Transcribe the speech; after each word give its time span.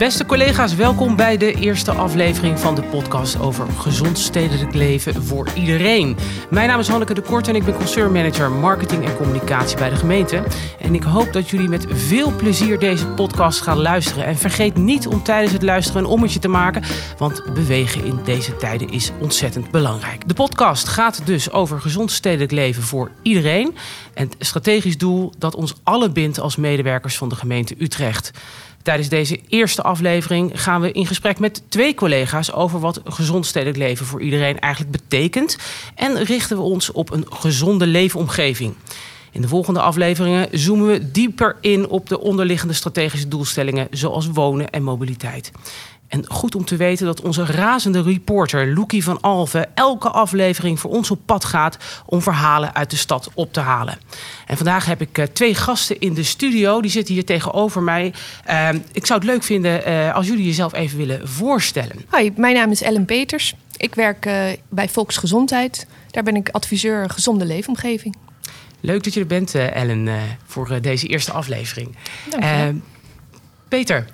Beste 0.00 0.26
collega's, 0.26 0.74
welkom 0.74 1.16
bij 1.16 1.36
de 1.36 1.54
eerste 1.54 1.92
aflevering 1.92 2.58
van 2.58 2.74
de 2.74 2.82
podcast 2.82 3.40
over 3.40 3.66
gezond 3.66 4.18
stedelijk 4.18 4.74
leven 4.74 5.24
voor 5.24 5.48
iedereen. 5.54 6.16
Mijn 6.50 6.68
naam 6.68 6.78
is 6.78 6.88
Hanneke 6.88 7.14
de 7.14 7.20
Kort 7.20 7.48
en 7.48 7.54
ik 7.54 7.64
ben 7.64 7.74
concernmanager 7.74 8.50
marketing 8.50 9.04
en 9.04 9.16
communicatie 9.16 9.76
bij 9.76 9.90
de 9.90 9.96
gemeente. 9.96 10.42
En 10.78 10.94
ik 10.94 11.02
hoop 11.02 11.32
dat 11.32 11.48
jullie 11.48 11.68
met 11.68 11.86
veel 11.88 12.36
plezier 12.36 12.78
deze 12.78 13.06
podcast 13.06 13.60
gaan 13.60 13.78
luisteren. 13.78 14.24
En 14.24 14.36
vergeet 14.36 14.76
niet 14.76 15.06
om 15.06 15.22
tijdens 15.22 15.52
het 15.52 15.62
luisteren 15.62 16.02
een 16.02 16.10
ommetje 16.10 16.38
te 16.38 16.48
maken, 16.48 16.82
want 17.18 17.54
bewegen 17.54 18.04
in 18.04 18.20
deze 18.24 18.56
tijden 18.56 18.90
is 18.90 19.10
ontzettend 19.20 19.70
belangrijk. 19.70 20.28
De 20.28 20.34
podcast 20.34 20.88
gaat 20.88 21.26
dus 21.26 21.50
over 21.50 21.80
gezond 21.80 22.10
stedelijk 22.10 22.52
leven 22.52 22.82
voor 22.82 23.10
iedereen. 23.22 23.76
En 24.14 24.28
het 24.28 24.36
strategisch 24.38 24.98
doel 24.98 25.32
dat 25.38 25.54
ons 25.54 25.74
alle 25.82 26.10
bindt 26.10 26.40
als 26.40 26.56
medewerkers 26.56 27.16
van 27.16 27.28
de 27.28 27.36
gemeente 27.36 27.74
Utrecht. 27.78 28.30
Tijdens 28.82 29.08
deze 29.08 29.40
eerste 29.48 29.82
aflevering 29.82 30.62
gaan 30.62 30.80
we 30.80 30.92
in 30.92 31.06
gesprek 31.06 31.38
met 31.38 31.62
twee 31.68 31.94
collega's 31.94 32.52
over 32.52 32.80
wat 32.80 33.00
gezond 33.04 33.46
stedelijk 33.46 33.78
leven 33.78 34.06
voor 34.06 34.22
iedereen 34.22 34.58
eigenlijk 34.58 34.92
betekent. 34.92 35.58
En 35.94 36.22
richten 36.24 36.56
we 36.56 36.62
ons 36.62 36.92
op 36.92 37.10
een 37.10 37.26
gezonde 37.28 37.86
leefomgeving. 37.86 38.74
In 39.32 39.40
de 39.40 39.48
volgende 39.48 39.80
afleveringen 39.80 40.48
zoomen 40.50 40.86
we 40.86 41.10
dieper 41.10 41.56
in 41.60 41.88
op 41.88 42.08
de 42.08 42.20
onderliggende 42.20 42.74
strategische 42.74 43.28
doelstellingen, 43.28 43.86
zoals 43.90 44.26
wonen 44.26 44.70
en 44.70 44.82
mobiliteit. 44.82 45.50
En 46.10 46.24
goed 46.28 46.54
om 46.54 46.64
te 46.64 46.76
weten 46.76 47.06
dat 47.06 47.20
onze 47.20 47.44
razende 47.44 48.02
reporter 48.02 48.74
Loekie 48.74 49.04
van 49.04 49.20
Alve 49.20 49.68
elke 49.74 50.08
aflevering 50.08 50.80
voor 50.80 50.90
ons 50.90 51.10
op 51.10 51.20
pad 51.24 51.44
gaat 51.44 51.76
om 52.06 52.22
verhalen 52.22 52.74
uit 52.74 52.90
de 52.90 52.96
stad 52.96 53.30
op 53.34 53.52
te 53.52 53.60
halen. 53.60 53.98
En 54.46 54.56
vandaag 54.56 54.86
heb 54.86 55.00
ik 55.00 55.18
uh, 55.18 55.24
twee 55.24 55.54
gasten 55.54 56.00
in 56.00 56.14
de 56.14 56.22
studio. 56.22 56.80
Die 56.80 56.90
zitten 56.90 57.14
hier 57.14 57.24
tegenover 57.24 57.82
mij. 57.82 58.14
Uh, 58.48 58.68
ik 58.92 59.06
zou 59.06 59.18
het 59.18 59.28
leuk 59.28 59.42
vinden 59.42 59.88
uh, 59.88 60.14
als 60.14 60.26
jullie 60.26 60.44
jezelf 60.44 60.72
even 60.72 60.98
willen 60.98 61.28
voorstellen. 61.28 62.04
Hoi, 62.08 62.32
mijn 62.36 62.54
naam 62.54 62.70
is 62.70 62.82
Ellen 62.82 63.04
Peters. 63.04 63.54
Ik 63.76 63.94
werk 63.94 64.30
bij 64.68 64.88
Volksgezondheid. 64.88 65.86
Daar 66.10 66.22
ben 66.22 66.36
ik 66.36 66.48
adviseur 66.48 67.10
gezonde 67.10 67.44
leefomgeving. 67.44 68.16
Leuk 68.80 69.04
dat 69.04 69.14
je 69.14 69.20
er 69.20 69.26
bent, 69.26 69.54
Ellen, 69.54 70.08
voor 70.46 70.80
deze 70.80 71.06
eerste 71.06 71.32
aflevering. 71.32 71.96
Peter, 73.68 74.06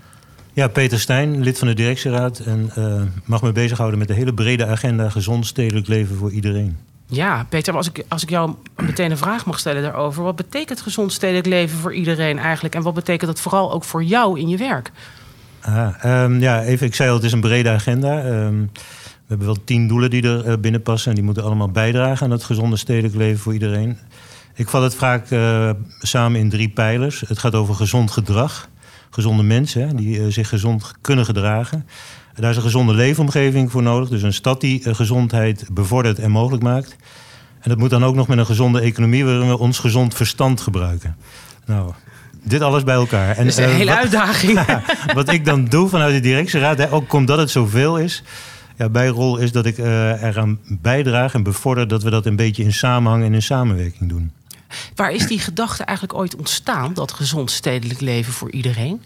ja, 0.57 0.69
Peter 0.69 1.01
Stijn, 1.01 1.43
lid 1.43 1.59
van 1.59 1.69
de 1.69 1.75
directieraad. 1.75 2.39
En 2.39 2.71
uh, 2.79 3.03
mag 3.25 3.43
me 3.43 3.53
bezighouden 3.53 3.99
met 3.99 4.09
de 4.09 4.15
hele 4.15 4.35
brede 4.35 4.67
agenda 4.67 5.09
gezond 5.09 5.47
stedelijk 5.47 5.87
leven 5.87 6.17
voor 6.17 6.31
iedereen. 6.31 6.77
Ja, 7.07 7.47
Peter, 7.49 7.77
als 7.77 7.89
ik, 7.89 8.05
als 8.09 8.23
ik 8.23 8.31
jou 8.31 8.55
meteen 8.77 9.11
een 9.11 9.17
vraag 9.17 9.47
mag 9.47 9.59
stellen 9.59 9.83
daarover. 9.83 10.23
Wat 10.23 10.37
betekent 10.37 10.81
gezond 10.81 11.13
stedelijk 11.13 11.47
leven 11.47 11.79
voor 11.79 11.95
iedereen 11.95 12.39
eigenlijk? 12.39 12.75
En 12.75 12.83
wat 12.83 12.95
betekent 12.95 13.31
dat 13.31 13.41
vooral 13.41 13.73
ook 13.73 13.85
voor 13.85 14.05
jou 14.05 14.41
in 14.41 14.49
je 14.49 14.57
werk? 14.57 14.91
Ah, 15.61 16.23
um, 16.23 16.41
ja, 16.41 16.63
even, 16.63 16.87
ik 16.87 16.95
zei 16.95 17.09
al, 17.09 17.15
het 17.15 17.25
is 17.25 17.33
een 17.33 17.41
brede 17.41 17.71
agenda. 17.71 18.25
Um, 18.25 18.71
we 18.73 19.27
hebben 19.27 19.47
wel 19.47 19.65
tien 19.65 19.89
doelen 19.89 20.11
die 20.11 20.23
er 20.23 20.47
uh, 20.47 20.55
binnen 20.61 20.83
passen. 20.83 21.09
En 21.09 21.15
die 21.15 21.25
moeten 21.25 21.45
allemaal 21.45 21.71
bijdragen 21.71 22.25
aan 22.25 22.33
het 22.33 22.45
gezonde 22.45 22.77
stedelijk 22.77 23.15
leven 23.15 23.39
voor 23.39 23.53
iedereen. 23.53 23.99
Ik 24.55 24.69
vat 24.69 24.83
het 24.83 24.95
vaak 24.95 25.31
uh, 25.31 25.71
samen 26.01 26.41
in 26.41 26.51
drie 26.51 26.69
pijlers. 26.69 27.21
Het 27.21 27.39
gaat 27.39 27.55
over 27.55 27.75
gezond 27.75 28.11
gedrag 28.11 28.69
gezonde 29.11 29.43
mensen 29.43 29.97
die 29.97 30.19
uh, 30.19 30.27
zich 30.29 30.49
gezond 30.49 30.93
kunnen 31.01 31.25
gedragen. 31.25 31.87
Daar 32.35 32.51
is 32.51 32.57
een 32.57 32.63
gezonde 32.63 32.95
leefomgeving 32.95 33.71
voor 33.71 33.83
nodig. 33.83 34.09
Dus 34.09 34.23
een 34.23 34.33
stad 34.33 34.61
die 34.61 34.87
uh, 34.87 34.95
gezondheid 34.95 35.67
bevordert 35.73 36.19
en 36.19 36.31
mogelijk 36.31 36.63
maakt. 36.63 36.97
En 37.61 37.71
dat 37.71 37.79
moet 37.79 37.91
dan 37.91 38.05
ook 38.05 38.15
nog 38.15 38.29
met 38.29 38.39
een 38.39 38.47
gezonde 38.47 38.81
economie 38.81 39.25
waarin 39.25 39.49
we 39.49 39.59
ons 39.59 39.79
gezond 39.79 40.15
verstand 40.15 40.61
gebruiken. 40.61 41.17
Nou, 41.67 41.93
dit 42.43 42.61
alles 42.61 42.85
bij 42.85 42.95
elkaar. 42.95 43.37
En, 43.37 43.45
dat 43.45 43.47
is 43.47 43.57
een 43.57 43.69
uh, 43.69 43.75
hele 43.75 43.91
wat, 43.91 43.99
uitdaging. 43.99 44.61
wat 45.15 45.33
ik 45.33 45.45
dan 45.45 45.65
doe 45.65 45.89
vanuit 45.89 46.15
de 46.15 46.21
directieraad, 46.21 46.79
hè, 46.79 46.93
ook 46.93 47.13
omdat 47.13 47.39
het 47.39 47.51
zoveel 47.51 47.99
is. 47.99 48.23
Ja, 48.77 48.89
mijn 48.89 49.09
rol 49.09 49.37
is 49.37 49.53
dat 49.53 49.67
ik 49.67 49.79
uh, 49.79 50.23
eraan 50.23 50.59
bijdraag 50.69 51.35
en 51.35 51.43
bevorder 51.43 51.89
dat 51.89 52.03
we 52.03 52.11
dat 52.11 52.27
een 52.27 52.37
beetje 52.37 52.63
in 52.63 52.73
samenhang 52.73 53.25
en 53.25 53.35
in 53.35 53.43
samenwerking 53.43 54.09
doen. 54.09 54.33
Waar 54.95 55.13
is 55.13 55.27
die 55.27 55.39
gedachte 55.39 55.85
eigenlijk 55.85 56.19
ooit 56.19 56.37
ontstaan, 56.37 56.95
dat 56.95 57.13
gezond 57.13 57.51
stedelijk 57.51 58.01
leven 58.01 58.33
voor 58.33 58.51
iedereen? 58.51 59.03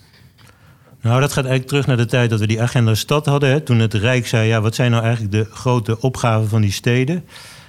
Nou, 1.01 1.21
dat 1.21 1.33
gaat 1.33 1.45
eigenlijk 1.45 1.67
terug 1.67 1.87
naar 1.87 1.97
de 1.97 2.07
tijd 2.07 2.31
dat 2.31 2.41
we 2.41 2.47
die 2.47 2.63
agenda 2.63 2.95
stad 2.95 3.27
hadden. 3.27 3.51
Hè, 3.51 3.61
toen 3.61 3.79
het 3.79 3.95
Rijk 3.95 4.27
zei, 4.27 4.49
ja, 4.49 4.61
wat 4.61 4.75
zijn 4.75 4.91
nou 4.91 5.03
eigenlijk 5.03 5.33
de 5.33 5.55
grote 5.55 6.01
opgaven 6.01 6.49
van 6.49 6.61
die 6.61 6.73
steden? 6.73 7.25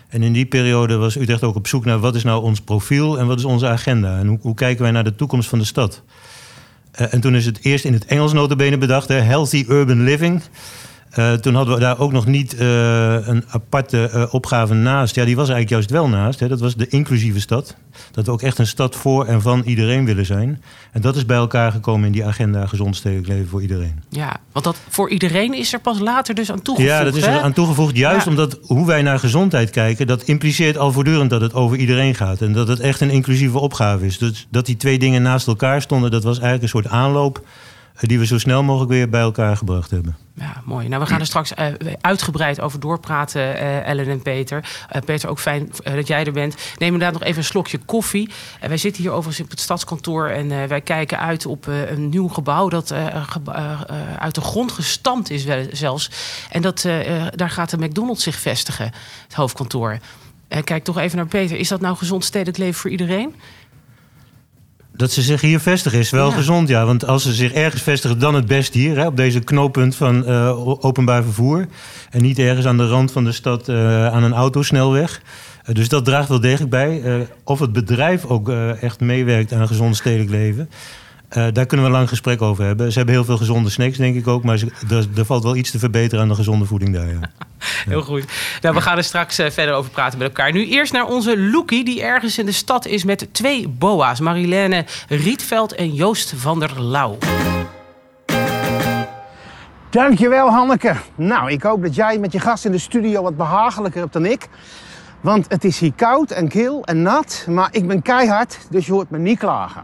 En 0.08 0.24
in 0.24 0.34
die 0.34 0.46
periode 0.46 0.96
was 0.96 1.16
Utrecht 1.16 1.44
ook 1.44 1.56
op 1.56 1.68
zoek 1.68 1.86
naar 1.86 2.00
wat 2.00 2.16
is 2.16 2.24
nou 2.24 2.44
ons 2.44 2.62
profiel 2.62 3.20
en 3.20 3.28
wat 3.28 3.38
is 3.38 3.46
onze 3.46 3.68
agenda? 3.68 4.18
En 4.18 4.28
hoe, 4.28 4.38
hoe 4.42 4.54
kijken 4.54 4.84
wij 4.84 4.92
naar 4.92 5.04
de 5.04 5.16
toekomst 5.16 5.50
van 5.50 5.60
de 5.60 5.66
stad? 5.66 6.02
Uh, 7.02 7.14
en 7.14 7.22
toen 7.22 7.36
is 7.36 7.46
het 7.46 7.60
eerst 7.62 7.86
in 7.86 7.94
het 7.94 8.06
Engels 8.06 8.34
notabene 8.34 8.78
bedacht, 8.78 9.08
hè, 9.08 9.16
healthy 9.16 9.66
urban 9.68 10.04
living. 10.04 10.42
Uh, 11.18 11.34
toen 11.34 11.56
hadden 11.56 11.74
we 11.74 11.80
daar 11.80 12.00
ook 12.00 12.12
nog 12.12 12.26
niet 12.26 12.54
uh, 12.54 13.28
een 13.28 13.44
aparte 13.48 14.12
uh, 14.14 14.34
opgave 14.34 14.74
naast. 14.74 15.16
Ja, 15.16 15.26
die 15.26 15.36
was 15.36 15.50
eigenlijk 15.50 15.70
juist 15.70 15.90
wel 15.90 16.08
naast. 16.08 16.40
Hè. 16.40 16.48
Dat 16.48 16.60
was 16.60 16.76
de 16.76 16.88
inclusieve 16.88 17.40
stad. 17.40 17.76
Dat 18.12 18.26
we 18.26 18.32
ook 18.32 18.42
echt 18.42 18.58
een 18.58 18.68
stad 18.68 18.96
voor 18.96 19.26
en 19.26 19.42
van 19.42 19.62
iedereen 19.66 20.06
willen 20.06 20.26
zijn. 20.26 20.62
En 20.92 21.02
dat 21.02 21.16
is 21.16 21.26
bij 21.26 21.38
elkaar 21.38 21.72
gekomen 21.72 22.06
in 22.06 22.12
die 22.12 22.26
agenda 22.26 22.68
gezond 22.68 22.96
stedelijk 22.96 23.28
leven 23.28 23.48
voor 23.48 23.62
iedereen. 23.62 24.04
Ja, 24.10 24.38
want 24.52 24.66
dat 24.66 24.78
voor 24.90 25.10
iedereen 25.10 25.54
is 25.54 25.74
er 25.74 25.80
pas 25.80 26.00
later 26.00 26.36
dus 26.36 26.52
aan 26.52 26.62
toegevoegd. 26.62 26.94
Ja, 26.94 27.04
dat 27.04 27.16
is 27.16 27.26
hè? 27.26 27.36
er 27.36 27.42
aan 27.42 27.54
toegevoegd. 27.54 27.98
Juist 27.98 28.26
ja. 28.26 28.32
omdat 28.32 28.60
hoe 28.62 28.86
wij 28.86 29.02
naar 29.02 29.20
gezondheid 29.20 29.70
kijken, 29.70 30.08
dat 30.08 30.24
impliceert 30.24 30.78
al 30.78 30.92
voortdurend 30.92 31.30
dat 31.30 31.42
het 31.42 31.54
over 31.54 31.78
iedereen 31.78 32.16
gaat. 32.16 32.42
En 32.42 32.54
dat 32.54 32.68
het 32.68 32.80
echt 32.80 33.02
een 33.02 33.10
inclusieve 33.10 33.60
opgave 33.60 34.06
is. 34.06 34.18
Dus 34.18 34.48
dat 34.50 34.66
die 34.66 34.78
twee 34.78 35.00
dingen 35.00 35.22
naast 35.22 35.48
elkaar 35.48 35.82
stonden, 35.82 36.12
dat 36.12 36.24
was 36.24 36.40
eigenlijk 36.40 36.64
een 36.64 36.82
soort 36.82 36.88
aanloop 36.88 37.42
die 38.08 38.20
we 38.20 38.26
zo 38.26 38.38
snel 38.38 38.64
mogelijk 38.64 38.92
weer 38.92 39.10
bij 39.10 39.22
elkaar 39.22 39.58
gebracht 39.58 39.92
hebben. 39.92 40.18
Ja, 40.36 40.62
mooi. 40.66 40.88
Nou, 40.88 41.02
we 41.02 41.08
gaan 41.08 41.20
er 41.20 41.26
straks 41.26 41.52
uh, 41.60 41.66
uitgebreid 42.02 42.62
over 42.62 42.80
doorpraten, 42.80 43.42
uh, 43.42 43.88
Ellen 43.88 44.08
en 44.08 44.22
Peter. 44.22 44.70
Uh, 44.96 45.02
Peter, 45.02 45.30
ook 45.30 45.40
fijn 45.40 45.72
dat 45.84 46.08
jij 46.08 46.26
er 46.26 46.32
bent. 46.32 46.56
Neem 46.56 46.94
inderdaad 46.94 47.14
nog 47.14 47.24
even 47.24 47.38
een 47.38 47.44
slokje 47.44 47.78
koffie. 47.78 48.30
wij 48.60 48.78
zitten 48.78 49.02
hier 49.02 49.12
overigens 49.12 49.46
op 49.46 49.50
het 49.50 49.60
stadskantoor 49.60 50.28
en 50.28 50.68
wij 50.68 50.82
kijken 50.82 51.20
uit 51.20 51.46
op 51.46 51.68
een 51.68 52.10
nieuw 52.10 52.28
gebouw 52.28 52.70
dat 52.70 52.94
uit 54.18 54.36
de 54.36 54.42
grond 54.42 54.72
gestampt 54.72 55.30
is 55.30 55.46
zelfs. 55.72 56.12
En 56.50 56.62
dat, 56.62 56.82
daar 57.36 57.50
gaat 57.50 57.70
de 57.70 57.78
McDonald's 57.78 58.24
zich 58.24 58.36
vestigen, 58.36 58.92
het 59.24 59.34
hoofdkantoor. 59.34 59.98
Kijk 60.64 60.84
toch 60.84 60.98
even 60.98 61.18
naar 61.18 61.28
Peter. 61.28 61.58
Is 61.58 61.68
dat 61.68 61.82
nou 61.82 61.98
gezond 61.98 62.26
stedelijk 62.26 62.58
leven 62.58 62.80
voor 62.80 62.90
iedereen? 62.90 63.36
Dat 65.02 65.12
ze 65.12 65.22
zich 65.22 65.42
hier 65.42 65.60
vestigen 65.60 66.00
is 66.00 66.10
wel 66.10 66.30
ja. 66.30 66.36
gezond, 66.36 66.68
ja. 66.68 66.86
Want 66.86 67.08
als 67.08 67.24
ze 67.24 67.34
zich 67.34 67.54
ergens 67.54 67.82
vestigen, 67.82 68.20
dan 68.20 68.36
het 68.36 68.46
best 68.46 68.74
hier, 68.74 68.98
hè, 68.98 69.06
op 69.06 69.18
deze 69.18 69.40
knooppunt 69.40 69.96
van 69.96 70.30
uh, 70.30 70.86
openbaar 70.86 71.24
vervoer. 71.24 71.68
En 72.10 72.22
niet 72.22 72.40
ergens 72.40 72.66
aan 72.66 72.78
de 72.78 72.88
rand 72.88 73.12
van 73.12 73.24
de 73.24 73.32
stad 73.32 73.70
uh, 73.70 74.08
aan 74.08 74.24
een 74.24 74.34
autosnelweg. 74.34 75.22
Uh, 75.66 75.76
dus 75.76 75.90
dat 75.90 76.06
draagt 76.06 76.28
wel 76.28 76.40
degelijk 76.40 76.70
bij. 76.70 77.28
of 77.44 77.60
het 77.60 77.74
bedrijf 77.74 78.26
ook 78.26 78.50
echt 78.82 79.00
meewerkt 79.00 79.54
aan 79.54 79.62
een 79.62 79.68
gezond 79.68 79.96
stedelijk 79.96 80.30
leven. 80.30 80.70
Uh, 81.38 81.48
daar 81.54 81.66
kunnen 81.66 81.86
we 81.86 81.92
een 81.92 81.98
lang 81.98 82.10
gesprek 82.10 82.42
over 82.42 82.66
hebben. 82.66 82.92
Ze 82.92 82.98
hebben 82.98 83.16
heel 83.16 83.26
veel 83.26 83.38
gezonde 83.38 83.70
snacks, 83.70 83.98
denk 83.98 84.16
ik 84.16 84.28
ook. 84.28 84.44
Maar 84.44 84.58
ze, 84.58 84.72
er, 84.90 85.08
er, 85.16 85.26
valt 85.26 85.44
wel 85.44 85.56
iets 85.56 85.72
te 85.72 85.80
verbeteren 85.80 86.22
aan 86.22 86.28
de 86.28 86.36
gezonde 86.36 86.66
voeding 86.66 86.94
daar. 86.94 87.08
Ja. 87.08 87.20
heel 87.92 88.02
goed. 88.02 88.26
Nou, 88.62 88.76
we 88.76 88.82
gaan 88.82 88.98
er 88.98 89.04
straks 89.04 89.40
uh, 89.40 89.50
verder 89.50 89.74
over 89.74 89.92
praten 89.92 90.18
met 90.18 90.28
elkaar. 90.28 90.52
Nu 90.52 90.68
eerst 90.68 90.94
naar 90.94 91.06
onze 91.06 91.40
Loekie, 91.40 91.86
die 91.86 92.02
ergens 92.02 92.38
in 92.38 92.46
de 92.46 92.52
stad 92.52 92.86
is 92.86 93.04
met 93.04 93.28
twee 93.32 93.68
boa's. 93.68 94.20
Marilène 94.20 94.86
Rietveld 95.08 95.74
en 95.76 95.94
Joost 95.94 96.34
van 96.36 96.60
der 96.60 96.82
Lauw. 96.84 97.18
Dankjewel, 99.90 100.50
Hanneke. 100.50 100.96
Nou, 101.16 101.52
ik 101.52 101.64
hoop 101.64 101.82
dat 101.82 101.96
jij 101.96 102.18
met 102.18 102.32
je 102.32 102.40
gast 102.40 102.66
in 102.66 102.72
de 102.72 102.78
studio 102.78 103.22
wat 103.22 103.38
behagelijker 103.38 104.02
hebt 104.02 104.14
dan 104.14 104.26
ik. 104.26 104.48
Want 105.22 105.46
het 105.50 105.64
is 105.64 105.80
hier 105.80 105.94
koud 105.94 106.32
en 106.32 106.48
kil 106.48 106.84
en 106.86 107.02
nat. 107.02 107.46
Maar 107.50 107.70
ik 107.72 107.88
ben 107.88 108.02
keihard, 108.02 108.58
dus 108.70 108.86
je 108.86 108.92
hoort 108.92 109.10
me 109.10 109.18
niet 109.18 109.40
klagen. 109.40 109.84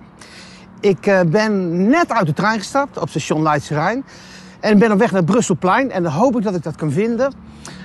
Ik 0.80 1.08
uh, 1.08 1.20
ben 1.22 1.88
net 1.90 2.12
uit 2.12 2.26
de 2.26 2.34
trein 2.34 2.58
gestapt 2.58 2.98
op 2.98 3.10
station 3.10 3.42
Leidse 3.42 3.74
Rijn. 3.74 4.06
En 4.60 4.80
ben 4.80 4.92
op 4.92 4.98
weg 5.00 5.12
naar 5.12 5.24
Brusselplein. 5.24 5.92
En 5.92 6.04
dan 6.04 6.12
hoop 6.12 6.38
ik 6.38 6.44
dat 6.44 6.56
ik 6.56 6.64
dat 6.64 6.76
kan 6.76 6.92
vinden. 6.92 7.34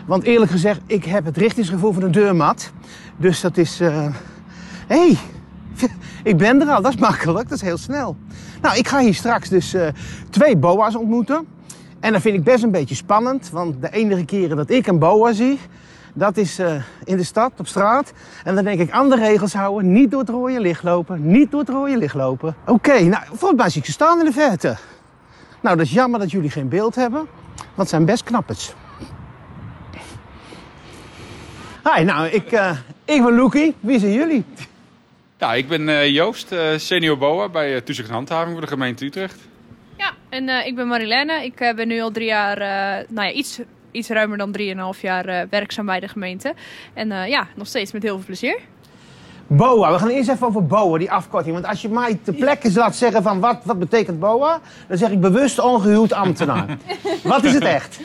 Want 0.06 0.23
eerlijk 0.23 0.50
gezegd, 0.50 0.81
ik 0.87 1.05
heb 1.05 1.25
het 1.25 1.37
richtingsgevoel 1.37 1.93
van 1.93 2.03
een 2.03 2.12
deurmat. 2.12 2.71
Dus 3.17 3.41
dat 3.41 3.56
is... 3.56 3.79
Hé, 3.79 3.87
uh... 3.87 4.15
hey, 4.87 5.19
ik 6.33 6.37
ben 6.37 6.61
er 6.61 6.69
al. 6.69 6.83
Dat 6.83 6.94
is 6.94 7.00
makkelijk. 7.00 7.49
Dat 7.49 7.59
is 7.59 7.65
heel 7.65 7.79
snel. 7.79 8.17
Nou, 8.62 8.77
ik 8.77 8.89
ga 8.89 8.99
hier 8.99 9.15
straks 9.15 9.49
dus 9.49 9.75
uh, 9.75 9.87
twee 10.31 10.56
boa's 10.56 10.97
ontmoeten. 10.97 11.47
En 12.00 12.12
dat 12.12 12.23
vind 12.23 12.37
ik 12.37 12.45
best 12.45 12.62
een 12.62 12.71
beetje 12.71 12.95
spannend. 12.95 13.50
Want 13.50 13.81
de 13.81 13.91
enige 13.91 14.25
keren 14.25 14.56
dat 14.56 14.71
ik 14.71 14.87
een 14.87 14.99
boa 14.99 15.33
zie... 15.33 15.59
Dat 16.14 16.37
is 16.37 16.61
uh, 16.61 16.75
in 17.05 17.17
de 17.17 17.25
stad, 17.25 17.53
op 17.56 17.67
straat. 17.67 18.12
En 18.44 18.55
dan 18.55 18.64
denk 18.64 18.81
ik 18.81 18.91
aan 18.91 19.11
de 19.11 19.17
regels 19.17 19.53
houden. 19.53 19.93
Niet 19.93 20.11
door 20.11 20.20
het 20.20 20.29
rode 20.29 20.61
licht 20.61 20.82
lopen. 20.82 21.26
Niet 21.31 21.50
door 21.50 21.61
het 21.61 21.69
rode 21.69 21.97
licht 21.97 22.14
lopen. 22.14 22.55
Oké, 22.61 22.70
okay, 22.73 23.03
nou, 23.03 23.25
volgens 23.26 23.61
mij 23.61 23.70
zie 23.70 23.81
ik 23.81 23.87
ze 23.87 23.93
staan 23.93 24.19
in 24.19 24.25
de 24.25 24.32
verte. 24.32 24.76
Nou, 25.61 25.76
dat 25.76 25.87
is 25.87 25.93
jammer 25.93 26.20
dat 26.20 26.31
jullie 26.31 26.50
geen 26.50 26.69
beeld 26.69 26.94
hebben. 26.94 27.26
Want 27.56 27.76
het 27.76 27.88
zijn 27.88 28.05
best 28.05 28.23
knappers. 28.23 28.73
Hi, 31.94 32.05
nou, 32.05 32.26
ik, 32.29 32.53
uh, 32.53 32.70
ik 33.05 33.23
ben 33.23 33.35
Loekie. 33.35 33.75
Wie 33.81 33.99
zijn 33.99 34.12
jullie? 34.12 34.44
Ja, 35.38 35.55
ik 35.55 35.69
ben 35.69 35.88
uh, 35.88 36.09
Joost, 36.09 36.55
senior 36.76 37.19
BOA 37.19 37.49
bij 37.49 37.81
Toezicht 37.81 38.09
en 38.09 38.14
Handhaving 38.14 38.53
voor 38.53 38.61
de 38.61 38.67
gemeente 38.67 39.05
Utrecht. 39.05 39.38
Ja, 39.97 40.12
En 40.29 40.49
uh, 40.49 40.67
ik 40.67 40.75
ben 40.75 40.88
Marilène. 40.88 41.44
Ik 41.44 41.61
uh, 41.61 41.75
ben 41.75 41.88
nu 41.88 42.00
al 42.00 42.11
drie 42.11 42.26
jaar, 42.26 42.59
uh, 42.59 43.09
nou 43.09 43.26
ja, 43.26 43.32
iets, 43.32 43.61
iets 43.93 44.09
ruimer 44.09 44.39
dan 44.39 44.53
drieënhalf 44.53 45.00
jaar 45.00 45.47
werkzaam 45.50 45.87
bij 45.87 46.00
de 46.00 46.09
gemeente. 46.09 46.55
En 46.94 47.29
ja, 47.29 47.47
nog 47.55 47.67
steeds 47.67 47.93
met 47.93 48.03
heel 48.03 48.17
veel 48.17 48.27
plezier. 48.27 48.59
BOA, 49.56 49.93
we 49.93 49.99
gaan 49.99 50.09
eerst 50.09 50.29
even 50.29 50.47
over 50.47 50.67
BOA, 50.67 50.99
die 50.99 51.11
afkorting. 51.11 51.55
Want 51.55 51.67
als 51.67 51.83
je 51.83 51.89
mij 51.89 52.19
te 52.23 52.33
plekke 52.33 52.73
laat 52.73 52.97
zeggen 52.97 53.23
van 53.23 53.41
wat, 53.41 53.61
wat 53.65 53.79
betekent 53.79 54.21
BOA, 54.21 54.61
dan 54.89 54.99
zeg 54.99 55.11
ik 55.11 55.21
bewust 55.21 55.59
ongehuwd 55.59 56.12
ambtenaar. 56.12 56.77
wat 57.23 57.44
is 57.44 57.55
het 57.55 57.65
echt? 57.65 58.00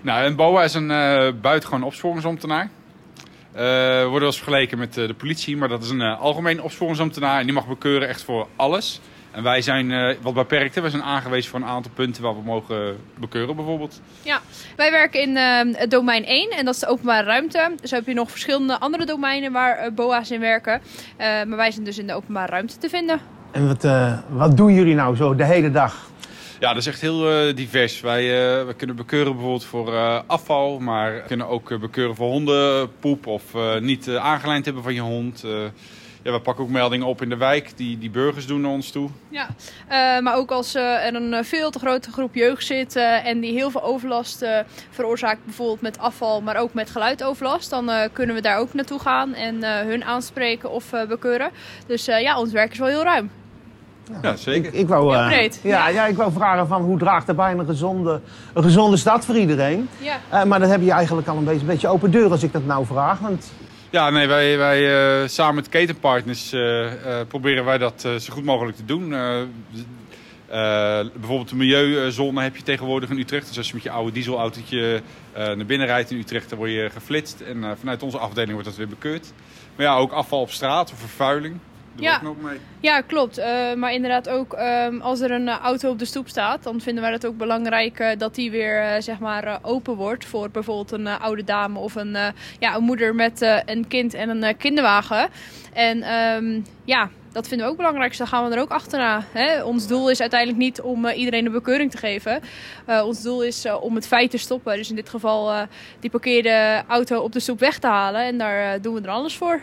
Nou, 0.00 0.24
een 0.24 0.36
BOA 0.36 0.62
is 0.62 0.74
een 0.74 0.90
uh, 0.90 1.28
buitengewoon 1.40 1.82
opsporingsambtenaar. 1.82 2.62
Uh, 2.62 3.60
we 3.60 4.00
worden 4.00 4.18
wel 4.18 4.28
eens 4.28 4.36
vergeleken 4.36 4.78
met 4.78 4.96
uh, 4.96 5.06
de 5.06 5.14
politie, 5.14 5.56
maar 5.56 5.68
dat 5.68 5.82
is 5.82 5.90
een 5.90 6.02
algemeen 6.02 6.62
opsporingsambtenaar. 6.62 7.38
En 7.38 7.44
die 7.44 7.54
mag 7.54 7.66
bekeuren 7.66 8.08
echt 8.08 8.22
voor 8.22 8.46
alles. 8.56 9.00
En 9.30 9.42
wij 9.42 9.62
zijn 9.62 9.90
uh, 9.90 10.14
wat 10.20 10.34
beperkt. 10.34 10.80
We 10.80 10.90
zijn 10.90 11.02
aangewezen 11.02 11.50
voor 11.50 11.60
een 11.60 11.66
aantal 11.66 11.92
punten 11.94 12.22
waar 12.22 12.34
we 12.34 12.42
mogen 12.42 12.96
bekeuren 13.18 13.56
bijvoorbeeld. 13.56 14.00
Ja, 14.22 14.40
wij 14.76 14.90
werken 14.90 15.20
in 15.20 15.30
uh, 15.30 15.78
het 15.78 15.90
domein 15.90 16.24
1 16.24 16.50
en 16.50 16.64
dat 16.64 16.74
is 16.74 16.80
de 16.80 16.86
openbare 16.86 17.26
ruimte. 17.26 17.74
Dus 17.80 17.90
heb 17.90 18.06
je 18.06 18.14
nog 18.14 18.30
verschillende 18.30 18.78
andere 18.78 19.04
domeinen 19.04 19.52
waar 19.52 19.86
uh, 19.86 19.94
BOA's 19.94 20.30
in 20.30 20.40
werken. 20.40 20.80
maar 21.18 21.56
wij 21.56 21.70
zijn 21.70 21.84
dus 21.84 21.98
in 21.98 22.06
de 22.06 22.14
openbare 22.14 22.52
ruimte 22.52 22.78
te 22.78 22.88
vinden. 22.88 23.20
En 23.50 23.66
wat, 23.66 23.86
wat 24.28 24.56
doen 24.56 24.74
jullie 24.74 24.94
nou 24.94 25.16
zo 25.16 25.34
de 25.34 25.44
hele 25.44 25.70
dag? 25.70 26.08
Ja, 26.60 26.68
dat 26.68 26.76
is 26.76 26.86
echt 26.86 27.00
heel 27.00 27.54
divers. 27.54 28.00
Wij, 28.00 28.28
wij 28.64 28.74
kunnen 28.74 28.96
bekeuren 28.96 29.32
bijvoorbeeld 29.32 29.64
voor 29.64 29.92
afval, 30.26 30.78
maar 30.78 31.14
we 31.14 31.22
kunnen 31.26 31.48
ook 31.48 31.80
bekeuren 31.80 32.16
voor 32.16 32.28
hondenpoep 32.28 33.26
of 33.26 33.42
niet 33.80 34.08
aangelijnd 34.08 34.64
hebben 34.64 34.82
van 34.82 34.94
je 34.94 35.00
hond 35.00 35.44
ja, 36.22 36.32
we 36.32 36.40
pakken 36.40 36.64
ook 36.64 36.70
meldingen 36.70 37.06
op 37.06 37.22
in 37.22 37.28
de 37.28 37.36
wijk. 37.36 37.72
Die, 37.76 37.98
die 37.98 38.10
burgers 38.10 38.46
doen 38.46 38.60
naar 38.60 38.70
ons 38.70 38.90
toe. 38.90 39.08
Ja, 39.28 39.48
uh, 39.90 40.22
maar 40.22 40.36
ook 40.36 40.50
als 40.50 40.76
uh, 40.76 41.06
er 41.06 41.14
een 41.14 41.44
veel 41.44 41.70
te 41.70 41.78
grote 41.78 42.12
groep 42.12 42.34
jeugd 42.34 42.66
zit 42.66 42.96
uh, 42.96 43.26
en 43.26 43.40
die 43.40 43.52
heel 43.52 43.70
veel 43.70 43.82
overlast 43.82 44.44
veroorzaakt, 44.90 45.44
bijvoorbeeld 45.44 45.80
met 45.80 45.98
afval, 45.98 46.40
maar 46.40 46.56
ook 46.56 46.74
met 46.74 46.90
geluidoverlast, 46.90 47.70
dan 47.70 47.90
kunnen 48.12 48.34
we 48.34 48.40
daar 48.40 48.58
ook 48.58 48.74
naartoe 48.74 49.00
gaan 49.00 49.34
en 49.34 49.86
hun 49.86 50.04
aanspreken 50.04 50.70
of 50.70 50.90
bekeuren. 51.08 51.50
Dus 51.86 52.04
ja, 52.04 52.38
ons 52.38 52.52
werk 52.52 52.72
is 52.72 52.78
wel 52.78 52.88
heel 52.88 53.02
ruim. 53.02 53.30
Ja, 54.22 54.36
zeker. 54.36 54.74
Ik, 54.74 54.80
ik 54.80 54.88
wou, 54.88 55.12
ja, 55.62 55.88
ja, 55.88 56.06
ik 56.06 56.16
wou 56.16 56.32
vragen 56.32 56.66
van 56.66 56.82
hoe 56.82 56.98
draagt 56.98 57.28
er 57.28 57.34
bij 57.34 57.52
een 57.52 57.66
gezonde, 57.66 58.20
een 58.54 58.62
gezonde 58.62 58.96
stad 58.96 59.24
voor 59.24 59.36
iedereen? 59.36 59.88
Ja. 59.98 60.44
maar 60.44 60.58
dat 60.60 60.70
heb 60.70 60.82
je 60.82 60.90
eigenlijk 60.90 61.28
al 61.28 61.36
een 61.36 61.44
beetje, 61.44 61.60
een 61.60 61.66
beetje 61.66 61.88
open 61.88 62.10
deur 62.10 62.30
als 62.30 62.42
ik 62.42 62.52
dat 62.52 62.66
nou 62.66 62.86
vraag. 62.86 63.18
Want 63.18 63.52
ja, 63.90 64.10
nee, 64.10 64.26
wij, 64.26 64.58
wij 64.58 65.22
uh, 65.22 65.28
samen 65.28 65.54
met 65.54 65.68
ketenpartners 65.68 66.52
uh, 66.52 66.84
uh, 66.84 67.20
proberen 67.28 67.64
wij 67.64 67.78
dat 67.78 68.00
zo 68.00 68.32
goed 68.32 68.44
mogelijk 68.44 68.76
te 68.76 68.84
doen. 68.84 69.08
bijvoorbeeld 71.12 71.48
de 71.48 71.56
milieuzone 71.56 72.42
heb 72.42 72.56
je 72.56 72.62
tegenwoordig 72.62 73.10
in 73.10 73.18
Utrecht. 73.18 73.48
Dus 73.48 73.56
als 73.56 73.68
je 73.68 73.74
met 73.74 73.82
je 73.82 73.90
oude 73.90 74.12
dieselautootje 74.12 75.02
naar 75.34 75.66
binnen 75.66 75.86
rijdt 75.86 76.10
in 76.10 76.18
Utrecht, 76.18 76.48
dan 76.48 76.58
word 76.58 76.70
je 76.70 76.90
geflitst. 76.92 77.40
En 77.40 77.76
vanuit 77.78 78.02
onze 78.02 78.18
afdeling 78.18 78.52
wordt 78.52 78.66
dat 78.66 78.76
weer 78.76 78.88
bekeurd. 78.88 79.32
Maar 79.76 79.86
ja, 79.86 79.96
ook 79.96 80.12
afval 80.12 80.40
op 80.40 80.50
straat 80.50 80.92
of 80.92 80.98
vervuiling 80.98 81.58
ja. 81.94 82.20
Ja, 82.80 83.00
klopt. 83.00 83.38
Uh, 83.38 83.74
maar 83.74 83.92
inderdaad 83.92 84.28
ook 84.28 84.56
um, 84.58 85.00
als 85.00 85.20
er 85.20 85.30
een 85.30 85.46
uh, 85.46 85.58
auto 85.58 85.90
op 85.90 85.98
de 85.98 86.04
stoep 86.04 86.28
staat, 86.28 86.62
dan 86.62 86.80
vinden 86.80 87.02
wij 87.02 87.12
het 87.12 87.26
ook 87.26 87.36
belangrijk 87.36 88.00
uh, 88.00 88.08
dat 88.18 88.34
die 88.34 88.50
weer 88.50 89.02
zeg 89.02 89.18
maar 89.18 89.58
open 89.62 89.94
wordt 89.94 90.24
voor 90.24 90.50
bijvoorbeeld 90.50 90.92
een 90.92 91.06
oude 91.06 91.44
dame 91.44 91.78
of 91.78 91.94
een, 91.94 92.16
ja, 92.58 92.74
een 92.76 92.82
moeder 92.82 93.14
met 93.14 93.62
een 93.66 93.88
kind 93.88 94.14
en 94.14 94.42
een 94.42 94.56
kinderwagen. 94.56 95.28
En 95.72 96.14
um, 96.14 96.64
ja, 96.84 97.08
dat 97.32 97.48
vinden 97.48 97.66
we 97.66 97.72
ook 97.72 97.78
belangrijk, 97.78 98.08
dus 98.08 98.18
dan 98.18 98.26
gaan 98.26 98.48
we 98.48 98.54
er 98.54 98.60
ook 98.60 98.70
achterna. 98.70 99.24
Hè? 99.32 99.62
Ons 99.62 99.86
doel 99.86 100.10
is 100.10 100.20
uiteindelijk 100.20 100.60
niet 100.60 100.80
om 100.80 101.08
iedereen 101.08 101.46
een 101.46 101.52
bekeuring 101.52 101.90
te 101.90 101.96
geven. 101.96 102.40
ons 102.86 103.22
doel 103.22 103.42
is 103.42 103.66
om 103.80 103.94
het 103.94 104.06
feit 104.06 104.30
te 104.30 104.38
stoppen. 104.38 104.76
Dus 104.76 104.90
in 104.90 104.96
dit 104.96 105.08
geval 105.08 105.66
die 106.00 106.10
parkeerde 106.10 106.82
auto 106.88 107.20
op 107.20 107.32
de 107.32 107.40
stoep 107.40 107.58
weg 107.58 107.78
te 107.78 107.86
halen. 107.86 108.20
En 108.24 108.38
daar 108.38 108.80
doen 108.80 108.94
we 108.94 109.00
er 109.00 109.08
alles 109.08 109.36
voor. 109.36 109.60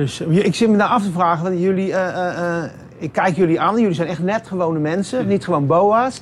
Dus 0.00 0.20
ik 0.20 0.54
zit 0.54 0.68
me 0.68 0.76
daar 0.76 0.88
af 0.88 1.02
te 1.02 1.10
vragen, 1.10 1.42
want 1.42 1.60
jullie, 1.60 1.88
uh, 1.88 2.64
ik 2.98 3.12
kijk 3.12 3.36
jullie 3.36 3.60
aan, 3.60 3.80
jullie 3.80 3.94
zijn 3.94 4.08
echt 4.08 4.22
net 4.22 4.46
gewone 4.46 4.78
mensen, 4.78 5.26
niet 5.26 5.44
gewoon 5.44 5.66
boa's. 5.66 6.20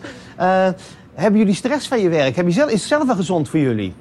hebben 1.14 1.38
jullie 1.38 1.54
stress 1.54 1.88
van 1.88 2.00
je 2.00 2.08
werk? 2.08 2.36
Heb 2.36 2.46
je 2.46 2.52
zelf, 2.52 2.70
is 2.70 2.80
het 2.80 2.88
zelf 2.88 3.06
wel 3.06 3.16
gezond 3.16 3.48
voor 3.48 3.60
jullie? 3.60 3.94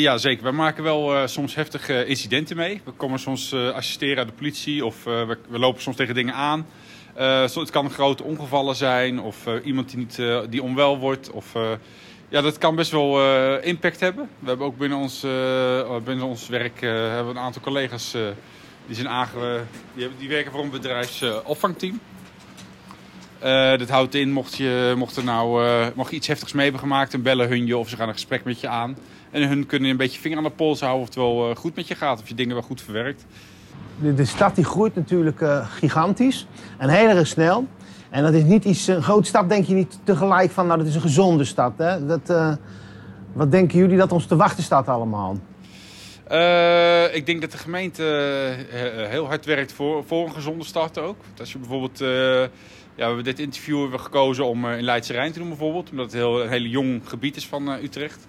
ja, 0.00 0.18
zeker. 0.18 0.44
We 0.44 0.50
maken 0.50 0.82
wel 0.82 1.28
soms 1.28 1.54
heftige 1.54 2.06
incidenten 2.06 2.56
mee. 2.56 2.80
We 2.84 2.90
komen 2.90 3.18
soms 3.18 3.54
assisteren 3.54 4.18
aan 4.18 4.26
de 4.26 4.32
politie 4.32 4.84
of 4.84 5.04
we, 5.04 5.38
we, 5.48 5.58
lopen 5.58 5.82
soms 5.82 5.96
tegen 5.96 6.14
dingen 6.14 6.34
aan. 6.34 6.66
het 7.14 7.70
kan 7.70 7.90
grote 7.90 8.24
ongevallen 8.24 8.76
zijn 8.76 9.20
of 9.20 9.36
iemand 9.64 9.88
die, 9.90 9.98
niet, 9.98 10.22
die 10.50 10.62
onwel 10.62 10.98
wordt 10.98 11.30
of 11.30 11.52
ja, 12.34 12.40
dat 12.40 12.58
kan 12.58 12.74
best 12.74 12.90
wel 12.90 13.20
uh, 13.20 13.64
impact 13.66 14.00
hebben. 14.00 14.28
We 14.38 14.48
hebben 14.48 14.66
ook 14.66 14.78
binnen 14.78 14.98
ons, 14.98 15.24
uh, 15.24 15.96
binnen 16.04 16.26
ons 16.26 16.48
werk 16.48 16.82
uh, 16.82 16.90
hebben 16.90 17.36
een 17.36 17.42
aantal 17.42 17.62
collega's 17.62 18.10
die, 18.86 18.94
zijn 18.94 19.08
aange 19.08 19.60
die, 19.94 20.08
die, 20.18 20.28
werken 20.28 20.52
voor 20.52 20.62
een 20.62 20.70
bedrijfsopvangteam. 20.70 22.00
dat 23.78 23.88
houdt 23.88 24.14
in, 24.14 24.32
mocht 24.32 24.56
je, 24.56 24.94
mocht, 24.96 25.16
er 25.16 25.24
nou, 25.24 25.64
mocht 25.94 26.10
je 26.10 26.16
iets 26.16 26.26
heftigs 26.26 26.52
mee 26.52 26.62
hebben 26.62 26.80
gemaakt, 26.80 27.12
dan 27.12 27.22
bellen 27.22 27.48
hun 27.48 27.66
je 27.66 27.76
of 27.76 27.88
ze 27.88 27.96
gaan 27.96 28.08
een 28.08 28.14
gesprek 28.14 28.44
met 28.44 28.60
je 28.60 28.68
aan. 28.68 28.96
En 29.30 29.48
hun 29.48 29.66
kunnen 29.66 29.90
een 29.90 29.96
beetje 29.96 30.20
vinger 30.20 30.38
aan 30.38 30.44
de 30.44 30.50
pols 30.50 30.80
houden 30.80 31.00
of 31.00 31.06
het 31.06 31.16
wel 31.16 31.54
goed 31.54 31.76
met 31.76 31.88
je 31.88 31.94
gaat, 31.94 32.20
of 32.20 32.28
je 32.28 32.34
dingen 32.34 32.54
wel 32.54 32.62
goed 32.62 32.82
verwerkt. 32.82 33.24
De, 34.00 34.14
de 34.14 34.24
stad 34.24 34.54
die 34.54 34.64
groeit 34.64 34.94
natuurlijk 34.94 35.44
gigantisch 35.68 36.46
en 36.78 36.88
heel 36.88 37.08
erg 37.08 37.26
snel. 37.26 37.66
En 38.14 38.22
dat 38.22 38.32
is 38.32 38.42
niet 38.42 38.64
iets, 38.64 38.86
een 38.86 39.02
grote 39.02 39.26
stad 39.26 39.48
denk 39.48 39.66
je 39.66 39.74
niet 39.74 39.98
tegelijk 40.04 40.50
van, 40.50 40.66
nou 40.66 40.78
dat 40.78 40.88
is 40.88 40.94
een 40.94 41.00
gezonde 41.00 41.44
stad. 41.44 41.72
Hè? 41.76 42.06
Dat, 42.06 42.30
uh, 42.30 42.54
wat 43.32 43.50
denken 43.50 43.78
jullie 43.78 43.96
dat 43.96 44.12
ons 44.12 44.26
te 44.26 44.36
wachten 44.36 44.62
staat 44.62 44.88
allemaal? 44.88 45.36
Uh, 46.30 47.14
ik 47.14 47.26
denk 47.26 47.40
dat 47.40 47.50
de 47.50 47.58
gemeente 47.58 48.02
uh, 48.72 49.08
heel 49.08 49.26
hard 49.26 49.44
werkt 49.44 49.72
voor, 49.72 50.04
voor 50.04 50.26
een 50.26 50.32
gezonde 50.32 50.64
stad 50.64 50.98
ook. 50.98 51.16
Als 51.38 51.52
je 51.52 51.58
bijvoorbeeld, 51.58 51.98
ja, 51.98 52.06
we 52.06 52.50
hebben 52.96 53.24
dit 53.24 53.38
interview 53.38 53.80
hebben 53.80 54.00
gekozen 54.00 54.44
om 54.44 54.66
in 54.66 54.84
Leidse 54.84 55.12
Rijn 55.12 55.32
te 55.32 55.38
doen 55.38 55.48
bijvoorbeeld. 55.48 55.90
Omdat 55.90 56.04
het 56.04 56.14
heel, 56.14 56.42
een 56.42 56.48
hele 56.48 56.68
jong 56.68 57.00
gebied 57.04 57.36
is 57.36 57.46
van 57.46 57.68
Utrecht. 57.68 58.26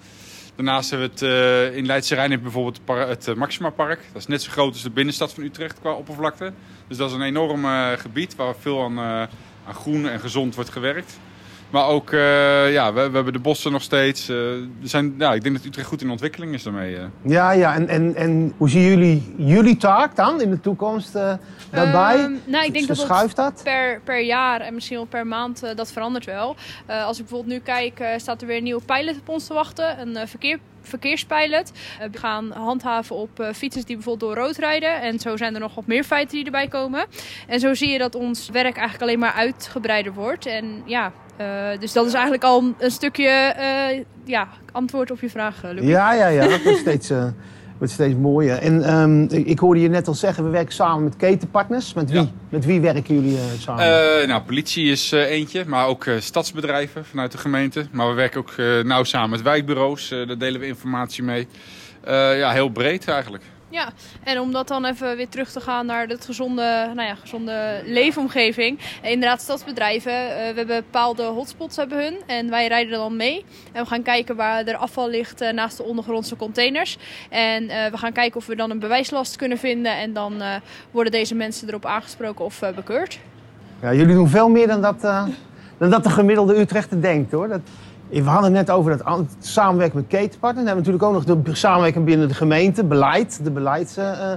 Daarnaast 0.56 0.90
hebben 0.90 1.10
we 1.20 1.26
het 1.26 1.74
in 1.76 1.86
Leidse 1.86 2.16
Rijn 2.16 2.42
bijvoorbeeld 2.42 2.80
het 2.88 3.36
Maxima 3.36 3.70
Park. 3.70 4.00
Dat 4.12 4.22
is 4.22 4.28
net 4.28 4.42
zo 4.42 4.52
groot 4.52 4.74
als 4.74 4.84
de 4.84 4.90
binnenstad 4.90 5.34
van 5.34 5.44
Utrecht 5.44 5.80
qua 5.80 5.94
oppervlakte. 5.94 6.52
Dus 6.88 6.98
dat 6.98 7.10
is 7.10 7.16
een 7.16 7.22
enorm 7.22 7.66
gebied 7.98 8.36
waar 8.36 8.56
veel 8.60 8.84
aan 8.84 9.28
aan 9.68 9.74
groen 9.74 10.10
en 10.10 10.20
gezond 10.20 10.56
wordt 10.56 10.70
gewerkt. 10.70 11.20
Maar 11.70 11.88
ook, 11.88 12.12
uh, 12.12 12.72
ja, 12.72 12.94
we, 12.94 13.10
we, 13.10 13.16
hebben 13.16 13.34
de 13.34 13.40
bossen 13.40 13.72
nog 13.72 13.82
steeds. 13.82 14.30
Uh, 14.30 14.38
zijn, 14.84 15.16
ja, 15.18 15.34
ik 15.34 15.44
denk 15.44 15.56
dat 15.56 15.66
Utrecht 15.66 15.88
goed 15.88 16.02
in 16.02 16.10
ontwikkeling 16.10 16.54
is 16.54 16.64
daarmee. 16.64 16.96
Uh. 16.96 17.04
Ja, 17.22 17.52
ja. 17.52 17.74
En, 17.74 17.88
en, 17.88 18.16
en 18.16 18.54
hoe 18.58 18.70
zien 18.70 18.82
jullie 18.82 19.34
jullie 19.38 19.78
taak 19.78 20.16
dan 20.16 20.42
in 20.42 20.50
de 20.50 20.60
toekomst 20.60 21.14
daarbij? 21.70 22.24
Um, 22.24 22.42
nou, 22.46 22.66
ik 22.66 22.74
denk 22.74 22.88
dat, 22.88 23.08
dat, 23.08 23.36
dat 23.36 23.62
per, 23.64 24.02
per 24.04 24.22
jaar 24.22 24.62
en 24.62 24.74
misschien 24.74 24.98
wel 24.98 25.06
per 25.06 25.28
maand 25.28 25.76
dat 25.76 25.92
verandert 25.92 26.26
wel. 26.26 26.56
als 26.88 27.20
ik 27.20 27.26
bijvoorbeeld 27.26 27.54
nu 27.54 27.60
kijk, 27.60 28.04
staat 28.18 28.42
er 28.42 28.48
weer 28.48 28.58
een 28.58 28.64
nieuwe 28.64 28.82
pilot 28.86 29.20
op 29.20 29.30
ons 29.30 29.48
te 29.48 29.54
wachten. 29.54 30.00
Een 30.00 30.28
verkeer 30.28 30.60
verkeerspilot. 30.82 31.72
Eh, 32.00 32.08
we 32.12 32.18
gaan 32.18 32.52
handhaven 32.52 33.16
op 33.16 33.50
fietsers 33.54 33.86
die 33.86 33.96
bijvoorbeeld 33.96 34.36
door 34.36 34.44
rood 34.44 34.58
rijden. 34.58 35.02
En 35.02 35.20
zo 35.20 35.38
zijn 35.38 35.54
er 35.54 35.60
nog 35.60 35.76
wat 35.76 35.88
meer 35.88 36.04
feiten 36.04 36.36
die 36.36 36.46
erbij 36.46 36.68
komen. 36.68 37.06
En 37.48 37.60
zo 37.60 37.74
zie 37.74 37.90
je 37.90 37.98
dat 37.98 38.16
ons 38.16 38.50
werk 38.50 38.76
eigenlijk 38.76 39.02
alleen 39.02 39.20
maar 39.20 39.34
uitgebreider 39.34 40.14
wordt. 40.14 40.46
En 40.46 40.82
ja, 40.86 41.12
uh, 41.42 41.80
dus 41.80 41.94
dat 41.94 42.06
is 42.06 42.14
eigenlijk 42.14 42.44
al 42.44 42.74
een, 42.78 42.92
stukje 42.92 43.56
ja, 44.26 44.48
antwoord 44.72 45.12
op 45.12 45.20
je 45.20 45.30
vraag, 45.30 45.62
Luc. 45.64 45.88
Ja, 45.88 46.14
ja, 46.14 46.28
ja. 46.28 46.48
Dat 46.48 46.66
is 46.66 46.80
steeds 46.80 47.12
wordt 47.78 47.94
steeds 47.94 48.16
mooier. 48.16 48.58
En 48.58 48.94
um, 48.94 49.28
ik 49.30 49.60
hoorde 49.60 49.82
je 49.82 49.90
net 49.90 50.08
al 50.08 50.14
zeggen, 50.14 50.44
we 50.44 50.50
werken 50.50 50.74
samen 50.74 51.04
met 51.04 51.16
ketenpartners. 51.16 51.94
Met 51.94 52.12
wie, 52.12 52.32
met 52.50 52.66
wie 52.66 52.82
werken 52.82 53.16
jullie 53.16 53.34
uh, 53.34 53.40
samen? 53.60 53.86
Uh, 54.22 54.28
nou, 54.28 54.42
politie 54.42 54.92
is 54.92 55.14
uh, 55.14 55.30
eentje, 55.30 55.64
maar 55.68 55.88
ook 55.88 56.10
stadsbedrijven 56.20 57.06
vanuit 57.06 57.32
de 57.32 57.38
gemeente. 57.38 57.86
Maar 57.92 58.08
we 58.08 58.14
werken 58.14 58.40
ook 58.40 58.54
nauw 58.84 59.04
samen 59.04 59.30
met 59.30 59.42
wijkbureaus. 59.42 60.10
daar 60.10 60.38
delen 60.38 60.60
we 60.60 60.68
informatie 60.68 61.24
mee. 61.24 61.48
ja, 62.06 62.52
heel 62.52 62.70
breed 62.70 63.08
eigenlijk. 63.08 63.44
Ja, 63.70 63.90
en 64.24 64.40
om 64.40 64.52
dat 64.52 64.68
dan 64.68 64.86
even 64.86 65.16
weer 65.16 65.30
terug 65.30 65.52
te 65.52 65.60
gaan 65.60 65.86
naar 65.86 66.08
de 66.08 66.18
gezonde, 66.20 66.92
nou 66.96 67.08
ja, 67.08 67.16
gezonde 67.16 67.82
leefomgeving. 67.86 68.80
Inderdaad, 69.02 69.42
stadsbedrijven, 69.42 70.12
uh, 70.12 70.28
we 70.28 70.54
hebben 70.56 70.68
bepaalde 70.68 71.24
hotspots 71.24 71.76
hebben 71.76 71.98
hun 72.04 72.18
en 72.26 72.50
wij 72.50 72.68
rijden 72.68 72.92
dan 72.92 73.16
mee. 73.16 73.46
En 73.72 73.84
we 73.84 73.90
gaan 73.90 74.02
kijken 74.02 74.36
waar 74.36 74.64
er 74.66 74.76
afval 74.76 75.10
ligt 75.10 75.42
uh, 75.42 75.52
naast 75.52 75.78
de 75.78 75.84
ondergrondse 75.84 76.36
containers. 76.36 76.98
En 77.30 77.64
uh, 77.64 77.86
we 77.86 77.98
gaan 77.98 78.12
kijken 78.12 78.38
of 78.38 78.46
we 78.46 78.56
dan 78.56 78.72
een 78.72 78.80
bewijslast 78.80 79.36
kunnen 79.36 79.58
vinden 79.58 79.98
en 79.98 80.14
dan 80.14 80.44
worden 80.92 81.12
deze 81.12 81.36
mensen 81.36 81.68
erop 81.68 81.86
aangesproken 81.86 82.46
of 82.46 82.62
bekeurd. 82.76 83.20
Ja, 83.82 83.94
jullie 83.94 84.16
doen 84.16 84.30
veel 84.30 84.50
meer 84.50 84.68
dan 84.68 84.82
dat, 84.82 85.02
dan 85.78 85.90
dat 85.90 86.04
de 86.04 86.10
gemiddelde 86.10 86.60
Utrechter 86.60 87.02
denkt 87.02 87.32
hoor. 87.32 87.48
Dat... 87.48 87.62
We 88.10 88.22
hadden 88.22 88.56
het 88.56 88.68
net 88.68 88.76
over 88.76 88.92
het 88.92 89.04
samenwerken 89.40 89.98
met 89.98 90.08
ketenpartners. 90.08 90.66
Dan 90.66 90.76
hebben 90.76 90.94
natuurlijk 90.94 91.04
ook 91.04 91.28
nog 91.28 91.44
de 91.44 91.56
samenwerking 91.56 92.06
binnen 92.06 92.28
de 92.28 92.34
gemeente, 92.34 92.84
beleid, 92.84 93.40
de 93.44 93.52
beleids... 93.52 93.98
Uh, 93.98 94.34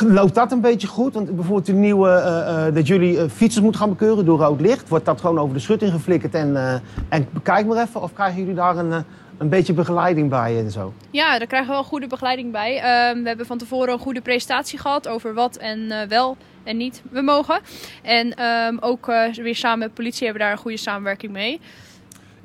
Loopt 0.00 0.34
dat 0.34 0.52
een 0.52 0.60
beetje 0.60 0.86
goed? 0.86 1.14
Want 1.14 1.34
bijvoorbeeld 1.34 1.66
de 1.66 1.72
nieuwe, 1.72 2.08
eh, 2.08 2.66
eh, 2.66 2.74
dat 2.74 2.86
jullie 2.86 3.18
eh, 3.18 3.28
fietsers 3.28 3.62
moeten 3.62 3.80
gaan 3.80 3.90
bekeuren 3.90 4.24
door 4.24 4.38
rood 4.38 4.60
licht. 4.60 4.88
Wordt 4.88 5.04
dat 5.04 5.20
gewoon 5.20 5.38
over 5.38 5.54
de 5.54 5.60
schutting 5.60 5.92
geflikkerd 5.92 6.34
en, 6.34 6.56
eh, 6.56 6.74
en 7.08 7.28
kijk 7.42 7.66
maar 7.66 7.82
even? 7.82 8.02
Of 8.02 8.12
krijgen 8.12 8.38
jullie 8.38 8.54
daar 8.54 8.76
een, 8.76 8.92
eh, 8.92 8.98
een 9.38 9.48
beetje 9.48 9.72
begeleiding 9.72 10.30
bij 10.30 10.58
en 10.58 10.70
zo? 10.70 10.92
Ja, 11.10 11.38
daar 11.38 11.46
krijgen 11.46 11.68
we 11.68 11.74
wel 11.74 11.84
goede 11.84 12.06
begeleiding 12.06 12.52
bij. 12.52 12.76
Ehm, 12.76 13.22
we 13.22 13.28
hebben 13.28 13.46
van 13.46 13.58
tevoren 13.58 13.92
een 13.92 13.98
goede 13.98 14.20
presentatie 14.20 14.78
gehad 14.78 15.08
over 15.08 15.34
wat 15.34 15.56
en 15.56 15.90
eh, 15.90 16.08
wel 16.08 16.36
en 16.64 16.76
niet 16.76 17.02
we 17.10 17.20
mogen. 17.20 17.60
En 18.02 18.34
ehm, 18.34 18.76
ook 18.80 19.08
eh, 19.08 19.34
weer 19.34 19.56
samen 19.56 19.78
met 19.78 19.94
politie 19.94 20.24
hebben 20.24 20.42
we 20.42 20.48
daar 20.48 20.56
een 20.56 20.62
goede 20.62 20.76
samenwerking 20.76 21.32
mee. 21.32 21.60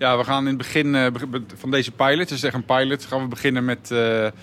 Ja, 0.02 0.18
we 0.18 0.24
gaan 0.24 0.42
in 0.42 0.48
het 0.48 0.58
begin 0.58 0.96
eh, 0.96 1.08
van 1.56 1.72
deze 1.72 1.92
pilot, 1.92 2.32
is 2.32 2.44
echt 2.44 2.54
een 2.54 2.66
pilot, 2.66 3.06
gaan 3.06 3.22
we 3.22 3.28
beginnen 3.28 3.66
met 3.66 3.92
eh, 3.92 4.26
eh, 4.26 4.34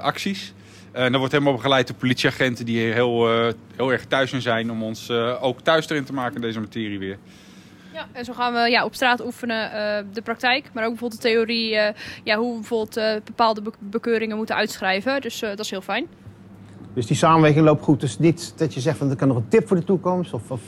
acties. 0.00 0.52
En 0.92 1.10
dat 1.10 1.18
wordt 1.18 1.32
helemaal 1.32 1.54
begeleid 1.54 1.86
door 1.86 1.96
politieagenten 1.96 2.64
die 2.64 2.92
heel, 2.92 3.28
heel 3.76 3.92
erg 3.92 4.04
thuis 4.04 4.32
in 4.32 4.42
zijn 4.42 4.70
om 4.70 4.82
ons 4.82 5.10
ook 5.40 5.60
thuis 5.60 5.88
erin 5.88 6.04
te 6.04 6.12
maken 6.12 6.34
in 6.34 6.40
deze 6.40 6.60
materie 6.60 6.98
weer. 6.98 7.18
Ja, 7.92 8.06
en 8.12 8.24
zo 8.24 8.32
gaan 8.32 8.52
we 8.52 8.70
ja, 8.70 8.84
op 8.84 8.94
straat 8.94 9.24
oefenen 9.24 9.70
de 10.12 10.22
praktijk, 10.22 10.70
maar 10.72 10.84
ook 10.84 10.90
bijvoorbeeld 10.90 11.22
de 11.22 11.28
theorie, 11.28 11.76
eh, 11.76 11.94
ja, 12.24 12.36
hoe 12.36 12.54
bijvoorbeeld 12.54 13.24
bepaalde 13.24 13.62
be- 13.62 13.72
bekeuringen 13.78 14.36
moeten 14.36 14.56
uitschrijven. 14.56 15.20
Dus 15.20 15.38
dat 15.40 15.60
is 15.60 15.70
heel 15.70 15.82
fijn. 15.82 16.06
Dus 16.94 17.06
die 17.06 17.16
samenwerking 17.16 17.64
loopt 17.64 17.82
goed. 17.82 18.00
Dus 18.00 18.18
niet 18.18 18.52
dat 18.56 18.74
je 18.74 18.80
zegt 18.80 18.98
van 18.98 19.10
er 19.10 19.16
kan 19.16 19.28
nog 19.28 19.36
een 19.36 19.48
tip 19.48 19.68
voor 19.68 19.76
de 19.76 19.84
toekomst 19.84 20.32
of, 20.32 20.50
of 20.50 20.60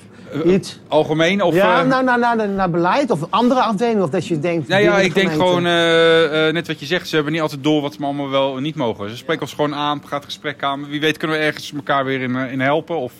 iets. 0.44 0.80
Algemeen 0.88 1.42
of... 1.42 1.54
ja, 1.54 1.80
eh, 1.80 1.88
nou, 1.88 2.04
nou, 2.04 2.18
nou, 2.20 2.48
naar 2.48 2.70
beleid 2.70 3.10
of 3.10 3.26
andere 3.30 3.60
afdelingen. 3.60 4.02
Of 4.02 4.10
dat 4.10 4.26
je 4.26 4.38
denkt. 4.38 4.68
Nou 4.68 4.82
ja, 4.82 4.96
de 4.96 5.04
ik 5.04 5.14
denk 5.14 5.30
gewoon, 5.30 5.66
eh, 5.66 6.48
eh, 6.48 6.54
net 6.54 6.66
wat 6.66 6.80
je 6.80 6.86
zegt, 6.86 7.08
ze 7.08 7.14
hebben 7.14 7.32
niet 7.32 7.42
altijd 7.42 7.62
door 7.62 7.82
wat 7.82 7.94
ze 7.94 8.02
allemaal 8.02 8.30
wel 8.30 8.56
en 8.56 8.62
niet 8.62 8.74
mogen. 8.74 9.10
Ze 9.10 9.16
spreken 9.16 9.42
ons 9.42 9.54
gewoon 9.54 9.74
aan, 9.74 10.00
gaat 10.00 10.22
het 10.22 10.24
gesprek 10.24 10.62
aan. 10.62 10.86
Wie 10.86 11.00
weet 11.00 11.16
kunnen 11.16 11.36
we 11.36 11.42
ergens 11.42 11.72
elkaar 11.72 12.04
weer 12.04 12.20
in, 12.20 12.36
eh, 12.36 12.52
in 12.52 12.60
helpen. 12.60 12.96
Of 12.96 13.12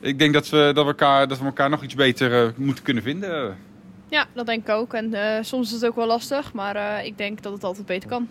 ik 0.00 0.18
denk 0.18 0.32
dat 0.32 0.48
we, 0.48 0.70
dat 0.74 0.84
we, 0.84 0.90
elkaar, 0.90 1.28
dat 1.28 1.38
we 1.38 1.44
elkaar 1.44 1.70
nog 1.70 1.82
iets 1.82 1.94
beter 1.94 2.44
eh, 2.44 2.50
moeten 2.56 2.84
kunnen 2.84 3.02
vinden. 3.02 3.56
Ja, 4.08 4.26
dat 4.34 4.46
denk 4.46 4.68
ik 4.68 4.74
ook. 4.74 4.94
En 4.94 5.14
eh, 5.14 5.42
soms 5.42 5.66
is 5.66 5.72
het 5.72 5.86
ook 5.86 5.96
wel 5.96 6.06
lastig, 6.06 6.52
maar 6.52 6.76
eh, 6.76 7.06
ik 7.06 7.18
denk 7.18 7.42
dat 7.42 7.52
het 7.52 7.64
altijd 7.64 7.86
beter 7.86 8.08
kan. 8.08 8.28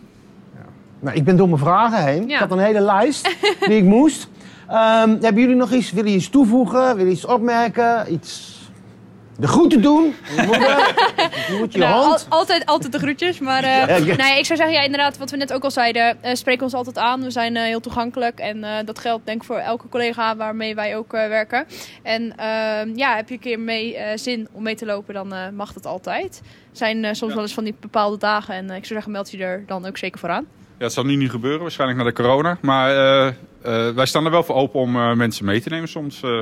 Nou, 1.00 1.16
ik 1.18 1.24
ben 1.24 1.36
door 1.38 1.48
mijn 1.48 1.60
vragen 1.60 2.04
heen. 2.06 2.28
Ja. 2.28 2.34
Ik 2.34 2.40
had 2.40 2.52
een 2.52 2.60
hele 2.64 2.80
lijst 2.82 3.36
die 3.60 3.78
ik 3.78 3.84
moest. 3.84 4.28
Ehm, 4.68 5.10
hebben 5.10 5.42
jullie 5.42 5.56
nog 5.56 5.72
iets? 5.72 5.92
Willen 5.92 6.12
je 6.12 6.18
iets 6.18 6.30
toevoegen? 6.30 6.88
Willen 6.96 7.06
je 7.06 7.12
iets 7.16 7.26
opmerken? 7.26 8.14
Iets. 8.14 8.56
De 9.40 9.48
groeten 9.48 9.82
doen? 9.82 10.14
Je 10.36 11.56
moet 11.60 11.74
je 11.74 11.80
Nou, 11.80 11.94
al- 11.94 12.06
hond? 12.08 12.26
altijd, 12.30 12.66
altijd 12.66 12.92
de 12.92 13.00
groetjes. 13.00 13.40
Maar 13.40 13.64
eh, 13.64 13.88
Ja, 13.88 13.98
oké. 14.00 14.16
nee, 14.24 14.38
ik 14.40 14.46
zou 14.46 14.58
zeggen, 14.60 14.72
ja, 14.72 14.82
inderdaad, 14.82 15.18
wat 15.18 15.30
we 15.32 15.38
net 15.38 15.54
ook 15.54 15.64
al 15.64 15.72
zeiden. 15.72 16.24
eh 16.24 16.34
spreek 16.36 16.62
ons 16.62 16.74
altijd 16.74 16.98
aan. 16.98 17.22
We 17.22 17.32
zijn 17.32 17.56
eh, 17.56 17.64
heel 17.64 17.80
toegankelijk. 17.80 18.40
En 18.40 18.64
eh, 18.64 18.72
dat 18.86 19.00
geldt 19.00 19.26
denk 19.26 19.42
ik 19.42 19.48
voor 19.48 19.58
elke 19.58 19.90
collega 19.90 20.36
waarmee 20.36 20.76
wij 20.76 20.98
ook 20.98 21.14
eh, 21.14 21.28
werken. 21.28 21.66
En 22.04 22.34
ehm, 22.38 22.90
ja, 22.96 23.16
heb 23.16 23.28
je 23.28 23.34
een 23.34 23.40
keer 23.40 23.60
mee 23.60 23.96
eh, 23.98 24.18
zin 24.18 24.48
om 24.52 24.64
mee 24.64 24.76
te 24.76 24.86
lopen, 24.86 25.14
dan 25.14 25.34
eh, 25.34 25.40
mag 25.54 25.74
dat 25.74 25.86
altijd. 25.86 26.42
Er 26.72 26.78
zijn 26.78 27.04
eh, 27.06 27.14
soms 27.14 27.30
Ja. 27.30 27.34
wel 27.36 27.44
eens 27.46 27.54
van 27.54 27.64
die 27.64 27.76
bepaalde 27.80 28.18
dagen. 28.18 28.54
En 28.56 28.70
eh, 28.70 28.76
ik 28.76 28.82
zou 28.86 28.94
zeggen, 28.94 29.12
meld 29.12 29.32
je 29.32 29.38
er 29.38 29.64
dan 29.68 29.86
ook 29.86 29.98
zeker 29.98 30.20
voor 30.20 30.30
aan. 30.30 30.46
Ja, 30.78 30.84
het 30.84 30.94
zal 30.94 31.04
nu 31.04 31.16
niet 31.16 31.30
gebeuren, 31.30 31.62
waarschijnlijk 31.62 32.00
na 32.00 32.06
de 32.06 32.14
corona. 32.14 32.58
Maar 32.62 32.90
eh, 32.90 33.28
eh, 33.28 33.96
wij 33.96 34.06
staan 34.06 34.26
er 34.26 34.32
wel 34.32 34.44
voor 34.44 34.56
open 34.56 34.80
om 34.80 34.96
eh, 34.96 35.14
mensen 35.14 35.46
mee 35.46 35.62
te 35.62 35.70
nemen 35.70 35.88
soms. 35.90 36.22
eh. 36.24 36.42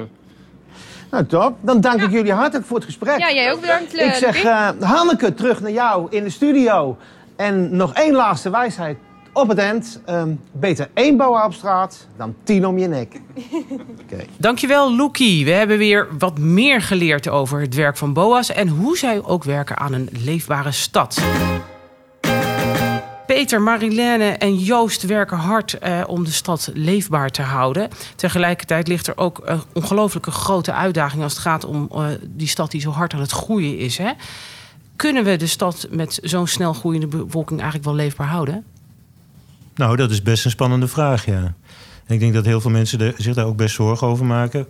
Nou, 1.11 1.25
top. 1.25 1.57
Dan 1.61 1.81
dank 1.81 2.01
ik 2.01 2.11
jullie 2.11 2.31
hartelijk 2.33 2.65
voor 2.67 2.75
het 2.77 2.85
gesprek. 2.85 3.19
Ja, 3.19 3.33
jij 3.33 3.51
ook 3.51 3.61
bedankt. 3.61 3.93
ik 3.99 4.13
zeg, 4.13 4.43
Hanneke, 4.79 5.33
terug 5.33 5.61
naar 5.61 5.71
jou 5.71 6.07
in 6.09 6.23
de 6.23 6.29
studio. 6.29 6.97
En 7.35 7.75
nog 7.75 7.93
één 7.93 8.13
laatste 8.13 8.49
wijsheid 8.49 8.97
op 9.33 9.47
het 9.47 9.57
eind. 9.57 10.01
Ehm, 10.05 10.29
beter 10.51 10.89
één 10.93 11.17
boa 11.17 11.45
op 11.45 11.53
straat 11.53 12.07
dan 12.17 12.35
tien 12.43 12.65
om 12.67 12.77
je 12.77 12.87
nek. 12.87 13.19
Oké. 14.03 14.25
Dankjewel, 14.37 14.95
Loekie. 14.95 15.45
We 15.45 15.51
hebben 15.51 15.77
weer 15.77 16.07
wat 16.17 16.37
meer 16.37 16.81
geleerd 16.81 17.29
over 17.29 17.61
het 17.61 17.75
werk 17.75 17.97
van 17.97 18.13
BOA's 18.13 18.51
en 18.51 18.67
hoe 18.67 18.97
zij 18.97 19.23
ook 19.23 19.43
werken 19.43 19.77
aan 19.77 19.93
een 19.93 20.09
leefbare 20.25 20.71
stad. 20.71 21.21
Peter, 23.25 23.61
Marilène 23.61 24.23
en 24.23 24.57
Joost 24.57 25.03
werken 25.03 25.37
hard 25.37 25.73
eh, 25.73 26.03
om 26.07 26.23
de 26.23 26.31
stad 26.31 26.71
leefbaar 26.73 27.29
te 27.29 27.41
houden. 27.41 27.89
Tegelijkertijd 28.15 28.87
ligt 28.87 29.07
er 29.07 29.17
ook 29.17 29.41
een 29.43 29.61
ongelooflijke 29.73 30.31
grote 30.31 30.73
uitdaging 30.73 31.23
als 31.23 31.33
het 31.33 31.41
gaat 31.41 31.65
om 31.65 31.89
eh, 31.91 32.05
die 32.23 32.47
stad 32.47 32.71
die 32.71 32.81
zo 32.81 32.89
hard 32.91 33.13
aan 33.13 33.19
het 33.19 33.31
groeien 33.31 33.77
is. 33.77 33.97
Hè? 33.97 34.11
Kunnen 34.95 35.23
we 35.23 35.35
de 35.35 35.47
stad 35.47 35.87
met 35.89 36.19
zo'n 36.23 36.47
snel 36.47 36.73
groeiende 36.73 37.07
bevolking 37.07 37.59
eigenlijk 37.59 37.89
wel 37.89 37.95
leefbaar 37.95 38.27
houden? 38.27 38.63
Nou, 39.75 39.95
dat 39.95 40.11
is 40.11 40.21
best 40.21 40.45
een 40.45 40.51
spannende 40.51 40.87
vraag, 40.87 41.25
ja. 41.25 41.53
En 42.05 42.13
ik 42.13 42.19
denk 42.19 42.33
dat 42.33 42.45
heel 42.45 42.61
veel 42.61 42.71
mensen 42.71 43.13
zich 43.17 43.33
daar 43.33 43.45
ook 43.45 43.57
best 43.57 43.75
zorgen 43.75 44.07
over 44.07 44.25
maken. 44.25 44.67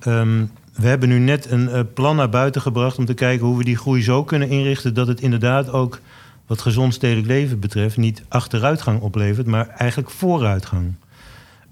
Ehm, 0.00 0.44
we 0.74 0.86
hebben 0.86 1.08
nu 1.08 1.18
net 1.18 1.50
een 1.50 1.68
eh, 1.68 1.80
plan 1.94 2.16
naar 2.16 2.28
buiten 2.28 2.60
gebracht 2.60 2.98
om 2.98 3.04
te 3.04 3.14
kijken 3.14 3.46
hoe 3.46 3.56
we 3.56 3.64
die 3.64 3.76
groei 3.76 4.02
zo 4.02 4.24
kunnen 4.24 4.48
inrichten 4.48 4.94
dat 4.94 5.06
het 5.06 5.20
inderdaad 5.20 5.70
ook 5.70 6.00
wat 6.48 6.60
gezond 6.60 6.94
stedelijk 6.94 7.26
leven 7.26 7.60
betreft 7.60 7.96
niet 7.96 8.22
achteruitgang 8.28 9.00
oplevert, 9.00 9.46
maar 9.46 9.68
eigenlijk 9.68 10.10
vooruitgang. 10.10 10.94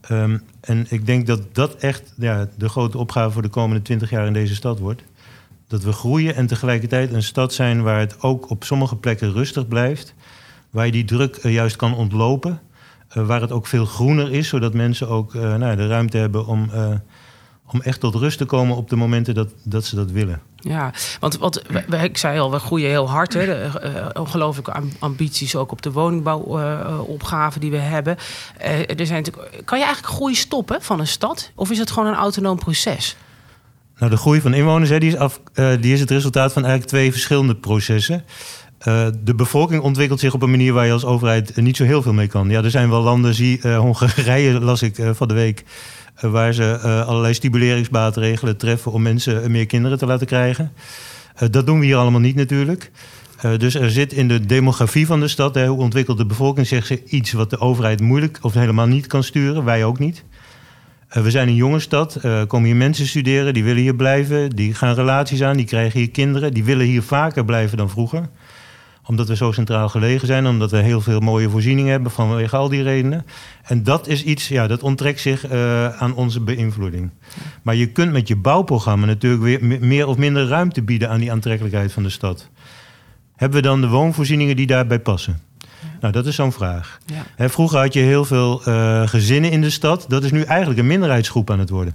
Ehm, 0.00 0.38
en 0.60 0.86
ik 0.88 1.06
denk 1.06 1.26
dat 1.26 1.54
dat 1.54 1.74
echt 1.74 2.12
ja, 2.16 2.48
de 2.56 2.68
grote 2.68 2.98
opgave 2.98 3.30
voor 3.30 3.42
de 3.42 3.48
komende 3.48 3.82
twintig 3.82 4.10
jaar 4.10 4.26
in 4.26 4.32
deze 4.32 4.54
stad 4.54 4.78
wordt. 4.78 5.02
Dat 5.68 5.82
we 5.82 5.92
groeien 5.92 6.34
en 6.34 6.46
tegelijkertijd 6.46 7.12
een 7.12 7.22
stad 7.22 7.52
zijn 7.52 7.82
waar 7.82 7.98
het 7.98 8.22
ook 8.22 8.50
op 8.50 8.64
sommige 8.64 8.96
plekken 8.96 9.32
rustig 9.32 9.68
blijft. 9.68 10.14
Waar 10.70 10.86
je 10.86 10.92
die 10.92 11.04
druk 11.04 11.36
eh, 11.36 11.52
juist 11.52 11.76
kan 11.76 11.94
ontlopen. 11.94 12.60
Eh, 13.08 13.26
waar 13.26 13.40
het 13.40 13.52
ook 13.52 13.66
veel 13.66 13.84
groener 13.84 14.32
is, 14.32 14.48
zodat 14.48 14.74
mensen 14.74 15.08
ook 15.08 15.34
eh, 15.34 15.54
nou, 15.54 15.76
de 15.76 15.86
ruimte 15.86 16.16
hebben 16.16 16.46
om, 16.46 16.70
om 17.72 17.80
echt 17.82 18.00
tot 18.00 18.14
rust 18.14 18.38
te 18.38 18.44
komen 18.44 18.76
op 18.76 18.88
de 18.88 18.96
momenten 18.96 19.34
dat, 19.34 19.48
dat 19.62 19.84
ze 19.84 19.94
dat 19.96 20.10
willen. 20.10 20.40
Ja, 20.56 20.92
want 21.20 21.38
wat, 21.38 21.62
ik 22.02 22.16
zei 22.16 22.38
al, 22.38 22.50
we 22.50 22.58
groeien 22.58 22.88
heel 22.88 23.10
hard. 23.10 23.32
Hè, 23.32 23.44
de, 23.44 23.52
eh, 23.80 24.20
ongelooflijke 24.22 24.72
am- 24.72 24.92
ambities 24.98 25.56
ook 25.56 25.72
op 25.72 25.82
de 25.82 25.92
woningbouwopgave 25.92 27.58
die 27.58 27.70
we 27.70 27.76
hebben. 27.76 28.16
Eh, 28.58 28.98
er 29.00 29.06
zijn 29.06 29.24
kan 29.64 29.78
je 29.78 29.84
eigenlijk 29.84 30.14
groei 30.14 30.34
stoppen 30.34 30.82
van 30.82 31.00
een 31.00 31.06
stad? 31.06 31.50
Of 31.54 31.70
is 31.70 31.78
het 31.78 31.90
gewoon 31.90 32.08
een 32.08 32.14
autonoom 32.14 32.58
proces? 32.58 33.16
Nou, 33.98 34.10
de 34.10 34.16
groei 34.16 34.40
van 34.40 34.54
inwoners 34.54 34.90
hè, 34.90 34.98
die 34.98 35.08
is, 35.10 35.16
af, 35.16 35.40
eh, 35.54 35.68
die 35.80 35.92
is 35.92 36.00
het 36.00 36.10
resultaat 36.10 36.52
van 36.52 36.62
eigenlijk 36.62 36.92
twee 36.92 37.12
verschillende 37.12 37.54
processen. 37.56 38.24
Eh, 38.78 39.06
de 39.20 39.34
bevolking 39.34 39.82
ontwikkelt 39.82 40.20
zich 40.20 40.34
op 40.34 40.42
een 40.42 40.50
manier 40.50 40.72
waar 40.72 40.86
je 40.86 40.92
als 40.92 41.04
overheid 41.04 41.52
eh, 41.52 41.64
niet 41.64 41.76
zo 41.76 41.84
heel 41.84 42.02
veel 42.02 42.12
mee 42.12 42.26
kan. 42.26 42.48
Ja, 42.48 42.62
er 42.62 42.70
zijn 42.70 42.90
wel 42.90 43.02
landen, 43.02 43.34
zie 43.34 43.60
eh, 43.60 43.78
Hongarije 43.78 44.60
las 44.60 44.82
ik 44.82 44.98
eh, 44.98 45.10
van 45.14 45.28
de 45.28 45.34
week, 45.34 45.60
eh, 45.60 45.66
waar 46.20 46.52
ze 46.52 46.78
eh, 46.82 47.06
allerlei 47.06 47.34
stimuleringsmaatregelen 47.34 48.56
treffen 48.56 48.92
om 48.92 49.02
mensen 49.02 49.42
eh, 49.42 49.48
meer 49.48 49.66
kinderen 49.66 49.98
te 49.98 50.06
laten 50.06 50.26
krijgen. 50.26 50.72
Eh, 51.36 51.48
dat 51.50 51.66
doen 51.66 51.78
we 51.78 51.84
hier 51.84 51.96
allemaal 51.96 52.20
niet 52.20 52.36
natuurlijk. 52.36 52.90
Eh, 53.40 53.58
dus 53.58 53.74
er 53.74 53.90
zit 53.90 54.12
in 54.12 54.28
de 54.28 54.46
demografie 54.46 55.06
van 55.06 55.20
de 55.20 55.28
stad, 55.28 55.56
hoe 55.56 55.78
ontwikkelt 55.78 56.18
de 56.18 56.26
bevolking 56.26 56.66
zich, 56.66 57.04
iets 57.04 57.32
wat 57.32 57.50
de 57.50 57.58
overheid 57.58 58.00
moeilijk 58.00 58.38
of 58.40 58.54
helemaal 58.54 58.86
niet 58.86 59.06
kan 59.06 59.22
sturen, 59.22 59.64
wij 59.64 59.84
ook 59.84 59.98
niet. 59.98 60.24
Eh, 61.08 61.22
we 61.22 61.30
zijn 61.30 61.48
een 61.48 61.54
jonge 61.54 61.80
stad, 61.80 62.14
er 62.22 62.46
komen 62.46 62.66
hier 62.66 62.76
mensen 62.76 63.06
studeren, 63.06 63.54
die 63.54 63.64
willen 63.64 63.82
hier 63.82 63.96
blijven, 63.96 64.50
die 64.50 64.74
gaan 64.74 64.94
relaties 64.94 65.42
aan, 65.42 65.56
die 65.56 65.66
krijgen 65.66 65.98
hier 65.98 66.10
kinderen, 66.10 66.54
die 66.54 66.64
willen 66.64 66.86
hier 66.86 67.02
vaker 67.02 67.44
blijven 67.44 67.76
dan 67.76 67.90
vroeger. 67.90 68.28
Omdat 69.06 69.28
we 69.28 69.36
zo 69.36 69.52
centraal 69.52 69.88
gelegen 69.88 70.26
zijn, 70.26 70.46
omdat 70.46 70.70
we 70.70 70.76
heel 70.76 71.00
veel 71.00 71.20
mooie 71.20 71.50
voorzieningen 71.50 71.90
hebben 71.90 72.10
vanwege 72.10 72.56
al 72.56 72.68
die 72.68 72.82
redenen. 72.82 73.26
En 73.62 73.82
dat 73.82 74.08
is 74.08 74.24
iets, 74.24 74.48
ja, 74.48 74.66
dat 74.66 74.82
onttrekt 74.82 75.20
zich 75.20 75.46
eh, 75.46 75.88
aan 75.88 76.14
onze 76.14 76.40
beïnvloeding. 76.40 77.10
Maar 77.62 77.74
je 77.74 77.86
kunt 77.86 78.12
met 78.12 78.28
je 78.28 78.36
bouwprogramma 78.36 79.06
natuurlijk 79.06 79.42
weer 79.42 79.64
me- 79.64 79.78
meer 79.80 80.06
of 80.06 80.16
minder 80.16 80.48
ruimte 80.48 80.82
bieden 80.82 81.10
aan 81.10 81.20
die 81.20 81.32
aantrekkelijkheid 81.32 81.92
van 81.92 82.02
de 82.02 82.08
stad. 82.08 82.48
Hebben 83.36 83.62
we 83.62 83.66
dan 83.68 83.80
de 83.80 83.88
woonvoorzieningen 83.88 84.56
die 84.56 84.66
daarbij 84.66 85.00
passen? 85.00 85.40
Nou, 86.00 86.12
dat 86.12 86.26
is 86.26 86.34
zo'n 86.34 86.52
vraag. 86.52 86.98
Ja. 87.06 87.22
Hè, 87.36 87.48
vroeger 87.48 87.78
had 87.78 87.92
je 87.92 88.00
heel 88.00 88.24
veel 88.24 88.64
eh, 88.64 89.08
gezinnen 89.08 89.50
in 89.50 89.60
de 89.60 89.70
stad. 89.70 90.04
Dat 90.08 90.24
is 90.24 90.30
nu 90.30 90.42
eigenlijk 90.42 90.80
een 90.80 90.86
minderheidsgroep 90.86 91.50
aan 91.50 91.58
het 91.58 91.70
worden. 91.70 91.94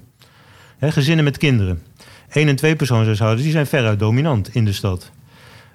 Hè, 0.77 0.91
gezinnen 0.91 1.23
met 1.23 1.37
kinderen. 1.37 1.81
Eén- 2.29 2.47
en 2.47 2.55
tweepersoonshuishoudens 2.55 3.43
die 3.43 3.51
zijn 3.51 3.67
veruit 3.67 3.99
dominant 3.99 4.55
in 4.55 4.65
de 4.65 4.73
stad. 4.73 5.11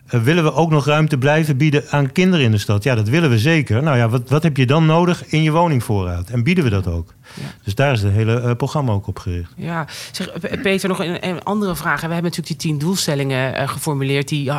Eh, 0.06 0.20
willen 0.22 0.44
we 0.44 0.52
ook 0.52 0.70
nog 0.70 0.86
ruimte 0.86 1.18
blijven 1.18 1.56
bieden 1.56 1.84
aan 1.90 2.12
kinderen 2.12 2.44
in 2.44 2.50
de 2.50 2.58
stad? 2.58 2.82
Ja, 2.82 2.94
dat 2.94 3.08
willen 3.08 3.30
we 3.30 3.38
zeker. 3.38 3.82
Nou 3.82 3.96
ja, 3.96 4.08
wat, 4.08 4.28
wat 4.28 4.42
heb 4.42 4.56
je 4.56 4.66
dan 4.66 4.86
nodig 4.86 5.26
in 5.26 5.42
je 5.42 5.50
woningvoorraad? 5.50 6.28
En 6.30 6.42
bieden 6.42 6.64
we 6.64 6.70
dat 6.70 6.86
ook? 6.86 7.14
Ja. 7.34 7.42
Dus 7.64 7.74
daar 7.74 7.92
is 7.92 8.02
het 8.02 8.12
hele 8.12 8.40
eh, 8.40 8.54
programma 8.56 8.92
ook 8.92 9.06
op 9.06 9.18
gericht. 9.18 9.52
Ja, 9.56 9.86
zeg, 10.12 10.32
P- 10.32 10.62
Peter, 10.62 10.88
nog 10.88 10.98
een, 10.98 11.28
een 11.28 11.42
andere 11.42 11.76
vraag. 11.76 11.94
We 12.00 12.00
hebben 12.00 12.22
natuurlijk 12.22 12.60
die 12.60 12.70
tien 12.70 12.78
doelstellingen 12.78 13.54
eh, 13.54 13.68
geformuleerd... 13.68 14.28
die 14.28 14.50
eh, 14.50 14.54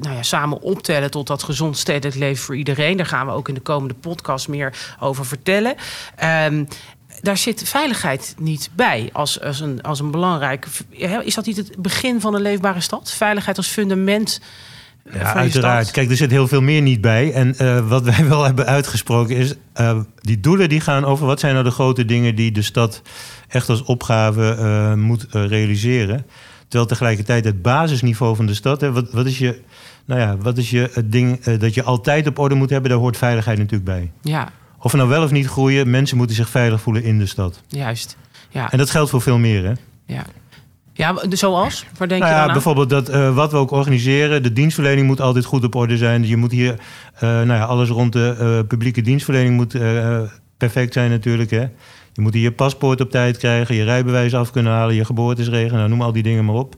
nou 0.00 0.14
ja, 0.14 0.22
samen 0.22 0.60
optellen 0.60 1.10
tot 1.10 1.26
dat 1.26 1.42
gezond 1.42 1.78
stedelijk 1.78 2.16
leven 2.18 2.44
voor 2.44 2.56
iedereen. 2.56 2.96
Daar 2.96 3.06
gaan 3.06 3.26
we 3.26 3.32
ook 3.32 3.48
in 3.48 3.54
de 3.54 3.60
komende 3.60 3.94
podcast 3.94 4.48
meer 4.48 4.72
over 5.00 5.26
vertellen. 5.26 5.74
Ehm, 6.16 6.64
daar 7.20 7.36
zit 7.36 7.68
veiligheid 7.68 8.34
niet 8.38 8.70
bij 8.74 9.10
als, 9.12 9.40
als, 9.40 9.60
een, 9.60 9.82
als 9.82 10.00
een 10.00 10.10
belangrijk... 10.10 10.66
Is 11.24 11.34
dat 11.34 11.46
niet 11.46 11.56
het 11.56 11.76
begin 11.78 12.20
van 12.20 12.34
een 12.34 12.42
leefbare 12.42 12.80
stad? 12.80 13.12
Veiligheid 13.12 13.56
als 13.56 13.66
fundament 13.68 14.40
van 15.06 15.20
Ja, 15.20 15.34
uiteraard. 15.34 15.82
stad? 15.82 15.94
Kijk, 15.94 16.10
er 16.10 16.16
zit 16.16 16.30
heel 16.30 16.48
veel 16.48 16.62
meer 16.62 16.82
niet 16.82 17.00
bij. 17.00 17.32
En 17.32 17.58
eh, 17.58 17.88
wat 17.88 18.02
wij 18.02 18.28
wel 18.28 18.44
hebben 18.44 18.66
uitgesproken 18.66 19.36
is... 19.36 19.54
eh, 19.72 20.00
die 20.20 20.40
doelen 20.40 20.68
die 20.68 20.80
gaan 20.80 21.04
over... 21.04 21.26
wat 21.26 21.40
zijn 21.40 21.52
nou 21.52 21.64
de 21.64 21.70
grote 21.70 22.04
dingen 22.04 22.34
die 22.34 22.52
de 22.52 22.62
stad 22.62 23.02
echt 23.48 23.68
als 23.68 23.82
opgave 23.82 24.54
eh, 24.58 24.94
moet 24.94 25.26
eh, 25.30 25.46
realiseren. 25.46 26.26
Terwijl 26.68 26.86
tegelijkertijd 26.86 27.44
het 27.44 27.62
basisniveau 27.62 28.36
van 28.36 28.46
de 28.46 28.54
stad... 28.54 28.80
Hè, 28.80 28.92
wat, 28.92 29.10
wat 29.10 29.26
is 29.26 29.38
je, 29.38 29.60
nou 30.04 30.20
ja, 30.20 30.36
wat 30.36 30.58
is 30.58 30.70
je 30.70 30.90
het 30.92 31.12
ding 31.12 31.38
eh, 31.44 31.58
dat 31.58 31.74
je 31.74 31.82
altijd 31.82 32.26
op 32.26 32.38
orde 32.38 32.54
moet 32.54 32.70
hebben? 32.70 32.90
Daar 32.90 32.98
hoort 32.98 33.16
veiligheid 33.16 33.58
natuurlijk 33.58 33.84
bij. 33.84 34.10
Ja, 34.20 34.48
Of 34.78 34.92
we 34.92 34.98
nou 34.98 35.10
wel 35.10 35.22
of 35.22 35.30
niet 35.30 35.46
groeien... 35.46 35.90
mensen 35.90 36.16
moeten 36.16 36.36
zich 36.36 36.48
veilig 36.48 36.80
voelen 36.80 37.02
in 37.02 37.18
de 37.18 37.26
stad. 37.26 37.62
juist. 37.68 38.16
Ja, 38.50 38.70
En 38.70 38.78
dat 38.78 38.90
geldt 38.90 39.10
voor 39.10 39.20
veel 39.20 39.38
meer, 39.38 39.64
hè? 39.64 39.72
ja. 40.06 40.22
ja 40.92 41.14
zoals? 41.28 41.86
Waar 41.98 42.08
denk 42.08 42.20
Nou 42.20 42.32
je 42.32 42.38
ja, 42.38 42.46
aan? 42.46 42.52
bijvoorbeeld 42.52 42.90
dat 42.90 43.08
eh, 43.08 43.34
wat 43.34 43.50
we 43.50 43.56
ook 43.56 43.70
organiseren, 43.70 44.42
de 44.42 44.52
dienstverlening 44.52 45.06
moet 45.06 45.20
altijd 45.20 45.44
goed 45.44 45.64
op 45.64 45.74
orde 45.74 45.96
zijn. 45.96 46.26
Je 46.26 46.36
moet 46.36 46.52
hier, 46.52 46.74
eh, 47.14 47.20
nou 47.20 47.46
ja, 47.46 47.64
alles 47.64 47.88
rond 47.88 48.12
de 48.12 48.36
eh, 48.38 48.68
publieke 48.68 49.00
dienstverlening 49.00 49.56
moet 49.56 49.76
perfect 50.56 50.92
zijn 50.92 51.10
natuurlijk. 51.10 51.50
Hè. 51.50 51.66
Je 52.12 52.22
moet 52.22 52.34
hier 52.34 52.42
je 52.42 52.52
paspoort 52.52 53.00
op 53.00 53.10
tijd 53.10 53.36
krijgen, 53.36 53.74
je 53.74 53.84
rijbewijs 53.84 54.34
af 54.34 54.50
kunnen 54.50 54.72
halen, 54.72 54.94
je 54.94 55.04
geboortesregeling, 55.04 55.72
nou, 55.72 55.88
noem 55.88 56.02
al 56.02 56.12
die 56.12 56.22
dingen 56.22 56.44
maar 56.44 56.54
op. 56.54 56.74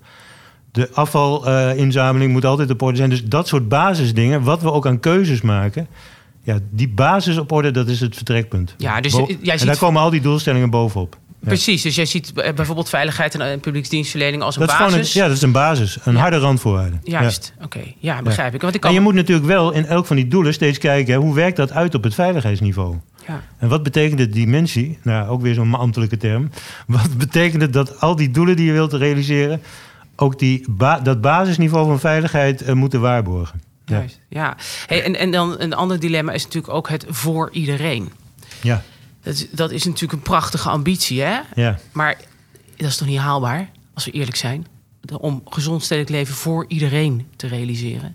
De 0.73 0.89
afvalinzameling 0.93 2.33
moet 2.33 2.45
altijd 2.45 2.71
op 2.71 2.83
orde 2.83 2.97
zijn. 2.97 3.11
Dus 3.11 3.25
dat 3.25 3.49
soort 3.49 3.69
basisdingen, 3.69 4.43
wat 4.43 4.63
we 4.63 4.73
ook 4.73 4.87
aan 4.87 5.01
keuzes 5.01 5.41
maken, 5.41 5.89
ja, 6.55 6.59
die 6.71 6.89
basis 6.89 7.39
op 7.39 7.53
orde, 7.53 7.71
dat 7.71 7.89
is 7.89 8.01
het 8.01 8.17
vertrekpunt. 8.17 8.75
Ja, 8.79 9.01
dus 9.01 9.13
Bo- 9.13 9.27
jij 9.41 9.53
en 9.53 9.59
ziet- 9.59 9.69
daar 9.69 9.79
komen 9.79 10.03
al 10.03 10.11
die 10.11 10.21
doelstellingen 10.21 10.71
bovenop. 10.71 11.17
Ja. 11.41 11.47
Precies, 11.49 11.83
dus 11.83 11.95
jij 11.95 12.05
ziet 12.07 12.33
eh, 12.33 12.55
bijvoorbeeld 12.55 12.89
veiligheid 12.89 13.35
en, 13.35 13.41
en 13.41 13.61
publieksdienstverlening 13.61 14.43
als 14.43 14.55
een 14.57 14.61
Dat 14.67 14.71
is 14.71 14.79
basis. 14.79 15.15
een, 15.15 15.21
ja, 15.21 15.27
dat 15.27 15.37
is 15.37 15.43
een 15.43 15.53
basis, 15.53 15.99
een 16.05 16.13
Ja. 16.13 16.19
harde 16.19 16.39
randvoorwaarde. 16.39 16.97
Ja. 17.03 17.21
Juist, 17.21 17.53
oké. 17.63 17.81
Ja, 17.99 18.23
begrijp 18.23 18.55
ik. 18.55 18.61
Want 18.61 18.75
ik 18.75 18.81
En 18.81 18.87
kan... 18.87 18.99
je 18.99 19.05
moet 19.05 19.15
natuurlijk 19.15 19.47
wel 19.47 19.73
in 19.73 19.87
elk 19.87 20.07
van 20.07 20.17
die 20.17 20.29
doelen 20.29 20.53
steeds 20.55 20.79
kijken... 20.79 21.13
hè, 21.15 21.21
hoe 21.21 21.35
werkt 21.35 21.57
dat 21.57 21.73
uit 21.73 21.95
op 21.95 22.03
het 22.05 22.15
veiligheidsniveau? 22.15 22.97
Ja. 23.27 23.43
En 23.59 23.69
wat 23.69 23.83
betekent 23.83 24.19
de 24.19 24.29
dimensie? 24.29 24.99
Nou, 25.03 25.29
ook 25.29 25.43
weer 25.43 25.55
zo'n 25.55 25.75
ambtelijke 25.75 26.17
term. 26.17 26.51
Wat 26.87 27.17
betekent 27.19 27.63
het 27.63 27.73
dat 27.73 28.01
al 28.01 28.17
die 28.17 28.31
doelen 28.31 28.57
die 28.57 28.67
je 28.67 28.73
wilt 28.73 28.93
realiseren... 28.93 29.61
ook 30.17 30.39
die 30.39 30.65
ba- 30.71 31.01
dat 31.01 31.21
basisniveau 31.21 31.87
van 31.87 32.01
veiligheid 32.01 32.63
eh, 32.63 32.75
moeten 32.75 33.01
waarborgen? 33.01 33.61
Ja. 33.89 33.99
Juist, 33.99 34.21
ja. 34.29 34.57
Hey, 34.87 35.03
en, 35.05 35.17
en 35.17 35.31
dan 35.31 35.55
een 35.61 35.75
ander 35.75 36.01
dilemma 36.01 36.33
is 36.33 36.45
natuurlijk 36.45 36.73
ook 36.75 36.89
het 36.89 37.05
voor 37.09 37.49
iedereen. 37.53 38.13
Ja, 38.63 38.83
Dat 39.23 39.35
is, 39.35 39.51
dat 39.51 39.71
is 39.71 39.85
natuurlijk 39.85 40.13
een 40.13 40.21
prachtige 40.21 40.69
ambitie, 40.69 41.21
hè? 41.23 41.39
ja. 41.55 41.79
Maar 41.93 42.17
dat 42.77 42.89
is 42.89 42.97
toch 42.97 43.09
niet 43.09 43.19
haalbaar, 43.19 43.69
als 43.95 44.05
we 44.05 44.11
eerlijk 44.11 44.37
zijn? 44.37 44.67
Om 45.19 45.43
gezond 45.49 45.83
stedelijk 45.83 46.11
leven 46.11 46.35
voor 46.35 46.65
iedereen 46.69 47.27
te 47.37 47.47
realiseren. 47.47 48.15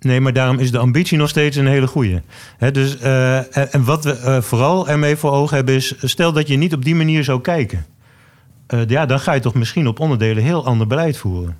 Nee, 0.00 0.20
maar 0.20 0.32
daarom 0.32 0.58
is 0.58 0.70
de 0.70 0.78
ambitie 0.78 1.18
nog 1.18 1.28
steeds 1.28 1.56
een 1.56 1.66
hele 1.66 1.86
goede. 1.86 2.22
dus, 2.72 2.98
eh, 2.98 3.56
en- 3.56 3.72
en 3.72 3.84
wat 3.84 4.04
we 4.04 4.12
eh, 4.18 4.40
vooral 4.42 4.88
ermee 4.88 5.16
voor 5.16 5.30
ogen 5.30 5.56
hebben 5.56 5.74
is... 5.74 5.94
stel 6.00 6.32
dat 6.32 6.48
je 6.48 6.56
niet 6.56 6.72
op 6.74 6.84
die 6.84 6.94
manier 6.94 7.24
zou 7.24 7.40
kijken. 7.40 7.86
Eh, 8.66 8.86
ja, 8.88 9.06
dan 9.06 9.20
ga 9.20 9.32
je 9.32 9.40
toch 9.40 9.54
misschien 9.54 9.86
op 9.88 10.00
onderdelen 10.00 10.42
heel 10.42 10.64
ander 10.66 10.86
beleid 10.86 11.16
voeren. 11.16 11.58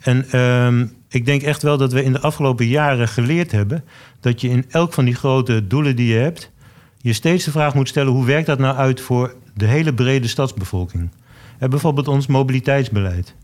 En 0.00 0.30
ehm, 0.30 0.86
ik 1.10 1.26
denk 1.26 1.42
echt 1.42 1.62
wel 1.62 1.76
dat 1.76 1.92
we 1.92 2.02
in 2.02 2.12
de 2.12 2.20
afgelopen 2.20 2.66
jaren 2.66 3.08
geleerd 3.08 3.50
hebben... 3.52 3.84
dat 4.20 4.40
je 4.40 4.48
in 4.48 4.64
elk 4.68 4.92
van 4.92 5.04
die 5.04 5.14
grote 5.14 5.66
doelen 5.66 5.96
die 5.96 6.12
je 6.12 6.18
hebt... 6.18 6.50
je 6.98 7.12
steeds 7.12 7.44
de 7.44 7.50
vraag 7.50 7.74
moet 7.74 7.88
stellen... 7.88 8.12
hoe 8.12 8.24
werkt 8.24 8.46
dat 8.46 8.58
nou 8.58 8.76
uit 8.76 9.00
voor 9.00 9.34
de 9.54 9.66
hele 9.66 9.94
brede 9.94 10.28
stadsbevolking? 10.28 11.10
Eh, 11.58 11.68
bijvoorbeeld 11.68 12.08
ons 12.08 12.26
mobiliteitsbeleid. 12.26 13.34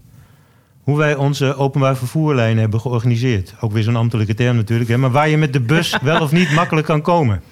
Hoe 0.82 0.96
wij 0.96 1.14
onze 1.14 1.54
openbaar 1.54 1.96
vervoerlijnen 1.96 2.60
hebben 2.60 2.80
georganiseerd. 2.80 3.54
Ook 3.60 3.72
weer 3.72 3.82
zo'n 3.82 3.96
ambtelijke 3.96 4.34
term 4.34 4.56
natuurlijk. 4.56 4.90
Hè, 4.90 4.96
maar 4.96 5.10
waar 5.10 5.28
je 5.28 5.36
met 5.36 5.52
de 5.52 5.60
bus 5.60 5.98
wel 6.02 6.20
of 6.20 6.32
niet 6.32 6.52
makkelijk 6.52 6.86
kan 6.86 7.02
komen. 7.02 7.42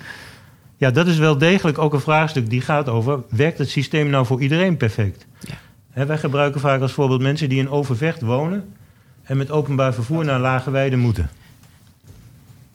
Ja, 0.77 0.91
dat 0.91 1.07
is 1.07 1.19
wel 1.19 1.39
degelijk 1.39 1.79
ook 1.79 1.93
een 1.93 2.01
vraagstuk 2.01 2.51
die 2.51 2.61
gaat 2.61 2.89
over... 2.89 3.23
werkt 3.29 3.59
het 3.59 3.71
systeem 3.71 4.11
nou 4.11 4.27
voor 4.27 4.43
iedereen 4.43 4.77
perfect? 4.77 5.27
Ja. 5.41 5.55
Hè, 5.91 6.07
wij 6.07 6.19
gebruiken 6.19 6.61
vaak 6.61 6.81
als 6.81 6.93
voorbeeld 6.93 7.21
mensen 7.21 7.49
die 7.49 7.59
in 7.59 7.71
Overvecht 7.71 8.21
wonen... 8.21 8.65
en 9.25 9.37
met 9.37 9.51
openbaar 9.51 9.95
vervoer 9.95 10.25
naar 10.25 10.41
Lageweide 10.41 10.97
moeten. 10.97 11.31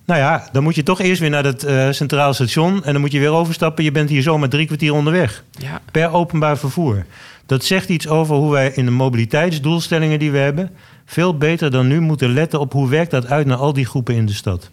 Nou 0.05 0.21
ja, 0.21 0.49
dan 0.51 0.63
moet 0.63 0.75
je 0.75 0.83
toch 0.83 0.99
eerst 0.99 1.21
weer 1.21 1.29
naar 1.29 1.43
het 1.43 1.63
eh, 1.63 1.89
centraal 1.91 2.33
station... 2.33 2.83
en 2.83 2.91
dan 2.91 3.01
moet 3.01 3.11
je 3.11 3.19
weer 3.19 3.31
overstappen. 3.31 3.83
Je 3.83 3.91
bent 3.91 4.09
hier 4.09 4.21
zomaar 4.21 4.49
drie 4.49 4.65
kwartier 4.65 4.93
onderweg 4.93 5.43
Ja, 5.51 5.81
per 5.91 6.11
openbaar 6.11 6.57
vervoer. 6.57 7.05
Dat 7.45 7.63
zegt 7.63 7.89
iets 7.89 8.07
over 8.07 8.35
hoe 8.35 8.51
wij 8.51 8.71
in 8.75 8.85
de 8.85 8.91
mobiliteitsdoelstellingen 8.91 10.19
die 10.19 10.31
we 10.31 10.37
hebben... 10.37 10.69
veel 11.05 11.37
beter 11.37 11.71
dan 11.71 11.87
nu 11.87 11.99
moeten 11.99 12.33
letten 12.33 12.59
op 12.59 12.73
hoe 12.73 12.89
werkt 12.89 13.11
dat 13.11 13.27
uit 13.27 13.45
naar 13.45 13.57
al 13.57 13.73
die 13.73 13.85
groepen 13.85 14.15
in 14.15 14.25
de 14.25 14.33
stad. 14.33 14.69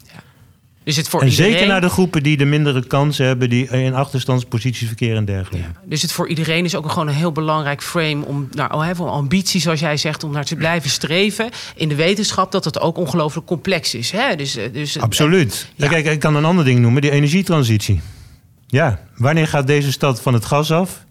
Dus 0.87 0.97
het 0.97 1.09
voor 1.09 1.21
en 1.21 1.29
iedereen... 1.29 1.53
zeker 1.53 1.67
naar 1.67 1.81
de 1.81 1.89
groepen 1.89 2.23
die 2.23 2.37
de 2.37 2.45
mindere 2.45 2.87
kansen 2.87 3.27
hebben... 3.27 3.51
die 3.51 3.69
in 3.69 3.95
achterstandsposities 3.95 4.87
verkeren 4.87 5.17
en 5.17 5.25
dergelijke. 5.25 5.67
Ja, 5.67 5.81
dus 5.85 6.03
het 6.03 6.13
voor 6.13 6.29
iedereen 6.29 6.65
is 6.65 6.75
ook 6.75 6.91
gewoon 6.91 7.09
een 7.09 7.15
heel 7.15 7.33
belangrijk 7.33 7.83
frame 7.83 8.25
om, 8.25 8.49
nou, 8.53 8.73
oh, 8.99 9.13
ambitie, 9.13 9.61
zoals 9.61 9.81
jij 9.81 9.97
zegt, 9.97 10.25
om 10.25 10.33
naar 10.33 10.45
te 10.45 10.57
blijven 10.57 10.91
streven. 10.91 11.51
In 11.75 11.89
de 11.89 11.95
wetenschap 11.95 12.53
dat 12.53 12.65
het 12.65 12.81
ook 12.81 12.97
ongelooflijk 12.97 13.47
complex 13.47 13.95
is. 13.95 14.11
Hè? 14.11 14.37
Dus, 14.37 14.57
eh, 14.57 14.73
dus, 14.73 14.99
Absoluut. 14.99 15.69
Ja. 15.75 15.89
Kijk, 15.89 16.07
ik 16.07 16.21
kan 16.21 16.37
een 16.37 16.45
ander 16.45 16.65
ding 16.65 16.79
noemen, 16.81 17.03
die 17.03 17.11
energietransitie. 17.11 18.01
Ja, 18.67 19.01
wanneer 19.17 19.47
gaat 19.47 19.67
deze 19.67 19.93
stad 19.93 20.23
van 20.23 20.35
het 20.35 20.45
gas 20.45 20.73
af? 20.73 21.05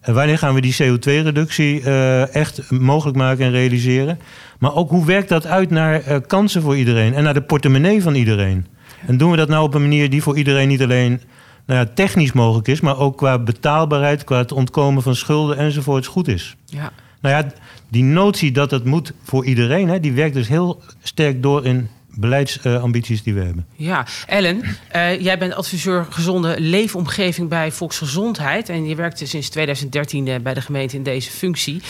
En 0.00 0.14
wanneer 0.14 0.38
gaan 0.38 0.54
we 0.54 0.60
die 0.60 0.76
CO2-reductie 0.82 1.80
eh, 1.80 2.34
echt 2.34 2.70
mogelijk 2.70 3.16
maken 3.16 3.44
en 3.44 3.50
realiseren? 3.50 4.18
Maar 4.58 4.74
ook 4.74 4.90
hoe 4.90 5.06
werkt 5.06 5.28
dat 5.28 5.46
uit 5.46 5.70
naar 5.70 6.00
eh, 6.00 6.16
kansen 6.26 6.62
voor 6.62 6.76
iedereen 6.76 7.14
en 7.14 7.22
naar 7.22 7.34
de 7.34 7.42
portemonnee 7.42 8.02
van 8.02 8.14
iedereen? 8.14 8.66
En 9.06 9.16
doen 9.16 9.30
we 9.30 9.36
dat 9.36 9.48
nou 9.48 9.64
op 9.64 9.74
een 9.74 9.82
manier 9.82 10.10
die 10.10 10.22
voor 10.22 10.38
iedereen 10.38 10.68
niet 10.68 10.82
alleen 10.82 11.20
nou 11.66 11.80
ja, 11.80 11.92
technisch 11.94 12.32
mogelijk 12.32 12.68
is, 12.68 12.80
maar 12.80 12.98
ook 12.98 13.16
qua 13.16 13.38
betaalbaarheid, 13.38 14.24
qua 14.24 14.38
het 14.38 14.52
ontkomen 14.52 15.02
van 15.02 15.14
schulden 15.14 15.56
enzovoorts 15.56 16.06
goed 16.06 16.28
is? 16.28 16.56
ja. 16.64 16.92
Nou 17.20 17.36
ja, 17.36 17.52
die 17.88 18.02
notie 18.02 18.52
dat 18.52 18.70
het 18.70 18.84
moet 18.84 19.12
voor 19.22 19.44
iedereen, 19.44 19.88
hè, 19.88 20.00
die 20.00 20.12
werkt 20.12 20.34
dus 20.34 20.48
heel 20.48 20.82
sterk 21.02 21.42
door 21.42 21.64
in 21.64 21.88
beleidsambities 22.16 23.22
die 23.22 23.34
we 23.34 23.40
hebben. 23.40 23.66
Ja, 23.76 24.06
Ellen, 24.26 24.62
eh, 24.88 25.20
jij 25.20 25.38
bent 25.38 25.54
adviseur 25.54 26.06
gezonde 26.10 26.60
leefomgeving 26.60 27.48
bij 27.48 27.72
Volksgezondheid. 27.72 28.68
En 28.68 28.88
je 28.88 28.94
werkt 28.94 29.28
sinds 29.28 29.48
2013 29.48 30.28
eh, 30.28 30.40
bij 30.40 30.54
de 30.54 30.60
gemeente 30.60 30.96
in 30.96 31.02
deze 31.02 31.30
functie. 31.30 31.82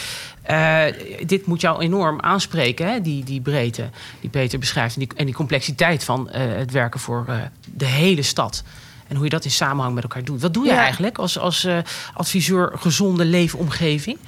Eh, 0.45 0.85
dit 1.27 1.47
moet 1.47 1.61
jou 1.61 1.81
enorm 1.81 2.21
aanspreken, 2.21 2.89
hè? 2.89 3.01
Die, 3.01 3.25
die 3.25 3.41
breedte 3.41 3.89
die 4.21 4.31
Peter 4.31 4.59
beschrijft. 4.59 4.95
En 4.95 5.01
die, 5.01 5.09
en 5.17 5.25
die 5.25 5.35
complexiteit 5.35 6.05
van 6.05 6.31
eh, 6.31 6.43
het 6.57 6.71
werken 6.71 7.01
voor 7.01 7.25
eh, 7.29 7.37
de 7.75 7.85
hele 7.85 8.23
stad. 8.23 8.63
En 9.09 9.15
hoe 9.17 9.25
je 9.25 9.31
dat 9.31 9.45
in 9.45 9.51
samenhang 9.51 9.95
met 9.95 10.03
elkaar 10.03 10.25
doet. 10.25 10.41
Wat 10.41 10.55
doe 10.55 10.65
je 10.65 10.71
Ja. 10.73 10.79
eigenlijk 10.79 11.19
als, 11.19 11.39
als 11.39 11.69
adviseur 12.15 12.73
gezonde 12.75 13.25
leefomgeving? 13.25 14.19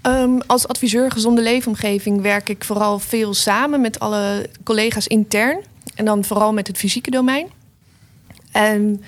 Ehm, 0.00 0.38
als 0.46 0.68
adviseur 0.68 1.10
gezonde 1.10 1.42
leefomgeving 1.42 2.20
werk 2.22 2.48
ik 2.48 2.64
vooral 2.64 2.98
veel 2.98 3.34
samen 3.34 3.80
met 3.80 4.00
alle 4.00 4.50
collega's 4.64 5.06
intern. 5.06 5.58
En 5.94 6.04
dan 6.04 6.24
vooral 6.24 6.52
met 6.52 6.66
het 6.66 6.76
fysieke 6.76 7.10
domein. 7.10 7.46
En 8.52 9.04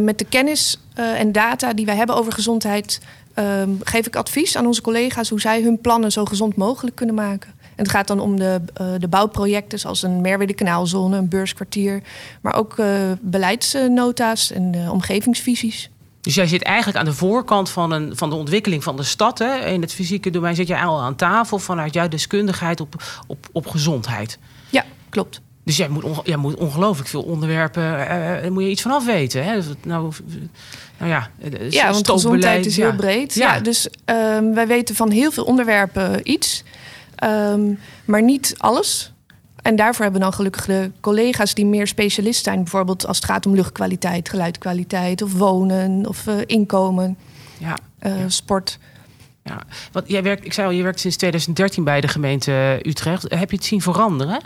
met 0.00 0.18
de 0.18 0.24
kennis 0.24 0.78
en 0.94 1.32
data 1.32 1.72
die 1.72 1.86
wij 1.86 1.96
hebben 1.96 2.16
over 2.16 2.32
gezondheid... 2.32 3.00
ehm, 3.36 3.70
geef 3.82 4.06
ik 4.06 4.16
advies 4.16 4.56
aan 4.56 4.66
onze 4.66 4.80
collega's 4.80 5.28
hoe 5.28 5.40
zij 5.40 5.62
hun 5.62 5.80
plannen 5.80 6.12
zo 6.12 6.24
gezond 6.24 6.56
mogelijk 6.56 6.96
kunnen 6.96 7.14
maken. 7.14 7.50
En 7.60 7.82
het 7.82 7.90
gaat 7.90 8.06
dan 8.06 8.20
om 8.20 8.36
de, 8.36 8.60
eh, 8.74 8.86
de 8.98 9.08
bouwprojecten 9.08 9.78
zoals 9.78 10.02
een 10.02 10.20
Merwede 10.20 10.54
kanaalzone, 10.54 11.16
een 11.16 11.28
beurskwartier... 11.28 12.02
maar 12.42 12.54
ook 12.54 12.78
eh, 12.78 12.88
beleidsnota's 13.20 14.50
en 14.52 14.74
eh, 14.74 14.92
omgevingsvisies. 14.92 15.90
Dus 16.20 16.34
jij 16.34 16.46
zit 16.46 16.62
eigenlijk 16.62 16.98
aan 16.98 17.04
de 17.04 17.12
voorkant 17.12 17.70
van, 17.70 17.90
een, 17.90 18.16
van 18.16 18.30
de 18.30 18.36
ontwikkeling 18.36 18.82
van 18.82 18.96
de 18.96 19.02
stad. 19.02 19.38
Hè? 19.38 19.66
In 19.66 19.80
het 19.80 19.92
fysieke 19.92 20.30
domein 20.30 20.54
zit 20.54 20.66
jij 20.66 20.84
al 20.84 21.00
aan 21.00 21.16
tafel 21.16 21.58
vanuit 21.58 21.94
jouw 21.94 22.08
deskundigheid 22.08 22.80
op, 22.80 23.02
op, 23.26 23.46
op 23.52 23.66
gezondheid. 23.66 24.38
Ja, 24.70 24.84
klopt. 25.08 25.40
Dus 25.66 25.76
jij 25.76 25.88
moet, 25.88 26.04
onge- 26.04 26.20
jij 26.24 26.36
moet 26.36 26.54
ongelooflijk 26.54 27.08
veel 27.08 27.22
onderwerpen, 27.22 28.08
eh, 28.08 28.42
daar 28.42 28.52
moet 28.52 28.62
je 28.62 28.68
iets 28.70 28.82
van 28.82 28.90
af 28.90 29.04
weten. 29.04 29.44
Hè? 29.44 29.54
Dus 29.54 29.66
Nou, 29.84 30.12
nou 30.98 31.10
ja, 31.10 31.30
Ja, 31.70 31.90
want 31.92 32.10
gezondheid 32.10 32.66
is 32.66 32.76
heel 32.76 32.94
breed. 32.94 33.34
Ja. 33.34 33.54
Ja. 33.54 33.60
dus 33.60 33.88
ehm, 34.04 34.52
wij 34.52 34.66
weten 34.66 34.94
van 34.94 35.10
heel 35.10 35.30
veel 35.30 35.44
onderwerpen 35.44 36.30
iets, 36.30 36.64
ehm, 37.16 37.72
maar 38.04 38.22
niet 38.22 38.54
alles. 38.58 39.12
En 39.62 39.76
daarvoor 39.76 40.02
hebben 40.02 40.20
we 40.20 40.26
dan 40.26 40.36
gelukkig 40.36 40.64
de 40.66 40.90
collega's 41.00 41.54
die 41.54 41.66
meer 41.66 41.86
specialist 41.86 42.44
zijn. 42.44 42.56
Bijvoorbeeld 42.56 43.06
als 43.06 43.16
het 43.16 43.26
gaat 43.26 43.46
om 43.46 43.54
luchtkwaliteit, 43.54 44.28
geluidkwaliteit 44.28 45.22
of 45.22 45.32
wonen 45.32 46.08
of 46.08 46.26
inkomen, 46.46 47.16
Ja, 47.58 47.76
Ja. 48.00 48.28
sport. 48.28 48.78
ja. 49.44 49.60
Want 49.92 50.08
jij 50.08 50.22
werkt, 50.22 50.44
ik 50.44 50.52
zei 50.52 50.66
al, 50.66 50.72
je 50.72 50.82
werkt 50.82 51.00
sinds 51.00 51.16
2013 51.16 51.84
bij 51.84 52.00
de 52.00 52.08
gemeente 52.08 52.80
Utrecht. 52.82 53.22
Heb 53.34 53.50
je 53.50 53.56
het 53.56 53.64
zien 53.64 53.80
veranderen? 53.82 54.40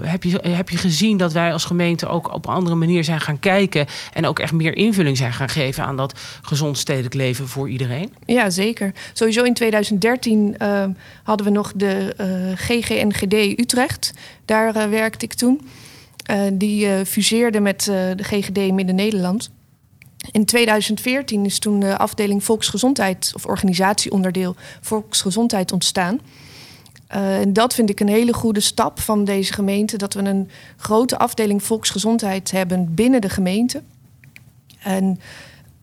Heb, 0.00 0.22
je, 0.22 0.38
heb 0.42 0.68
je 0.68 0.76
gezien 0.76 1.16
dat 1.16 1.32
wij 1.32 1.52
als 1.52 1.64
gemeente 1.64 2.06
ook 2.06 2.34
op 2.34 2.46
een 2.46 2.54
andere 2.54 2.76
manier 2.76 3.04
zijn 3.04 3.20
gaan 3.20 3.38
kijken 3.38 3.86
en 4.12 4.26
ook 4.26 4.38
echt 4.38 4.52
meer 4.52 4.76
invulling 4.76 5.16
zijn 5.16 5.32
gaan 5.32 5.48
geven 5.48 5.84
aan 5.84 5.96
dat 5.96 6.20
gezond 6.42 6.78
stedelijk 6.78 7.14
leven 7.14 7.48
voor 7.48 7.68
iedereen? 7.68 8.12
Ja, 8.26 8.50
zeker. 8.50 8.92
Sowieso 9.12 9.42
in 9.42 9.54
2013 9.54 10.54
uh, 10.62 10.84
hadden 11.22 11.46
we 11.46 11.52
nog 11.52 11.72
de 11.74 12.14
uh, 12.20 12.56
GGNGD 12.56 13.58
Utrecht. 13.60 14.12
Daar 14.44 14.76
uh, 14.76 14.84
werkte 14.84 15.24
ik 15.24 15.34
toen. 15.34 15.68
Uh, 16.30 16.40
die 16.52 17.04
fuseerde 17.06 17.60
met 17.60 17.84
de 17.84 18.24
GGD 18.24 18.72
Midden-Nederland. 18.72 19.50
In 20.30 20.44
2014 20.44 21.44
is 21.44 21.58
toen 21.58 21.80
de 21.80 21.98
afdeling 21.98 22.44
Volksgezondheid 22.44 23.32
of 23.34 23.46
organisatieonderdeel 23.46 24.56
Volksgezondheid 24.80 25.72
ontstaan. 25.72 26.20
Uh, 27.14 27.40
en 27.40 27.52
dat 27.52 27.74
vind 27.74 27.90
ik 27.90 28.00
een 28.00 28.08
hele 28.08 28.32
goede 28.32 28.60
stap 28.60 29.00
van 29.00 29.24
deze 29.24 29.52
gemeente. 29.52 29.96
Dat 29.96 30.14
we 30.14 30.22
een 30.22 30.50
grote 30.76 31.18
afdeling 31.18 31.62
volksgezondheid 31.62 32.50
hebben 32.50 32.94
binnen 32.94 33.20
de 33.20 33.28
gemeente. 33.28 33.82
En 34.82 35.20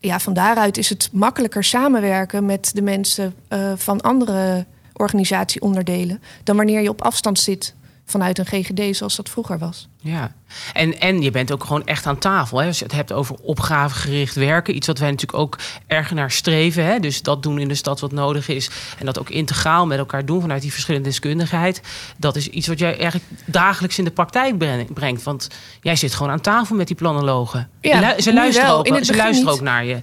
ja, 0.00 0.20
van 0.20 0.32
daaruit 0.32 0.76
is 0.76 0.88
het 0.88 1.08
makkelijker 1.12 1.64
samenwerken 1.64 2.46
met 2.46 2.70
de 2.74 2.82
mensen 2.82 3.34
uh, 3.48 3.72
van 3.76 4.00
andere 4.00 4.66
organisatieonderdelen 4.92 6.22
dan 6.42 6.56
wanneer 6.56 6.80
je 6.80 6.88
op 6.88 7.02
afstand 7.02 7.38
zit 7.38 7.74
vanuit 8.06 8.38
een 8.38 8.46
GGD 8.46 8.96
zoals 8.96 9.16
dat 9.16 9.28
vroeger 9.28 9.58
was. 9.58 9.88
Ja, 10.00 10.32
en, 10.72 11.00
en 11.00 11.22
je 11.22 11.30
bent 11.30 11.52
ook 11.52 11.64
gewoon 11.64 11.86
echt 11.86 12.06
aan 12.06 12.18
tafel. 12.18 12.58
Hè? 12.58 12.66
Als 12.66 12.78
je 12.78 12.84
het 12.84 12.94
hebt 12.94 13.12
over 13.12 13.36
opgavegericht 13.42 14.34
werken, 14.34 14.76
iets 14.76 14.86
wat 14.86 14.98
wij 14.98 15.10
natuurlijk 15.10 15.38
ook 15.38 15.58
erg 15.86 16.10
naar 16.10 16.30
streven. 16.30 16.84
Hè? 16.84 17.00
Dus 17.00 17.22
dat 17.22 17.42
doen 17.42 17.58
in 17.58 17.68
de 17.68 17.74
stad 17.74 18.00
wat 18.00 18.12
nodig 18.12 18.48
is. 18.48 18.70
En 18.98 19.06
dat 19.06 19.18
ook 19.18 19.30
integraal 19.30 19.86
met 19.86 19.98
elkaar 19.98 20.24
doen 20.24 20.40
vanuit 20.40 20.62
die 20.62 20.72
verschillende 20.72 21.08
deskundigheid. 21.08 21.80
Dat 22.16 22.36
is 22.36 22.48
iets 22.48 22.66
wat 22.66 22.78
jij 22.78 22.98
eigenlijk 22.98 23.24
dagelijks 23.44 23.98
in 23.98 24.04
de 24.04 24.10
praktijk 24.10 24.58
brengt. 24.94 25.22
Want 25.22 25.48
jij 25.80 25.96
zit 25.96 26.14
gewoon 26.14 26.32
aan 26.32 26.40
tafel 26.40 26.76
met 26.76 26.86
die 26.86 26.96
planologen. 26.96 27.70
Ja, 27.80 28.20
ze 28.20 28.32
luisteren, 28.32 28.70
ook, 28.70 29.04
ze 29.04 29.16
luisteren 29.16 29.52
ook 29.52 29.60
naar 29.60 29.84
je. 29.84 30.00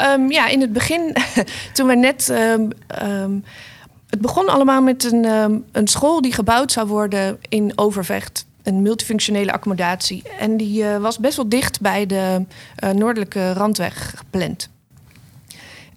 Um, 0.00 0.30
ja, 0.30 0.48
in 0.48 0.60
het 0.60 0.72
begin, 0.72 1.16
toen 1.72 1.86
we 1.86 1.94
net. 1.94 2.28
Um, 2.28 2.70
um, 3.02 3.44
het 4.12 4.20
begon 4.20 4.48
allemaal 4.48 4.82
met 4.82 5.04
een, 5.04 5.24
um, 5.24 5.64
een 5.72 5.88
school 5.88 6.20
die 6.20 6.32
gebouwd 6.32 6.72
zou 6.72 6.88
worden 6.88 7.38
in 7.48 7.72
Overvecht. 7.74 8.46
Een 8.62 8.82
multifunctionele 8.82 9.52
accommodatie. 9.52 10.22
En 10.38 10.56
die 10.56 10.82
uh, 10.82 10.96
was 10.96 11.18
best 11.18 11.36
wel 11.36 11.48
dicht 11.48 11.80
bij 11.80 12.06
de 12.06 12.44
uh, 12.84 12.90
noordelijke 12.90 13.52
randweg 13.52 14.12
gepland. 14.16 14.68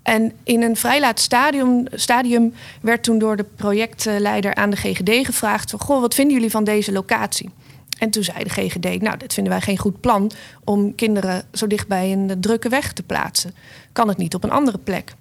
En 0.01 0.31
in 0.43 0.61
een 0.61 0.75
vrij 0.75 0.99
laat 0.99 1.19
stadium, 1.19 1.85
stadium 1.91 2.53
werd 2.81 3.03
toen 3.03 3.19
door 3.19 3.35
de 3.35 3.45
projectleider 3.55 4.55
aan 4.55 4.69
de 4.69 4.75
GGD 4.75 5.25
gevraagd: 5.25 5.73
Goh, 5.77 6.01
wat 6.01 6.13
vinden 6.13 6.33
jullie 6.33 6.51
van 6.51 6.63
deze 6.63 6.91
locatie? 6.91 7.49
En 7.99 8.09
toen 8.09 8.23
zei 8.23 8.43
de 8.43 8.49
GGD: 8.49 9.01
Nou, 9.01 9.17
dit 9.17 9.33
vinden 9.33 9.53
wij 9.53 9.61
geen 9.61 9.77
goed 9.77 9.99
plan 9.99 10.31
om 10.63 10.95
kinderen 10.95 11.43
zo 11.53 11.67
dicht 11.67 11.87
bij 11.87 12.11
een 12.11 12.37
drukke 12.39 12.69
weg 12.69 12.93
te 12.93 13.03
plaatsen. 13.03 13.55
Kan 13.91 14.07
het 14.07 14.17
niet 14.17 14.35
op 14.35 14.43
een 14.43 14.51
andere 14.51 14.77
plek? 14.77 15.13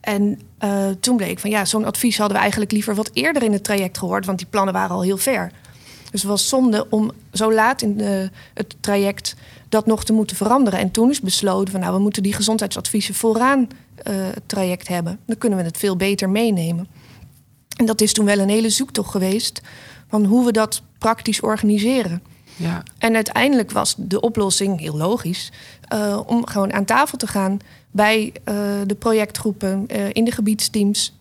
En 0.00 0.40
uh, 0.64 0.86
toen 1.00 1.16
bleek 1.16 1.38
van 1.38 1.50
ja, 1.50 1.64
zo'n 1.64 1.84
advies 1.84 2.16
hadden 2.16 2.36
we 2.36 2.42
eigenlijk 2.42 2.72
liever 2.72 2.94
wat 2.94 3.10
eerder 3.12 3.42
in 3.42 3.52
het 3.52 3.64
traject 3.64 3.98
gehoord, 3.98 4.26
want 4.26 4.38
die 4.38 4.46
plannen 4.50 4.74
waren 4.74 4.96
al 4.96 5.02
heel 5.02 5.16
ver. 5.16 5.52
Dus 6.10 6.20
het 6.20 6.30
was 6.30 6.48
zonde 6.48 6.86
om 6.90 7.10
zo 7.32 7.52
laat 7.52 7.82
in 7.82 7.96
de, 7.96 8.30
het 8.54 8.76
traject 8.80 9.34
dat 9.68 9.86
nog 9.86 10.04
te 10.04 10.12
moeten 10.12 10.36
veranderen. 10.36 10.78
En 10.78 10.90
toen 10.90 11.10
is 11.10 11.20
besloten 11.20 11.70
van 11.70 11.80
nou, 11.80 11.94
we 11.94 12.00
moeten 12.00 12.22
die 12.22 12.32
gezondheidsadviezen 12.32 13.14
vooraan 13.14 13.60
uh, 13.60 14.14
het 14.14 14.42
traject 14.46 14.88
hebben. 14.88 15.18
Dan 15.26 15.38
kunnen 15.38 15.58
we 15.58 15.64
het 15.64 15.76
veel 15.76 15.96
beter 15.96 16.30
meenemen. 16.30 16.88
En 17.76 17.86
dat 17.86 18.00
is 18.00 18.12
toen 18.12 18.24
wel 18.24 18.38
een 18.38 18.48
hele 18.48 18.70
zoektocht 18.70 19.10
geweest 19.10 19.60
van 20.08 20.24
hoe 20.24 20.44
we 20.44 20.52
dat 20.52 20.82
praktisch 20.98 21.40
organiseren. 21.40 22.22
Ja. 22.56 22.82
En 22.98 23.14
uiteindelijk 23.14 23.70
was 23.70 23.94
de 23.98 24.20
oplossing 24.20 24.80
heel 24.80 24.96
logisch 24.96 25.52
uh, 25.94 26.20
om 26.26 26.46
gewoon 26.46 26.72
aan 26.72 26.84
tafel 26.84 27.18
te 27.18 27.26
gaan 27.26 27.58
bij 27.90 28.32
uh, 28.48 28.54
de 28.86 28.94
projectgroepen, 28.94 29.86
uh, 29.88 30.08
in 30.12 30.24
de 30.24 30.32
gebiedsteams, 30.32 31.18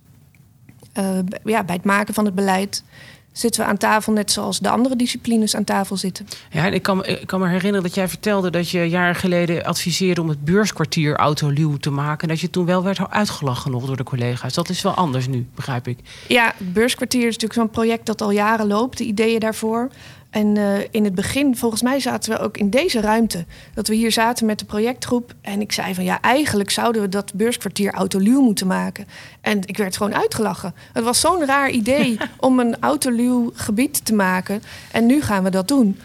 ja, 1.43 1.63
bij 1.63 1.75
het 1.75 1.83
maken 1.83 2.13
van 2.13 2.25
het 2.25 2.35
beleid. 2.35 2.83
Zitten 3.31 3.61
we 3.61 3.67
aan 3.67 3.77
tafel 3.77 4.13
net 4.13 4.31
zoals 4.31 4.59
de 4.59 4.69
andere 4.69 4.95
disciplines 4.95 5.55
aan 5.55 5.63
tafel 5.63 5.97
zitten. 5.97 6.27
Ja, 6.51 6.65
ik 6.65 6.83
kan, 6.83 7.05
ik 7.05 7.27
kan 7.27 7.39
me 7.39 7.47
herinneren 7.47 7.83
dat 7.83 7.95
jij 7.95 8.07
vertelde 8.07 8.49
dat 8.49 8.69
je 8.69 8.89
jaren 8.89 9.15
geleden 9.15 9.63
adviseerde 9.63 10.21
om 10.21 10.29
het 10.29 10.45
beurskwartier 10.45 11.15
autoluw 11.15 11.77
te 11.77 11.89
maken. 11.89 12.21
En 12.21 12.27
dat 12.27 12.39
je 12.39 12.49
toen 12.49 12.65
wel 12.65 12.83
werd 12.83 13.09
uitgelachen 13.09 13.71
nog 13.71 13.85
door 13.85 13.97
de 13.97 14.03
collega's. 14.03 14.53
Dat 14.53 14.69
is 14.69 14.81
wel 14.81 14.93
anders 14.93 15.27
nu, 15.27 15.47
begrijp 15.55 15.87
ik. 15.87 15.99
Ja, 16.27 16.53
het 16.57 16.73
beurskwartier 16.73 17.27
is 17.27 17.37
natuurlijk 17.37 17.53
zo'n 17.53 17.69
project 17.69 18.05
dat 18.05 18.21
al 18.21 18.31
jaren 18.31 18.67
loopt. 18.67 18.97
De 18.97 19.03
ideeën 19.03 19.39
daarvoor. 19.39 19.89
En 20.29 20.55
uh, 20.55 20.77
in 20.91 21.03
het 21.03 21.15
begin, 21.15 21.57
volgens 21.57 21.81
mij 21.81 21.99
zaten 21.99 22.31
we 22.31 22.39
ook 22.39 22.57
in 22.57 22.69
deze 22.69 23.01
ruimte. 23.01 23.45
Dat 23.73 23.87
we 23.87 23.95
hier 23.95 24.11
zaten 24.11 24.45
met 24.45 24.59
de 24.59 24.65
projectgroep. 24.65 25.33
En 25.41 25.61
ik 25.61 25.71
zei 25.71 25.93
van 25.93 26.03
ja, 26.03 26.21
eigenlijk 26.21 26.69
zouden 26.69 27.01
we 27.01 27.09
dat 27.09 27.33
beurskwartier 27.33 27.93
autoluw 27.93 28.41
moeten 28.41 28.67
maken. 28.67 29.07
En 29.41 29.59
ik 29.65 29.77
werd 29.77 29.97
gewoon 29.97 30.15
uitgelachen. 30.15 30.73
Het 30.93 31.03
was 31.03 31.19
zo'n 31.19 31.45
raar 31.45 31.69
idee 31.69 32.17
om 32.37 32.59
een 32.59 32.79
autoluw 32.79 33.51
gebied 33.53 34.05
te 34.05 34.13
maken. 34.13 34.61
En 34.91 35.05
nu 35.05 35.21
gaan 35.21 35.43
we 35.43 35.49
dat 35.49 35.67
doen. 35.67 35.99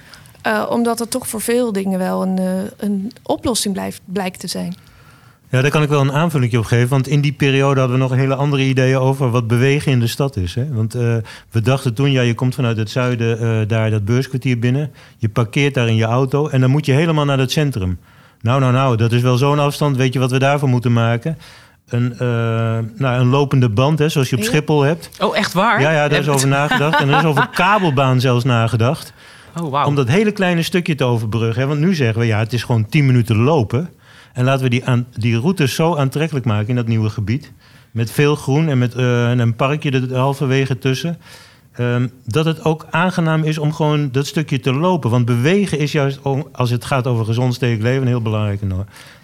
Uh, 0.46 0.66
omdat 0.70 0.98
het 0.98 1.10
toch 1.10 1.28
voor 1.28 1.40
veel 1.40 1.72
dingen 1.72 1.98
wel 1.98 2.22
een, 2.22 2.40
uh, 2.40 2.62
een 2.76 3.12
oplossing 3.22 3.74
blijft, 3.74 4.00
blijkt 4.04 4.40
te 4.40 4.46
zijn. 4.46 4.76
Ja, 5.54 5.62
daar 5.62 5.70
kan 5.70 5.82
ik 5.82 5.88
wel 5.88 6.00
een 6.00 6.12
aanvulling 6.12 6.56
op 6.56 6.64
geven. 6.64 6.88
Want 6.88 7.08
in 7.08 7.20
die 7.20 7.32
periode 7.32 7.80
hadden 7.80 7.98
we 7.98 8.02
nog 8.02 8.14
hele 8.14 8.34
andere 8.34 8.62
ideeën 8.62 8.98
over 8.98 9.30
wat 9.30 9.46
bewegen 9.46 9.92
in 9.92 10.00
de 10.00 10.06
stad 10.06 10.36
is. 10.36 10.54
Hè? 10.54 10.72
Want 10.72 10.96
uh, 10.96 11.16
we 11.50 11.60
dachten 11.60 11.94
toen, 11.94 12.10
ja, 12.10 12.20
je 12.20 12.34
komt 12.34 12.54
vanuit 12.54 12.76
het 12.76 12.90
zuiden 12.90 13.42
uh, 13.42 13.68
daar 13.68 13.90
dat 13.90 14.04
beurskwartier 14.04 14.58
binnen. 14.58 14.92
Je 15.16 15.28
parkeert 15.28 15.74
daar 15.74 15.88
in 15.88 15.94
je 15.94 16.04
auto 16.04 16.48
en 16.48 16.60
dan 16.60 16.70
moet 16.70 16.86
je 16.86 16.92
helemaal 16.92 17.24
naar 17.24 17.38
het 17.38 17.50
centrum. 17.50 17.98
Nou, 18.40 18.60
nou, 18.60 18.72
nou, 18.72 18.96
dat 18.96 19.12
is 19.12 19.22
wel 19.22 19.36
zo'n 19.36 19.58
afstand. 19.58 19.96
Weet 19.96 20.12
je 20.12 20.18
wat 20.18 20.30
we 20.30 20.38
daarvoor 20.38 20.68
moeten 20.68 20.92
maken? 20.92 21.38
Een, 21.88 22.12
uh, 22.12 22.18
nou, 22.96 23.20
een 23.20 23.28
lopende 23.28 23.68
band, 23.68 23.98
hè, 23.98 24.08
zoals 24.08 24.30
je 24.30 24.36
op 24.36 24.42
ja. 24.42 24.48
Schiphol 24.48 24.82
hebt. 24.82 25.10
Oh, 25.20 25.36
echt 25.36 25.52
waar? 25.52 25.80
Ja, 25.80 25.90
ja 25.90 26.08
daar 26.08 26.20
is 26.20 26.28
over 26.28 26.48
nagedacht. 26.48 27.00
En 27.00 27.08
er 27.08 27.18
is 27.18 27.24
over 27.24 27.48
kabelbaan 27.62 28.20
zelfs 28.20 28.44
nagedacht. 28.44 29.12
Oh, 29.60 29.70
wow. 29.70 29.86
Om 29.86 29.94
dat 29.94 30.08
hele 30.08 30.32
kleine 30.32 30.62
stukje 30.62 30.94
te 30.94 31.04
overbruggen. 31.04 31.62
Hè? 31.62 31.68
Want 31.68 31.80
nu 31.80 31.94
zeggen 31.94 32.20
we, 32.20 32.26
ja, 32.26 32.38
het 32.38 32.52
is 32.52 32.62
gewoon 32.62 32.86
10 32.86 33.06
minuten 33.06 33.36
lopen. 33.36 33.90
En 34.34 34.44
laten 34.44 34.62
we 34.62 34.70
die, 34.70 34.84
aan, 34.84 35.06
die 35.16 35.38
route 35.38 35.68
zo 35.68 35.96
aantrekkelijk 35.96 36.46
maken 36.46 36.68
in 36.68 36.74
dat 36.74 36.86
nieuwe 36.86 37.10
gebied. 37.10 37.52
Met 37.90 38.10
veel 38.10 38.34
groen 38.34 38.68
en 38.68 38.78
met 38.78 38.96
uh, 38.96 39.30
een 39.30 39.56
parkje 39.56 39.90
er 39.90 40.16
halverwege 40.16 40.78
tussen. 40.78 41.18
Um, 41.78 42.10
dat 42.26 42.44
het 42.44 42.64
ook 42.64 42.86
aangenaam 42.90 43.42
is 43.42 43.58
om 43.58 43.72
gewoon 43.72 44.10
dat 44.10 44.26
stukje 44.26 44.60
te 44.60 44.72
lopen. 44.72 45.10
Want 45.10 45.24
bewegen 45.24 45.78
is 45.78 45.92
juist, 45.92 46.20
als 46.52 46.70
het 46.70 46.84
gaat 46.84 47.06
over 47.06 47.24
gezond 47.24 47.54
stedelijk 47.54 47.82
leven, 47.82 48.02
een 48.02 48.08
heel 48.08 48.22
belangrijke 48.22 48.66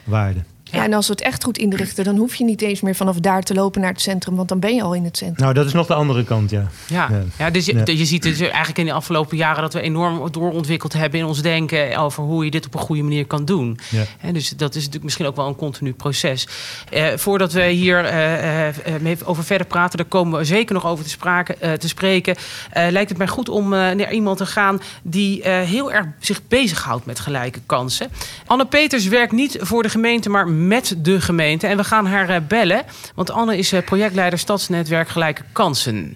waarde. 0.04 0.40
Ja, 0.72 0.84
en 0.84 0.92
als 0.92 1.06
we 1.06 1.12
het 1.12 1.22
echt 1.22 1.44
goed 1.44 1.58
inrichten, 1.58 2.04
dan 2.04 2.16
hoef 2.16 2.34
je 2.34 2.44
niet 2.44 2.62
eens 2.62 2.80
meer 2.80 2.94
vanaf 2.94 3.16
daar 3.16 3.42
te 3.42 3.54
lopen 3.54 3.80
naar 3.80 3.90
het 3.90 4.00
centrum, 4.00 4.36
want 4.36 4.48
dan 4.48 4.60
ben 4.60 4.74
je 4.74 4.82
al 4.82 4.94
in 4.94 5.04
het 5.04 5.16
centrum. 5.16 5.42
Nou, 5.42 5.54
dat 5.54 5.66
is 5.66 5.72
nog 5.72 5.86
de 5.86 5.94
andere 5.94 6.24
kant, 6.24 6.50
ja. 6.50 6.70
Ja, 6.86 7.08
ja. 7.10 7.22
ja 7.38 7.50
dus 7.50 7.66
je, 7.66 7.76
ja. 7.76 7.82
je 7.84 8.04
ziet 8.04 8.22
dus 8.22 8.40
eigenlijk 8.40 8.78
in 8.78 8.86
de 8.86 8.92
afgelopen 8.92 9.36
jaren 9.36 9.62
dat 9.62 9.72
we 9.72 9.80
enorm 9.80 10.32
doorontwikkeld 10.32 10.92
hebben 10.92 11.18
in 11.18 11.26
ons 11.26 11.42
denken 11.42 11.96
over 11.96 12.22
hoe 12.22 12.44
je 12.44 12.50
dit 12.50 12.66
op 12.66 12.74
een 12.74 12.80
goede 12.80 13.02
manier 13.02 13.26
kan 13.26 13.44
doen. 13.44 13.78
Ja. 13.90 14.02
En 14.20 14.32
dus 14.32 14.48
dat 14.48 14.70
is 14.70 14.76
natuurlijk 14.76 15.04
misschien 15.04 15.26
ook 15.26 15.36
wel 15.36 15.46
een 15.46 15.56
continu 15.56 15.92
proces. 15.92 16.48
Uh, 16.92 17.06
voordat 17.16 17.52
we 17.52 17.62
hier 17.62 18.04
uh, 18.04 18.66
uh, 19.02 19.16
over 19.24 19.44
verder 19.44 19.66
praten, 19.66 19.98
daar 19.98 20.06
komen 20.06 20.38
we 20.38 20.44
zeker 20.44 20.74
nog 20.74 20.86
over 20.86 21.04
te, 21.04 21.10
sprake, 21.10 21.78
te 21.78 21.88
spreken. 21.88 22.36
lijkt 22.72 23.08
het 23.08 23.18
mij 23.18 23.28
goed 23.28 23.48
om 23.48 23.68
naar 23.68 24.12
iemand 24.12 24.38
te 24.38 24.46
gaan 24.46 24.80
die 25.02 25.48
heel 25.48 25.92
erg 25.92 26.06
zich 26.18 26.40
bezighoudt 26.48 27.06
met 27.06 27.20
gelijke 27.20 27.60
kansen. 27.66 28.08
Anne 28.46 28.66
Peters 28.66 29.06
werkt 29.08 29.32
niet 29.32 29.58
voor 29.60 29.82
de 29.82 29.88
gemeente, 29.88 30.30
maar 30.30 30.48
met 30.66 30.94
de 30.98 31.20
gemeente. 31.20 31.66
En 31.66 31.76
we 31.76 31.84
gaan 31.84 32.06
haar 32.06 32.30
uh, 32.30 32.36
bellen, 32.48 32.84
want 33.14 33.30
Anne 33.30 33.58
is 33.58 33.72
uh, 33.72 33.80
projectleider 33.84 34.38
Stadsnetwerk 34.38 35.08
Gelijke 35.08 35.42
Kansen. 35.52 36.14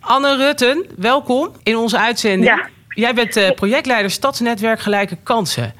Anne 0.00 0.36
Rutten, 0.36 0.86
welkom 0.96 1.52
in 1.62 1.76
onze 1.76 1.98
uitzending. 1.98 2.44
Ja. 2.44 2.68
Jij 2.88 3.14
bent 3.14 3.36
uh, 3.36 3.50
projectleider 3.50 4.10
Stadsnetwerk 4.10 4.80
Gelijke 4.80 5.16
Kansen. 5.22 5.74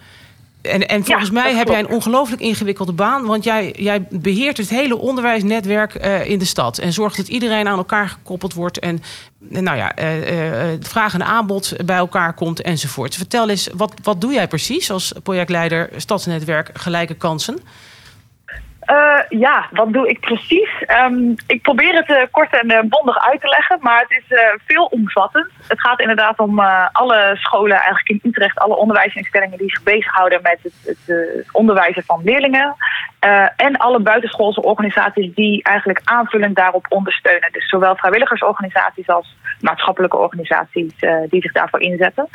En, 0.65 0.89
en 0.89 1.05
volgens 1.05 1.29
ja, 1.29 1.35
mij 1.35 1.55
heb 1.55 1.69
jij 1.69 1.79
een 1.79 1.89
ongelooflijk 1.89 2.43
ingewikkelde 2.43 2.93
baan. 2.93 3.27
Want 3.27 3.45
jij, 3.45 3.75
jij 3.79 4.07
beheert 4.11 4.57
het 4.57 4.69
hele 4.69 4.99
onderwijsnetwerk 4.99 6.05
uh, 6.05 6.31
in 6.31 6.39
de 6.39 6.45
stad. 6.45 6.79
En 6.79 6.93
zorgt 6.93 7.17
dat 7.17 7.29
iedereen 7.29 7.69
aan 7.69 7.79
elkaar 7.79 8.09
gekoppeld 8.09 8.55
wordt. 8.55 8.79
En 8.79 9.03
nou 9.39 9.77
ja, 9.77 9.99
uh, 9.99 10.71
uh, 10.73 10.79
vraag 10.81 11.15
en 11.15 11.25
aanbod 11.25 11.73
bij 11.85 11.97
elkaar 11.97 12.35
komt 12.35 12.63
enzovoort. 12.63 13.15
Vertel 13.15 13.49
eens, 13.49 13.69
wat, 13.75 13.95
wat 14.03 14.21
doe 14.21 14.33
jij 14.33 14.49
precies 14.49 14.91
als 14.91 15.13
projectleider 15.23 15.91
Stadsnetwerk 15.97 16.71
Gelijke 16.73 17.15
Kansen? 17.15 17.59
Uh, 18.91 19.41
ja, 19.41 19.69
wat 19.71 19.93
doe 19.93 20.09
ik 20.09 20.21
precies? 20.21 20.71
Um, 21.05 21.35
ik 21.47 21.63
probeer 21.63 21.95
het 21.95 22.09
uh, 22.09 22.23
kort 22.31 22.61
en 22.61 22.71
uh, 22.71 22.81
bondig 22.83 23.19
uit 23.19 23.41
te 23.41 23.49
leggen, 23.49 23.79
maar 23.81 24.01
het 24.01 24.11
is 24.11 24.39
veel 24.67 24.85
omvattend. 24.85 25.51
Het 25.69 25.81
gaat 25.81 26.01
inderdaad 26.01 26.39
om 26.39 26.61
alle 26.93 27.37
scholen 27.37 27.77
eigenlijk 27.77 28.09
in 28.09 28.21
Utrecht, 28.23 28.59
alle 28.59 28.77
onderwijsinstellingen 28.77 29.59
die 29.59 29.71
zich 29.71 29.83
bezighouden 29.83 30.43
met 30.43 30.59
het, 30.63 30.99
het 31.07 31.47
onderwijzen 31.53 32.03
van 32.03 32.21
leerlingen. 32.25 32.75
en 33.57 33.77
alle 33.77 34.01
buitenschoolse 34.01 34.63
organisaties 34.63 35.35
die 35.35 35.63
eigenlijk 35.63 36.01
aanvullend 36.05 36.57
daarop 36.57 36.87
ondersteunen. 36.89 37.53
Dus 37.53 37.69
zowel 37.69 37.97
vrijwilligersorganisaties 37.97 39.09
als 39.09 39.37
maatschappelijke 39.61 40.17
organisaties 40.17 40.93
die 41.29 41.41
zich 41.43 41.53
daarvoor 41.53 41.81
inzetten. 41.81 42.29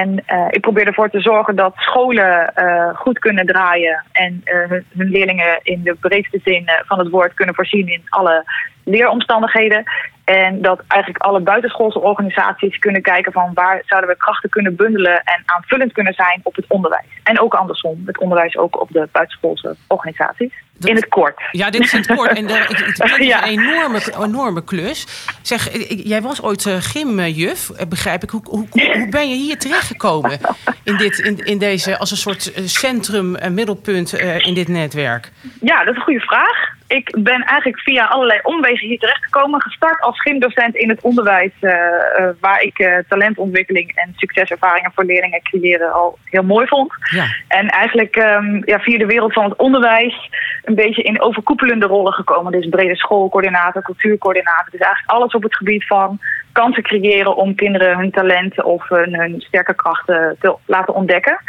En 0.00 0.24
uh, 0.32 0.46
ik 0.50 0.60
probeer 0.60 0.86
ervoor 0.86 1.10
te 1.10 1.20
zorgen 1.20 1.56
dat 1.56 1.72
scholen 1.76 2.52
uh, 2.56 2.88
goed 2.94 3.18
kunnen 3.18 3.46
draaien 3.46 4.04
en 4.12 4.40
hun, 4.44 4.84
hun, 4.96 5.08
leerlingen 5.08 5.58
in 5.62 5.82
de 5.82 5.94
breedste 6.00 6.40
zin 6.44 6.70
van 6.86 6.98
het 6.98 7.08
woord 7.08 7.34
kunnen 7.34 7.54
voorzien 7.54 7.88
in 7.88 8.02
alle 8.08 8.44
leeromstandigheden. 8.84 9.84
En 10.24 10.62
dat 10.62 10.82
eigenlijk 10.88 11.24
alle 11.24 11.40
buitenschoolse 11.40 12.00
organisaties 12.00 12.78
kunnen 12.78 13.02
kijken 13.02 13.32
van 13.32 13.50
waar 13.54 13.82
zouden 13.86 14.10
we 14.10 14.16
krachten 14.16 14.50
kunnen 14.50 14.76
bundelen 14.76 15.22
en 15.24 15.42
aanvullend 15.44 15.92
kunnen 15.92 16.14
zijn 16.14 16.40
op 16.42 16.56
het 16.56 16.66
onderwijs. 16.68 17.20
En 17.22 17.40
ook 17.40 17.54
andersom, 17.54 18.02
het 18.06 18.18
onderwijs 18.18 18.56
ook 18.56 18.80
op 18.80 18.88
de 18.90 19.08
buitenschoolse 19.12 19.76
organisaties. 19.86 20.52
In 20.80 20.94
het 20.94 21.08
kort. 21.08 21.42
Ja, 21.50 21.70
dit 21.70 21.80
is 21.80 21.92
in 21.92 21.98
het 21.98 22.14
kort. 22.14 22.36
En 22.36 22.46
de, 22.46 22.52
het 22.52 23.20
is 23.20 23.26
ja. 23.26 23.42
een 23.42 23.48
enorme, 23.48 24.00
enorme 24.22 24.64
klus. 24.64 25.06
Zeg, 25.42 25.68
jij 25.88 26.22
was 26.22 26.42
ooit 26.42 26.64
uh, 26.64 26.76
gymjuf, 26.78 27.70
begrijp 27.88 28.22
ik. 28.22 28.30
Hoe, 28.30 28.42
hoe, 28.44 28.66
hoe, 28.70 29.08
ben 29.10 29.28
je 29.28 29.34
hier 29.34 29.58
terechtgekomen? 29.58 30.38
In, 30.84 30.96
dit, 30.96 31.18
in, 31.18 31.38
in 31.38 31.58
deze, 31.58 31.98
als 31.98 32.10
een 32.10 32.16
soort 32.16 32.52
centrum, 32.64 33.54
middelpunt 33.54 34.14
uh, 34.14 34.46
in 34.46 34.54
dit 34.54 34.68
netwerk? 34.68 35.30
Ja, 35.60 35.84
dat 35.84 35.94
is 35.94 35.96
een 35.96 36.04
goede 36.04 36.20
vraag 36.20 36.80
ik 36.92 37.16
ben 37.22 37.42
eigenlijk 37.44 37.80
via 37.80 38.04
allerlei 38.04 38.40
omwegen 38.42 38.88
hier 38.88 38.98
terechtgekomen. 38.98 39.62
Gestart 39.62 40.00
als 40.00 40.20
gymdocent 40.20 40.74
in 40.74 40.88
het 40.88 41.00
onderwijs, 41.00 41.52
uh, 41.60 41.72
uh, 41.72 42.28
waar 42.40 42.62
ik 42.62 42.78
uh, 42.78 42.98
talentontwikkeling 43.08 43.92
en 43.94 44.12
succeservaringen 44.16 44.92
voor 44.94 45.04
leerlingen 45.04 45.42
creëren 45.42 45.92
al 45.92 46.18
heel 46.24 46.42
mooi 46.42 46.66
vond. 46.66 46.92
Ja. 47.10 47.24
En 47.48 47.68
eigenlijk 47.68 48.16
um, 48.16 48.62
ja, 48.64 48.78
via 48.78 48.98
de 48.98 49.06
wereld 49.06 49.32
van 49.32 49.44
het 49.44 49.58
onderwijs 49.58 50.30
een 50.62 50.74
beetje 50.74 51.02
in 51.02 51.22
overkoepelende 51.22 51.86
rollen 51.86 52.12
gekomen. 52.12 52.52
Dus 52.52 52.68
brede 52.68 52.96
schoolcoördinator, 52.96 53.82
cultuurcoördinator. 53.82 54.70
Dus 54.70 54.80
eigenlijk 54.80 55.12
alles 55.12 55.32
op 55.32 55.42
het 55.42 55.56
gebied 55.56 55.86
van 55.86 56.18
kansen 56.52 56.82
creëren 56.82 57.36
om 57.36 57.54
kinderen 57.54 57.98
hun 57.98 58.10
talenten 58.10 58.64
of 58.64 58.88
hun, 58.88 59.40
sterke 59.40 59.74
krachten 59.74 60.36
te 60.40 60.56
laten 60.66 60.94
ontdekken. 60.94 61.40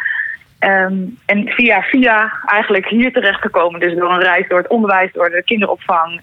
Um, 0.59 1.17
en 1.25 1.47
via 1.47 1.81
via 1.81 2.33
eigenlijk 2.45 2.87
hier 2.87 3.13
terecht 3.13 3.41
gekomen. 3.41 3.79
Dus 3.79 3.95
door 3.95 4.11
een 4.11 4.23
reis 4.23 4.47
door 4.47 4.57
het 4.57 4.67
onderwijs, 4.67 5.11
door 5.13 5.29
de 5.29 5.43
kinderopvang, 5.43 6.21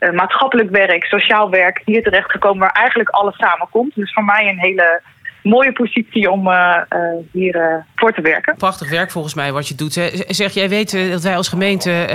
um, 0.00 0.14
maatschappelijk 0.14 0.70
werk, 0.70 1.04
sociaal 1.04 1.50
werk, 1.50 1.82
hier 1.84 2.02
terecht 2.02 2.30
gekomen 2.30 2.58
waar 2.58 2.72
eigenlijk 2.72 3.08
alles 3.08 3.36
samenkomt. 3.36 3.94
Dus 3.94 4.12
voor 4.12 4.24
mij 4.24 4.48
een 4.48 4.58
hele 4.58 5.00
mooie 5.48 5.72
positie 5.72 6.30
om 6.30 6.46
uh, 6.46 6.76
uh, 6.90 6.98
hier 7.32 7.56
uh, 7.56 7.74
voor 7.94 8.12
te 8.12 8.20
werken. 8.20 8.56
Prachtig 8.56 8.90
werk 8.90 9.10
volgens 9.10 9.34
mij 9.34 9.52
wat 9.52 9.68
je 9.68 9.74
doet. 9.74 9.94
Hè. 9.94 10.08
Zeg, 10.28 10.52
jij 10.52 10.68
weet 10.68 11.10
dat 11.10 11.22
wij 11.22 11.36
als 11.36 11.48
gemeente 11.48 12.06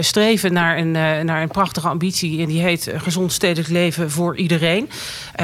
streven 0.00 0.52
naar 0.52 0.78
een, 0.78 0.90
naar 1.24 1.42
een 1.42 1.48
prachtige 1.48 1.88
ambitie. 1.88 2.42
En 2.42 2.48
die 2.48 2.62
heet 2.62 2.92
gezond 2.96 3.32
stedelijk 3.32 3.68
leven 3.68 4.10
voor 4.10 4.36
iedereen. 4.36 4.90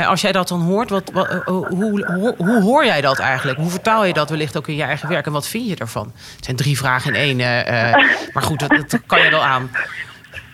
als 0.07 0.21
jij 0.21 0.33
dat 0.33 0.49
dan 0.49 0.61
hoort, 0.61 0.91
wat, 0.91 1.11
wat 1.13 1.43
hoe, 1.45 2.35
hoe, 2.37 2.63
hoor 2.63 2.85
jij 2.85 3.01
dat 3.01 3.19
eigenlijk? 3.19 3.59
Hoe 3.59 3.71
vertaal 3.71 4.05
je 4.05 4.13
dat 4.13 4.31
wellicht 4.31 4.57
ook 4.57 4.69
in 4.69 4.77
je 4.77 4.83
eigen 4.83 5.09
werk? 5.09 5.27
En 5.27 5.33
wat 5.33 5.49
vind 5.49 5.69
je 5.69 5.77
ervan? 5.77 6.13
Het 6.37 6.45
zijn 6.45 6.57
drie 6.57 6.77
vragen 6.77 7.15
in 7.15 7.21
één. 7.21 7.37
maar 8.33 8.43
goed, 8.43 8.61
dat, 8.61 8.71
dat 8.71 9.01
kan 9.07 9.23
je 9.23 9.31
wel 9.31 9.45
aan. 9.45 9.71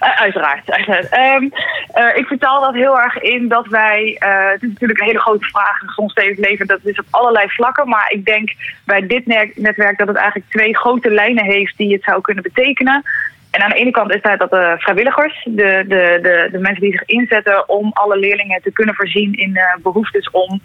Uh, 0.03 0.21
uiteraard. 0.21 0.69
Um, 0.69 1.53
uh, 1.99 2.17
ik 2.17 2.27
vertaal 2.27 2.61
dat 2.61 2.75
heel 2.75 3.01
erg 3.01 3.19
in 3.19 3.49
dat 3.49 3.67
wij. 3.67 4.17
Uh, 4.19 4.51
het 4.51 4.63
is 4.63 4.69
natuurlijk 4.69 5.01
een 5.01 5.07
hele 5.07 5.21
grote 5.21 5.45
vraag. 5.45 5.79
Soms 5.87 6.13
steeds 6.13 6.39
leven, 6.39 6.67
dat 6.67 6.79
is 6.85 6.99
op 6.99 7.07
allerlei 7.11 7.49
vlakken. 7.49 7.89
Maar 7.89 8.07
ik 8.09 8.25
denk 8.25 8.53
bij 8.85 9.07
dit 9.07 9.27
netwerk 9.55 9.99
dat 9.99 10.09
het 10.09 10.17
eigenlijk 10.17 10.51
twee 10.51 10.77
grote 10.77 11.11
lijnen 11.11 11.45
heeft 11.45 11.77
die 11.77 11.93
het 11.93 12.05
zou 12.05 12.21
kunnen 12.21 12.43
betekenen. 12.43 13.03
En 13.51 13.63
aan 13.63 13.71
de 13.71 13.77
ene 13.77 13.91
kant 13.91 14.15
is 14.15 14.23
dat, 14.23 14.39
dat 14.39 14.51
de 14.51 14.75
vrijwilligers, 14.79 15.43
de, 15.45 15.85
de, 15.89 16.19
de, 16.23 16.49
de 16.53 16.59
mensen 16.59 16.83
die 16.83 16.93
zich 16.93 17.05
inzetten 17.05 17.69
om 17.69 17.91
alle 17.93 18.17
leerlingen 18.19 18.63
te 18.63 18.73
kunnen 18.73 18.95
voorzien 18.95 19.35
in 19.35 19.59
behoeftes 19.83 20.31
om 20.31 20.61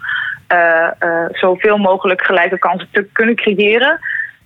zoveel 1.32 1.76
mogelijk 1.76 2.22
gelijke 2.22 2.58
kansen 2.58 2.88
te 2.92 3.08
kunnen 3.12 3.34
creëren. 3.34 3.98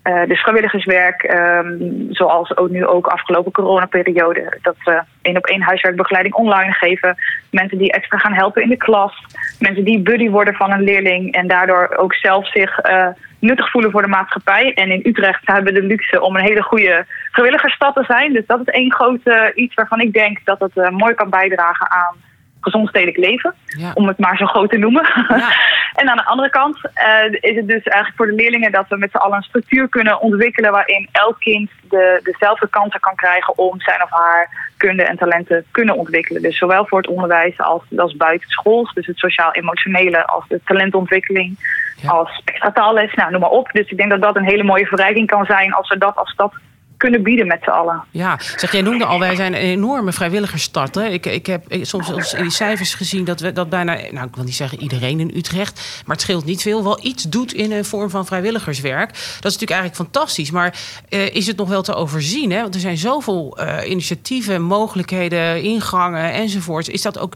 Uh, 0.04 0.24
dus 0.26 0.40
vrijwilligerswerk, 0.40 1.22
um, 1.22 2.06
zoals 2.10 2.56
ook 2.56 2.70
nu 2.70 2.86
ook 2.86 3.06
afgelopen 3.06 3.52
coronaperiode, 3.52 4.58
dat 4.62 4.76
we 4.84 5.02
één 5.22 5.36
op 5.36 5.46
één 5.46 5.62
huiswerkbegeleiding 5.62 6.34
online 6.34 6.72
geven. 6.72 7.16
Mensen 7.50 7.78
die 7.78 7.92
extra 7.92 8.18
gaan 8.18 8.32
helpen 8.32 8.62
in 8.62 8.68
de 8.68 8.76
klas. 8.76 9.24
Mensen 9.58 9.84
die 9.84 10.00
buddy 10.00 10.30
worden 10.30 10.54
van 10.54 10.72
een 10.72 10.82
leerling 10.82 11.34
en 11.34 11.46
daardoor 11.46 11.94
ook 11.96 12.14
zelf 12.14 12.50
zich 12.50 12.86
uh, 12.86 13.06
nuttig 13.38 13.70
voelen 13.70 13.90
voor 13.90 14.02
de 14.02 14.08
maatschappij. 14.08 14.74
En 14.74 14.90
in 14.90 15.00
Utrecht 15.04 15.40
hebben 15.44 15.74
we 15.74 15.80
de 15.80 15.86
luxe 15.86 16.20
om 16.20 16.36
een 16.36 16.44
hele 16.44 16.62
goede 16.62 17.06
vrijwilligersstad 17.30 17.94
te 17.94 18.04
zijn. 18.04 18.32
Dus 18.32 18.46
dat 18.46 18.60
is 18.60 18.74
één 18.74 18.92
groot 18.92 19.20
uh, 19.24 19.46
iets 19.54 19.74
waarvan 19.74 20.00
ik 20.00 20.12
denk 20.12 20.38
dat 20.44 20.60
het 20.60 20.90
mooi 20.90 21.14
kan 21.14 21.30
bijdragen 21.30 21.90
aan 21.90 22.16
gezond 22.62 22.88
stedelijk 22.88 23.16
leven. 23.16 23.54
Om 23.94 24.06
het 24.06 24.18
maar 24.18 24.36
zo 24.36 24.46
groot 24.46 24.70
te 24.70 24.78
noemen. 24.78 25.02
Ja. 25.28 25.52
en 26.00 26.08
aan 26.08 26.16
de 26.16 26.24
andere 26.24 26.50
kant 26.50 26.76
uh, 26.76 27.50
is 27.50 27.56
het 27.56 27.68
dus 27.68 27.82
eigenlijk 27.82 28.16
voor 28.16 28.26
de 28.26 28.32
leerlingen 28.32 28.72
dat 28.72 28.88
we 28.88 28.96
met 28.96 29.10
z'n 29.10 29.16
allen 29.16 29.36
een 29.36 29.42
structuur 29.42 29.88
kunnen 29.88 30.20
ontwikkelen 30.20 30.72
waarin 30.72 31.08
elk 31.12 31.38
kind 31.38 31.70
de, 31.88 32.20
dezelfde 32.22 32.68
kansen 32.68 33.00
kan 33.00 33.14
krijgen 33.14 33.58
om 33.58 33.80
zijn 33.80 34.02
of 34.02 34.10
haar 34.10 34.70
kunde 34.76 35.02
en 35.02 35.16
talenten 35.16 35.64
kunnen 35.70 35.96
ontwikkelen. 35.96 36.42
Dus 36.42 36.58
zowel 36.58 36.86
voor 36.86 36.98
het 36.98 37.10
onderwijs 37.10 37.58
als, 37.58 37.82
als 37.96 38.16
buitenschools. 38.16 38.92
Dus 38.94 39.06
het 39.06 39.18
sociaal-emotionele 39.18 40.26
als 40.26 40.44
de 40.48 40.60
talentontwikkeling. 40.64 41.80
Als 42.06 42.42
extra 42.44 42.72
taalles, 42.72 43.14
nou 43.14 43.30
noem 43.30 43.40
maar 43.40 43.50
op. 43.50 43.68
Dus 43.72 43.90
ik 43.90 43.96
denk 43.96 44.10
dat 44.10 44.22
dat 44.22 44.36
een 44.36 44.48
hele 44.48 44.62
mooie 44.62 44.86
verrijking 44.86 45.26
kan 45.26 45.44
zijn 45.44 45.72
als 45.72 45.88
we 45.88 45.98
dat 45.98 46.16
als 46.16 46.30
stad 46.30 46.54
kunnen 47.02 47.22
bieden 47.22 47.46
met 47.46 47.58
z'n 47.62 47.70
allen. 47.70 48.04
Ja, 48.10 48.38
zeg, 48.56 48.72
jij 48.72 48.82
noemde 48.82 49.04
al, 49.04 49.18
wij 49.18 49.34
zijn 49.34 49.54
een 49.54 49.60
enorme 49.60 50.12
vrijwilligersstad. 50.12 50.94
Hè? 50.94 51.06
Ik, 51.06 51.26
ik 51.26 51.46
heb 51.46 51.64
soms 51.82 52.32
in 52.34 52.42
die 52.42 52.50
cijfers 52.50 52.94
gezien 52.94 53.24
dat 53.24 53.40
we 53.40 53.52
dat 53.52 53.68
bijna, 53.68 53.94
nou 54.10 54.26
ik 54.26 54.34
wil 54.34 54.44
niet 54.44 54.54
zeggen 54.54 54.80
iedereen 54.80 55.20
in 55.20 55.32
Utrecht, 55.34 56.02
maar 56.06 56.16
het 56.16 56.24
scheelt 56.24 56.44
niet 56.44 56.62
veel, 56.62 56.82
wel 56.82 57.04
iets 57.04 57.22
doet 57.22 57.52
in 57.52 57.72
een 57.72 57.84
vorm 57.84 58.10
van 58.10 58.26
vrijwilligerswerk. 58.26 59.08
Dat 59.08 59.18
is 59.50 59.58
natuurlijk 59.58 59.70
eigenlijk 59.70 59.94
fantastisch, 59.94 60.50
maar 60.50 60.78
uh, 61.08 61.34
is 61.34 61.46
het 61.46 61.56
nog 61.56 61.68
wel 61.68 61.82
te 61.82 61.94
overzien? 61.94 62.50
Hè? 62.50 62.60
Want 62.60 62.74
er 62.74 62.80
zijn 62.80 62.96
zoveel 62.96 63.58
uh, 63.60 63.90
initiatieven, 63.90 64.62
mogelijkheden, 64.62 65.62
ingangen 65.62 66.32
enzovoorts. 66.32 66.88
Is 66.88 67.02
dat 67.02 67.18
ook, 67.18 67.34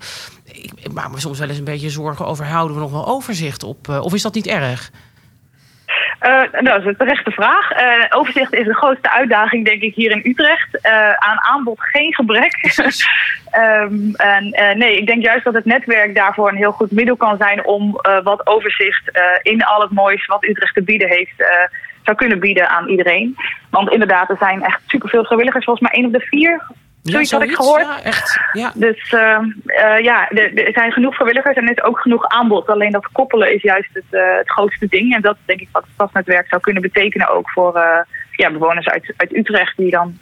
ik 0.76 0.92
maak 0.92 1.12
me 1.12 1.20
soms 1.20 1.38
wel 1.38 1.48
eens 1.48 1.58
een 1.58 1.64
beetje 1.64 1.90
zorgen 1.90 2.26
over, 2.26 2.44
houden 2.44 2.76
we 2.76 2.82
nog 2.82 2.90
wel 2.90 3.06
overzicht 3.06 3.62
op, 3.62 3.88
uh, 3.88 4.00
of 4.00 4.14
is 4.14 4.22
dat 4.22 4.34
niet 4.34 4.46
erg? 4.46 4.90
Uh, 6.22 6.30
nou, 6.52 6.64
dat 6.64 6.80
is 6.80 6.86
een 6.86 6.96
terechte 6.96 7.30
vraag. 7.30 7.70
Uh, 7.72 8.04
overzicht 8.08 8.54
is 8.54 8.66
de 8.66 8.74
grootste 8.74 9.10
uitdaging, 9.10 9.64
denk 9.64 9.82
ik, 9.82 9.94
hier 9.94 10.10
in 10.10 10.30
Utrecht. 10.30 10.78
Uh, 10.82 11.12
aan 11.12 11.40
aanbod 11.40 11.80
geen 11.80 12.14
gebrek. 12.14 12.52
um, 13.58 14.14
en, 14.32 14.78
nee, 14.78 14.96
ik 14.96 15.06
denk 15.06 15.22
juist 15.22 15.44
dat 15.44 15.54
het 15.54 15.64
netwerk 15.64 16.14
daarvoor 16.14 16.48
een 16.48 16.56
heel 16.56 16.72
goed 16.72 16.90
middel 16.90 17.16
kan 17.16 17.36
zijn 17.36 17.64
om 17.64 18.00
wat 18.22 18.46
overzicht 18.46 19.10
in 19.42 19.64
al 19.64 19.80
het 19.80 19.90
moois 19.90 20.26
wat 20.26 20.44
Utrecht 20.44 20.74
te 20.74 20.82
bieden 20.82 21.08
heeft, 21.08 21.44
zou 22.02 22.16
kunnen 22.16 22.40
bieden 22.40 22.68
aan 22.68 22.88
iedereen. 22.88 23.36
Want 23.70 23.90
inderdaad, 23.90 24.30
er 24.30 24.36
zijn 24.38 24.62
echt 24.62 24.80
superveel 24.86 25.24
vrijwilligers, 25.24 25.64
volgens 25.64 25.88
mij 25.88 25.98
één 25.98 26.06
op 26.06 26.12
de 26.12 26.26
vier 26.26 26.62
Zoiets 27.10 27.30
had 27.30 27.42
ik 27.42 27.54
gehoord. 27.54 27.80
Ja, 27.80 28.02
echt. 28.02 28.40
Ja. 28.52 28.72
Dus 28.74 29.12
uh, 29.12 29.38
uh, 29.66 30.00
ja, 30.00 30.30
er 30.30 30.72
zijn 30.72 30.92
genoeg 30.92 31.14
vrijwilligers 31.14 31.56
en 31.56 31.64
er 31.64 31.76
is 31.76 31.82
ook 31.82 32.00
genoeg 32.00 32.28
aanbod. 32.28 32.68
Alleen 32.68 32.92
dat 32.92 33.08
koppelen 33.12 33.54
is 33.54 33.62
juist 33.62 33.90
het, 33.92 34.04
uh, 34.10 34.36
het 34.36 34.50
grootste 34.50 34.86
ding. 34.88 35.14
En 35.14 35.22
dat 35.22 35.36
denk 35.44 35.60
ik 35.60 35.68
wat 35.72 35.82
het 35.82 35.92
stadsnetwerk 35.92 36.48
zou 36.48 36.60
kunnen 36.60 36.82
betekenen 36.82 37.28
ook 37.28 37.50
voor 37.50 37.80
ja, 38.30 38.50
bewoners 38.50 38.88
uit, 38.88 39.14
uit 39.16 39.36
Utrecht 39.36 39.76
die 39.76 39.90
dan 39.90 40.18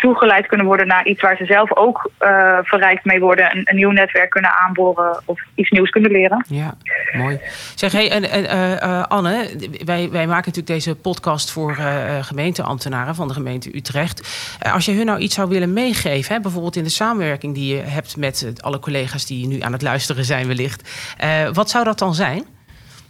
toegeleid 0.00 0.46
kunnen 0.46 0.66
worden 0.66 0.86
naar 0.86 1.06
iets 1.06 1.20
waar 1.20 1.36
ze 1.36 1.44
zelf 1.44 1.76
ook 1.76 2.10
uh, 2.20 2.58
verrijkt 2.62 3.04
mee 3.04 3.20
worden. 3.20 3.58
Een, 3.64 3.76
nieuw 3.76 3.90
netwerk 3.90 4.30
kunnen 4.30 4.58
aanboren 4.58 5.22
of 5.24 5.40
iets 5.54 5.70
nieuws 5.70 5.90
kunnen 5.90 6.10
leren. 6.10 6.44
Ja, 6.48 6.74
mooi. 7.12 7.40
Zeg, 7.74 7.92
hey, 7.92 8.10
en, 8.10 8.30
en 8.30 8.44
uh, 8.44 9.02
Anne, 9.02 9.50
wij, 9.84 10.10
wij 10.10 10.26
maken 10.26 10.52
natuurlijk 10.52 10.66
deze 10.66 10.94
podcast 10.94 11.52
voor 11.52 11.74
gemeenteambtenaren 12.20 13.14
van 13.14 13.28
de 13.28 13.34
gemeente 13.34 13.76
Utrecht. 13.76 14.56
als 14.72 14.84
je 14.84 14.92
hun 14.92 15.06
nou 15.06 15.18
iets 15.18 15.34
zou 15.34 15.48
willen 15.48 15.72
meegeven, 15.72 16.34
hè, 16.34 16.40
bijvoorbeeld 16.40 16.76
in 16.76 16.84
de 16.84 16.90
samenwerking 16.90 17.54
die 17.54 17.76
je 17.76 17.82
hebt 17.82 18.16
met 18.16 18.52
alle 18.60 18.78
collega's 18.78 19.26
die 19.26 19.46
nu 19.46 19.60
aan 19.60 19.72
het 19.72 19.82
luisteren 19.82 20.24
zijn 20.24 20.46
wellicht. 20.46 21.14
wat 21.52 21.70
zou 21.70 21.84
dat 21.84 21.98
dan 21.98 22.14
zijn? 22.14 22.53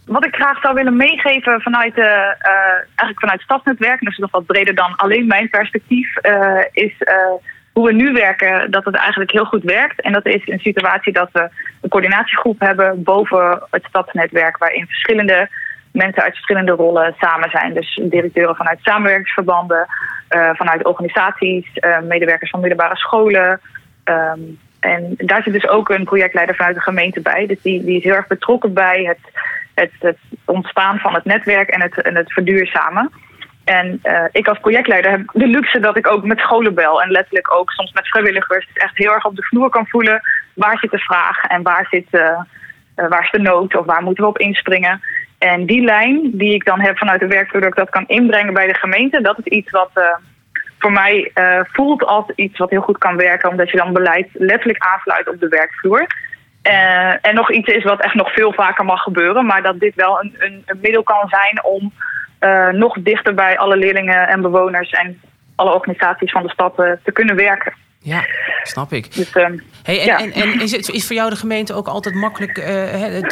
Wat 0.05 0.25
ik 0.25 0.35
graag 0.35 0.59
zou 0.61 0.73
willen 0.73 0.95
meegeven 0.95 1.61
vanuit, 1.61 1.95
de, 1.95 2.35
uh, 2.41 2.75
eigenlijk 2.95 3.19
vanuit 3.19 3.41
stadsnetwerk, 3.41 4.01
en 4.01 4.07
is 4.07 4.17
nog 4.17 4.31
wat 4.31 4.45
breder 4.45 4.75
dan 4.75 4.95
alleen 4.95 5.27
mijn 5.27 5.49
perspectief, 5.49 6.25
uh, 6.25 6.61
is 6.71 6.93
hoe 7.73 7.85
we 7.85 7.93
nu 7.93 8.11
werken, 8.11 8.71
dat 8.71 8.85
het 8.85 8.95
eigenlijk 8.95 9.31
heel 9.31 9.45
goed 9.45 9.63
werkt. 9.63 10.01
En 10.01 10.11
dat 10.13 10.25
is 10.25 10.47
een 10.47 10.59
situatie 10.59 11.13
dat 11.13 11.29
we 11.31 11.49
een 11.81 11.89
coördinatiegroep 11.89 12.59
hebben 12.59 13.03
boven 13.03 13.61
het 13.71 13.83
stadsnetwerk, 13.83 14.57
waarin 14.57 14.85
verschillende 14.85 15.49
mensen 15.91 16.23
uit 16.23 16.33
verschillende 16.33 16.71
rollen 16.71 17.15
samen 17.17 17.49
zijn. 17.49 17.73
Dus 17.73 17.99
directeuren 18.03 18.55
vanuit 18.55 18.79
samenwerkingsverbanden, 18.81 19.85
vanuit 20.53 20.85
organisaties, 20.85 21.67
medewerkers 22.03 22.49
van 22.49 22.59
middelbare 22.59 22.95
scholen. 22.95 23.59
Um, 24.03 24.59
en 24.79 25.13
daar 25.17 25.43
zit 25.43 25.53
dus 25.53 25.67
ook 25.67 25.89
een 25.89 26.03
projectleider 26.03 26.55
vanuit 26.55 26.75
de 26.75 26.81
gemeente 26.81 27.21
bij. 27.21 27.45
Dus 27.45 27.61
die, 27.61 27.83
die 27.83 27.97
is 27.97 28.03
heel 28.03 28.13
erg 28.13 28.27
betrokken 28.27 28.73
bij 28.73 29.03
het, 29.03 29.31
het, 29.75 29.91
het 29.99 30.17
ontstaan 30.45 30.99
van 30.99 31.13
het 31.13 31.25
netwerk 31.25 31.69
en 31.69 31.81
het, 31.81 32.01
en 32.01 32.15
het 32.15 32.33
verduurzamen. 32.33 33.11
En 33.65 33.99
uh, 34.03 34.23
ik 34.31 34.47
als 34.47 34.59
projectleider 34.59 35.11
heb 35.11 35.29
de 35.33 35.47
luxe 35.47 35.79
dat 35.79 35.97
ik 35.97 36.07
ook 36.07 36.23
met 36.23 36.39
scholen 36.39 36.73
bel. 36.73 37.01
En 37.01 37.11
letterlijk 37.11 37.53
ook 37.53 37.71
soms 37.71 37.91
met 37.91 38.07
vrijwilligers 38.07 38.67
echt 38.73 38.97
heel 38.97 39.13
erg 39.13 39.25
op 39.25 39.35
de 39.35 39.43
vloer 39.43 39.69
kan 39.69 39.87
voelen. 39.87 40.21
Waar 40.53 40.77
zit 40.77 40.91
de 40.91 40.97
vraag 40.97 41.43
en 41.43 41.61
waar, 41.63 41.87
zit, 41.89 42.07
uh, 42.11 42.21
uh, 42.21 43.07
waar 43.07 43.23
is 43.23 43.31
de 43.31 43.39
nood 43.39 43.75
of 43.75 43.85
waar 43.85 44.03
moeten 44.03 44.23
we 44.23 44.29
op 44.29 44.37
inspringen. 44.37 45.01
En 45.37 45.65
die 45.65 45.83
lijn 45.83 46.29
die 46.33 46.53
ik 46.53 46.65
dan 46.65 46.79
heb 46.79 46.97
vanuit 46.97 47.19
de 47.19 47.27
werkvloer 47.27 47.61
dat 47.61 47.69
ik 47.69 47.77
dat 47.77 47.89
kan 47.89 48.07
inbrengen 48.07 48.53
bij 48.53 48.67
de 48.67 48.73
gemeente. 48.73 49.21
Dat 49.21 49.37
is 49.43 49.45
iets 49.45 49.71
wat 49.71 49.91
voor 50.79 50.91
mij 50.91 51.31
voelt 51.71 52.03
als 52.03 52.25
iets 52.35 52.57
wat 52.57 52.69
heel 52.69 52.81
goed 52.81 52.97
kan 52.97 53.15
werken. 53.15 53.49
Omdat 53.49 53.69
je 53.69 53.77
dan 53.77 53.93
beleid 53.93 54.27
letterlijk 54.33 54.83
aansluit 54.83 55.29
op 55.29 55.39
de 55.39 55.47
werkvloer. 55.47 56.07
En 57.21 57.35
nog 57.35 57.51
iets 57.51 57.67
is 57.67 57.83
wat 57.83 58.01
echt 58.01 58.13
nog 58.13 58.33
veel 58.33 58.53
vaker 58.53 58.85
mag 58.85 59.01
gebeuren. 59.01 59.45
Maar 59.45 59.61
dat 59.61 59.79
dit 59.79 59.95
wel 59.95 60.19
een, 60.21 60.35
een, 60.37 60.63
een 60.65 60.79
middel 60.81 61.03
kan 61.03 61.29
zijn 61.29 61.63
om 61.63 61.93
uh, 62.39 62.69
nog 62.69 62.97
dichter 62.99 63.33
bij 63.33 63.57
alle 63.57 63.77
leerlingen 63.77 64.27
en 64.27 64.41
bewoners 64.41 64.91
en 64.91 65.21
alle 65.55 65.73
organisaties 65.73 66.31
van 66.31 66.43
de 66.43 66.49
stad 66.49 66.79
uh, 66.79 66.91
te 67.03 67.11
kunnen 67.11 67.35
werken. 67.35 67.73
Ja, 67.99 68.25
snap 68.63 68.91
ik. 68.91 69.15
Dus, 69.15 69.35
um, 69.35 69.63
hey, 69.83 69.99
en, 69.99 70.05
ja. 70.05 70.19
en, 70.19 70.31
en 70.31 70.61
is, 70.61 70.71
het, 70.71 70.89
is 70.89 71.07
voor 71.07 71.15
jou 71.15 71.29
de 71.29 71.35
gemeente 71.35 71.73
ook 71.73 71.87
altijd 71.87 72.15
makkelijk 72.15 72.53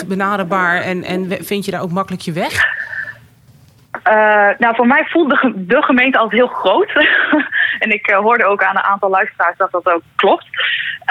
benaderbaar 0.08 0.82
en, 0.82 1.04
en 1.04 1.46
vind 1.46 1.66
je 1.66 1.72
daar 1.72 1.82
ook 1.82 1.92
makkelijk 1.92 2.24
je 2.24 2.32
weg? 2.32 2.66
Uh, 4.08 4.50
nou, 4.58 4.76
voor 4.76 4.88
mij 4.88 5.06
voelt 5.06 5.30
de, 5.30 5.54
de 5.56 5.82
gemeente 5.82 6.18
altijd 6.18 6.42
heel 6.42 6.50
groot. 6.50 6.92
en 7.84 7.92
ik 7.92 8.10
uh, 8.10 8.18
hoorde 8.18 8.46
ook 8.46 8.64
aan 8.64 8.76
een 8.76 8.84
aantal 8.84 9.10
luisteraars 9.10 9.58
dat 9.58 9.72
dat 9.72 9.90
ook 9.90 10.02
klopt. 10.16 10.46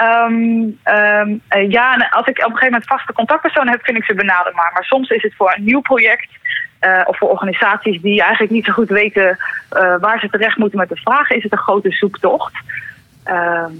Um, 0.01 0.79
um, 0.85 1.41
uh, 1.55 1.71
ja, 1.71 1.93
en 1.93 2.09
als 2.09 2.27
ik 2.27 2.37
op 2.37 2.43
een 2.43 2.57
gegeven 2.57 2.71
moment 2.71 2.85
vaste 2.85 3.13
contactpersonen 3.13 3.71
heb, 3.71 3.83
vind 3.83 3.97
ik 3.97 4.03
ze 4.03 4.13
benaderbaar. 4.13 4.71
Maar 4.73 4.83
soms 4.83 5.09
is 5.09 5.21
het 5.21 5.35
voor 5.35 5.53
een 5.55 5.63
nieuw 5.63 5.81
project 5.81 6.29
of 7.05 7.17
voor 7.17 7.29
organisaties 7.29 8.01
die 8.01 8.21
eigenlijk 8.21 8.51
niet 8.51 8.65
zo 8.65 8.71
goed 8.71 8.89
weten 8.89 9.37
waar 9.99 10.19
ze 10.19 10.29
terecht 10.29 10.57
moeten 10.57 10.79
met 10.79 10.89
de 10.89 10.95
vragen, 10.95 11.35
is 11.35 11.43
het 11.43 11.51
een 11.51 11.57
grote 11.57 11.91
zoektocht. 11.91 12.53
Ehm, 13.23 13.71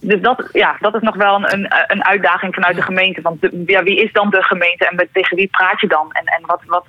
dus 0.00 0.20
dat, 0.20 0.48
ja, 0.52 0.76
dat 0.80 0.94
is 0.94 1.00
nog 1.00 1.16
wel 1.16 1.34
een, 1.34 1.52
een, 1.52 1.66
een 1.86 2.04
uitdaging 2.04 2.54
vanuit 2.54 2.76
de 2.76 2.82
gemeente. 2.82 3.20
Want 3.20 3.40
de, 3.40 3.62
ja, 3.66 3.82
wie 3.82 4.02
is 4.02 4.12
dan 4.12 4.30
de 4.30 4.42
gemeente 4.42 4.88
en 4.88 4.96
met, 4.96 5.08
tegen 5.12 5.36
wie 5.36 5.48
praat 5.50 5.80
je 5.80 5.86
dan? 5.86 6.12
En, 6.12 6.24
en 6.24 6.46
wat, 6.46 6.60
wat, 6.66 6.86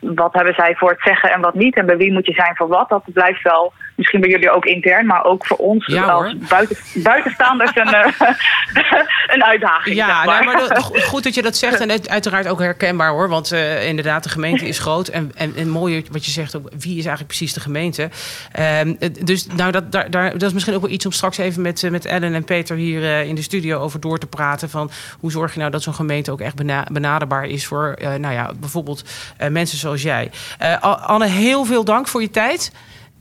wat 0.00 0.32
hebben 0.32 0.54
zij 0.54 0.74
voor 0.74 0.90
het 0.90 1.00
zeggen 1.02 1.30
en 1.32 1.40
wat 1.40 1.54
niet? 1.54 1.76
En 1.76 1.86
bij 1.86 1.96
wie 1.96 2.12
moet 2.12 2.26
je 2.26 2.32
zijn 2.32 2.56
voor 2.56 2.68
wat? 2.68 2.88
Dat 2.88 3.02
blijft 3.04 3.42
wel, 3.42 3.72
misschien 3.94 4.20
bij 4.20 4.30
jullie 4.30 4.50
ook 4.50 4.64
intern, 4.64 5.06
maar 5.06 5.24
ook 5.24 5.46
voor 5.46 5.56
ons 5.56 5.86
ja, 5.86 6.02
als 6.02 6.36
buiten, 6.48 6.76
buitenstaanders 6.94 7.70
een, 7.74 7.94
een 9.34 9.44
uitdaging. 9.44 9.96
Ja, 9.96 10.06
zeg 10.06 10.24
maar. 10.24 10.44
maar 10.44 10.56
dat, 10.56 10.78
goed 11.12 11.22
dat 11.22 11.34
je 11.34 11.42
dat 11.42 11.56
zegt 11.56 11.80
en 11.80 12.08
uiteraard 12.08 12.48
ook 12.48 12.58
herkenbaar 12.58 13.10
hoor. 13.10 13.28
Want 13.28 13.52
uh, 13.52 13.88
inderdaad, 13.88 14.22
de 14.22 14.28
gemeente 14.28 14.68
is 14.68 14.78
groot. 14.78 15.08
En, 15.08 15.32
en, 15.34 15.52
en 15.56 15.68
mooi 15.68 16.04
wat 16.10 16.24
je 16.24 16.30
zegt, 16.30 16.56
ook, 16.56 16.68
wie 16.78 16.98
is 16.98 17.06
eigenlijk 17.06 17.26
precies 17.26 17.52
de 17.52 17.60
gemeente? 17.60 18.10
Um, 18.82 18.98
dus 19.24 19.46
nou, 19.46 19.70
dat, 19.72 19.92
daar, 19.92 20.10
daar, 20.10 20.32
dat 20.32 20.42
is 20.42 20.52
misschien 20.52 20.74
ook 20.74 20.82
wel 20.82 20.90
iets 20.90 21.06
om 21.06 21.12
straks 21.12 21.38
even 21.38 21.62
met, 21.62 21.82
uh, 21.82 21.90
met 21.90 22.04
Ellen 22.04 22.34
en 22.34 22.44
Peter 22.44 22.76
hier 22.76 23.00
uh, 23.00 23.24
in 23.24 23.34
de 23.34 23.42
studio 23.42 23.80
over 23.80 24.00
door 24.00 24.18
te 24.18 24.26
praten. 24.26 24.70
Van 24.70 24.90
hoe 25.20 25.30
zorg 25.30 25.52
je 25.52 25.58
nou 25.58 25.70
dat 25.70 25.82
zo'n 25.82 25.94
gemeente 25.94 26.30
ook 26.30 26.40
echt 26.40 26.56
bena 26.56 26.86
benaderbaar 26.92 27.44
is 27.44 27.66
voor, 27.66 27.98
nou 28.18 28.34
ja, 28.34 28.50
bijvoorbeeld 28.60 29.04
mensen 29.48 29.73
zoals 29.78 30.02
jij. 30.02 30.30
Anne, 30.80 31.26
heel 31.26 31.64
veel 31.64 31.84
dank 31.84 32.08
voor 32.08 32.20
je 32.20 32.30
tijd. 32.30 32.72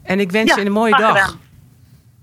En 0.04 0.20
ik 0.20 0.32
wens 0.32 0.50
ja, 0.50 0.60
je 0.60 0.66
een 0.66 0.72
mooie 0.72 0.98
dag. 0.98 1.20
Gedaan. 1.22 1.42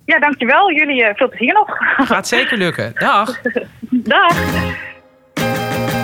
Ja, 0.05 0.19
dankjewel. 0.19 0.73
Jullie 0.73 1.03
uh, 1.03 1.09
veel 1.14 1.29
plezier 1.29 1.55
nog. 1.55 1.77
Gaat 2.09 2.29
zeker 2.29 2.59
lukken. 2.59 2.93
Dag. 2.95 3.40
Dag. 4.14 4.37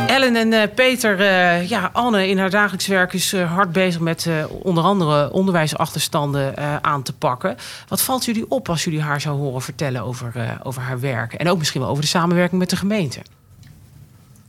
Ellen 0.06 0.36
en 0.36 0.52
uh, 0.52 0.62
Peter, 0.74 1.20
uh, 1.20 1.68
ja, 1.68 1.90
Anne 1.92 2.28
in 2.28 2.38
haar 2.38 2.50
dagelijks 2.50 2.86
werk 2.86 3.12
is 3.12 3.36
hard 3.36 3.72
bezig 3.72 4.00
met 4.00 4.30
onder 4.48 4.84
andere 4.84 5.32
onderwijsachterstanden 5.32 6.54
aan 6.84 7.02
te 7.02 7.16
pakken. 7.16 7.56
Wat 7.88 8.02
valt 8.02 8.24
jullie 8.24 8.50
op 8.50 8.68
als 8.68 8.84
jullie 8.84 9.02
haar 9.02 9.20
zou 9.20 9.36
horen 9.38 9.62
vertellen 9.62 10.02
over, 10.02 10.58
over 10.62 10.82
haar 10.82 11.00
werk? 11.00 11.32
En 11.32 11.48
ook 11.48 11.58
misschien 11.58 11.80
wel 11.80 11.90
over 11.90 12.02
de 12.02 12.08
samenwerking 12.08 12.60
met 12.60 12.70
de 12.70 12.76
gemeente? 12.76 13.20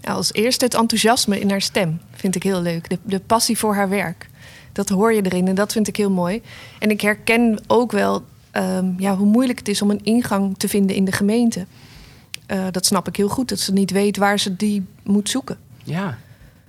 Als 0.08 0.34
eerste 0.34 0.65
het 0.65 0.74
enthousiasme 0.74 1.39
in 1.39 1.50
haar 1.50 1.62
stem 1.62 2.00
vind 2.12 2.36
ik 2.36 2.43
heel 2.43 2.62
leuk. 2.62 2.89
De, 2.89 2.98
de 3.04 3.20
passie 3.20 3.58
voor 3.58 3.76
haar 3.76 3.89
werk. 3.89 4.30
Dat 4.72 4.89
hoor 4.89 5.13
je 5.13 5.22
erin 5.22 5.48
en 5.48 5.56
dat 5.56 5.72
vind 5.72 5.88
ik 5.88 5.96
heel 5.96 6.12
mooi. 6.12 6.41
En 6.80 6.89
ik 6.89 7.02
herken 7.02 7.60
ook 7.67 7.91
wel 7.91 8.24
um, 8.54 8.96
ja, 8.98 9.15
hoe 9.15 9.28
moeilijk 9.28 9.60
het 9.60 9.67
is 9.67 9.82
om 9.82 9.89
een 9.89 10.04
ingang 10.04 10.58
te 10.58 10.67
vinden 10.67 10.96
in 10.96 11.06
de 11.06 11.12
gemeente. 11.12 11.65
Uh, 12.48 12.65
dat 12.72 12.86
snap 12.86 13.08
ik 13.08 13.15
heel 13.15 13.28
goed, 13.28 13.50
dat 13.50 13.60
ze 13.60 13.74
niet 13.74 13.91
weet 13.91 14.17
waar 14.17 14.39
ze 14.39 14.56
die 14.56 14.86
moet 15.04 15.30
zoeken. 15.30 15.58
Ja. 15.84 16.17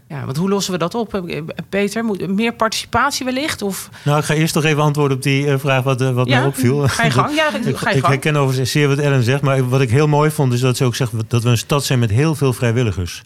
Ja, 0.09 0.25
want 0.25 0.37
hoe 0.37 0.49
lossen 0.49 0.73
we 0.73 0.79
dat 0.79 0.94
op, 0.94 1.23
Peter? 1.68 2.05
Moet 2.05 2.29
meer 2.29 2.53
participatie 2.53 3.25
wellicht? 3.25 3.62
Of... 3.62 3.88
Nou, 4.05 4.18
ik 4.18 4.25
ga 4.25 4.35
eerst 4.35 4.53
toch 4.53 4.64
even 4.64 4.83
antwoorden 4.83 5.16
op 5.16 5.23
die 5.23 5.47
uh, 5.47 5.59
vraag 5.59 5.83
wat, 5.83 6.01
wat 6.01 6.29
ja? 6.29 6.38
mij 6.38 6.49
opviel. 6.49 6.88
Ga 6.88 7.05
je 7.05 7.11
gang? 7.11 7.35
Ja, 7.37 7.51
ga 7.51 7.59
je 7.68 7.77
gang. 7.77 7.94
Ik 7.97 8.05
herken 8.05 8.37
overigens 8.37 8.71
zeer 8.71 8.88
wat 8.88 8.99
Ellen 8.99 9.23
zegt. 9.23 9.42
Maar 9.42 9.68
wat 9.68 9.81
ik 9.81 9.90
heel 9.90 10.09
mooi 10.09 10.31
vond, 10.31 10.53
is 10.53 10.61
dat 10.61 10.77
ze 10.77 10.85
ook 10.85 10.94
zegt 10.94 11.12
dat 11.29 11.42
we 11.42 11.49
een 11.49 11.59
stad 11.59 11.85
zijn 11.85 11.99
met 11.99 12.11
heel 12.11 12.35
veel 12.35 12.53
vrijwilligers. 12.53 13.23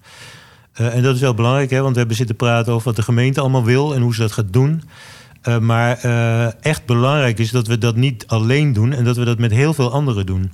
Uh, 0.80 0.94
en 0.94 1.02
dat 1.02 1.14
is 1.14 1.20
wel 1.20 1.34
belangrijk, 1.34 1.70
hè, 1.70 1.80
want 1.80 1.92
we 1.92 1.98
hebben 1.98 2.16
zitten 2.16 2.36
praten 2.36 2.72
over 2.72 2.86
wat 2.86 2.96
de 2.96 3.02
gemeente 3.02 3.40
allemaal 3.40 3.64
wil 3.64 3.94
en 3.94 4.02
hoe 4.02 4.14
ze 4.14 4.20
dat 4.20 4.32
gaat 4.32 4.52
doen. 4.52 4.82
Uh, 5.48 5.58
maar 5.58 6.04
uh, 6.04 6.64
echt 6.64 6.86
belangrijk 6.86 7.38
is 7.38 7.50
dat 7.50 7.66
we 7.66 7.78
dat 7.78 7.96
niet 7.96 8.26
alleen 8.26 8.72
doen 8.72 8.92
en 8.92 9.04
dat 9.04 9.16
we 9.16 9.24
dat 9.24 9.38
met 9.38 9.50
heel 9.50 9.74
veel 9.74 9.92
anderen 9.92 10.26
doen. 10.26 10.52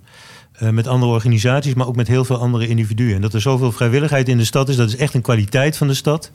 Uh, 0.62 0.70
met 0.70 0.86
andere 0.86 1.12
organisaties, 1.12 1.74
maar 1.74 1.86
ook 1.86 1.96
met 1.96 2.08
heel 2.08 2.24
veel 2.24 2.36
andere 2.36 2.68
individuen. 2.68 3.14
En 3.14 3.20
dat 3.20 3.34
er 3.34 3.40
zoveel 3.40 3.72
vrijwilligheid 3.72 4.28
in 4.28 4.38
de 4.38 4.44
stad 4.44 4.68
is, 4.68 4.76
dat 4.76 4.88
is 4.88 4.96
echt 4.96 5.14
een 5.14 5.22
kwaliteit 5.22 5.76
van 5.76 5.86
de 5.86 5.94
stad. 5.94 6.30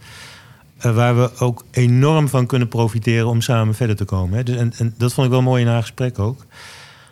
waar 0.81 1.17
we 1.17 1.31
ook 1.39 1.65
enorm 1.71 2.27
van 2.27 2.45
kunnen 2.45 2.67
profiteren 2.67 3.27
om 3.27 3.41
samen 3.41 3.75
verder 3.75 3.95
te 3.95 4.05
komen. 4.05 4.37
Hè. 4.37 4.43
Dus, 4.43 4.55
en, 4.55 4.93
dat 4.97 5.13
vond 5.13 5.27
ik 5.27 5.33
wel 5.33 5.41
mooi 5.41 5.61
in 5.61 5.67
haar 5.67 5.81
gesprek 5.81 6.19
ook. 6.19 6.45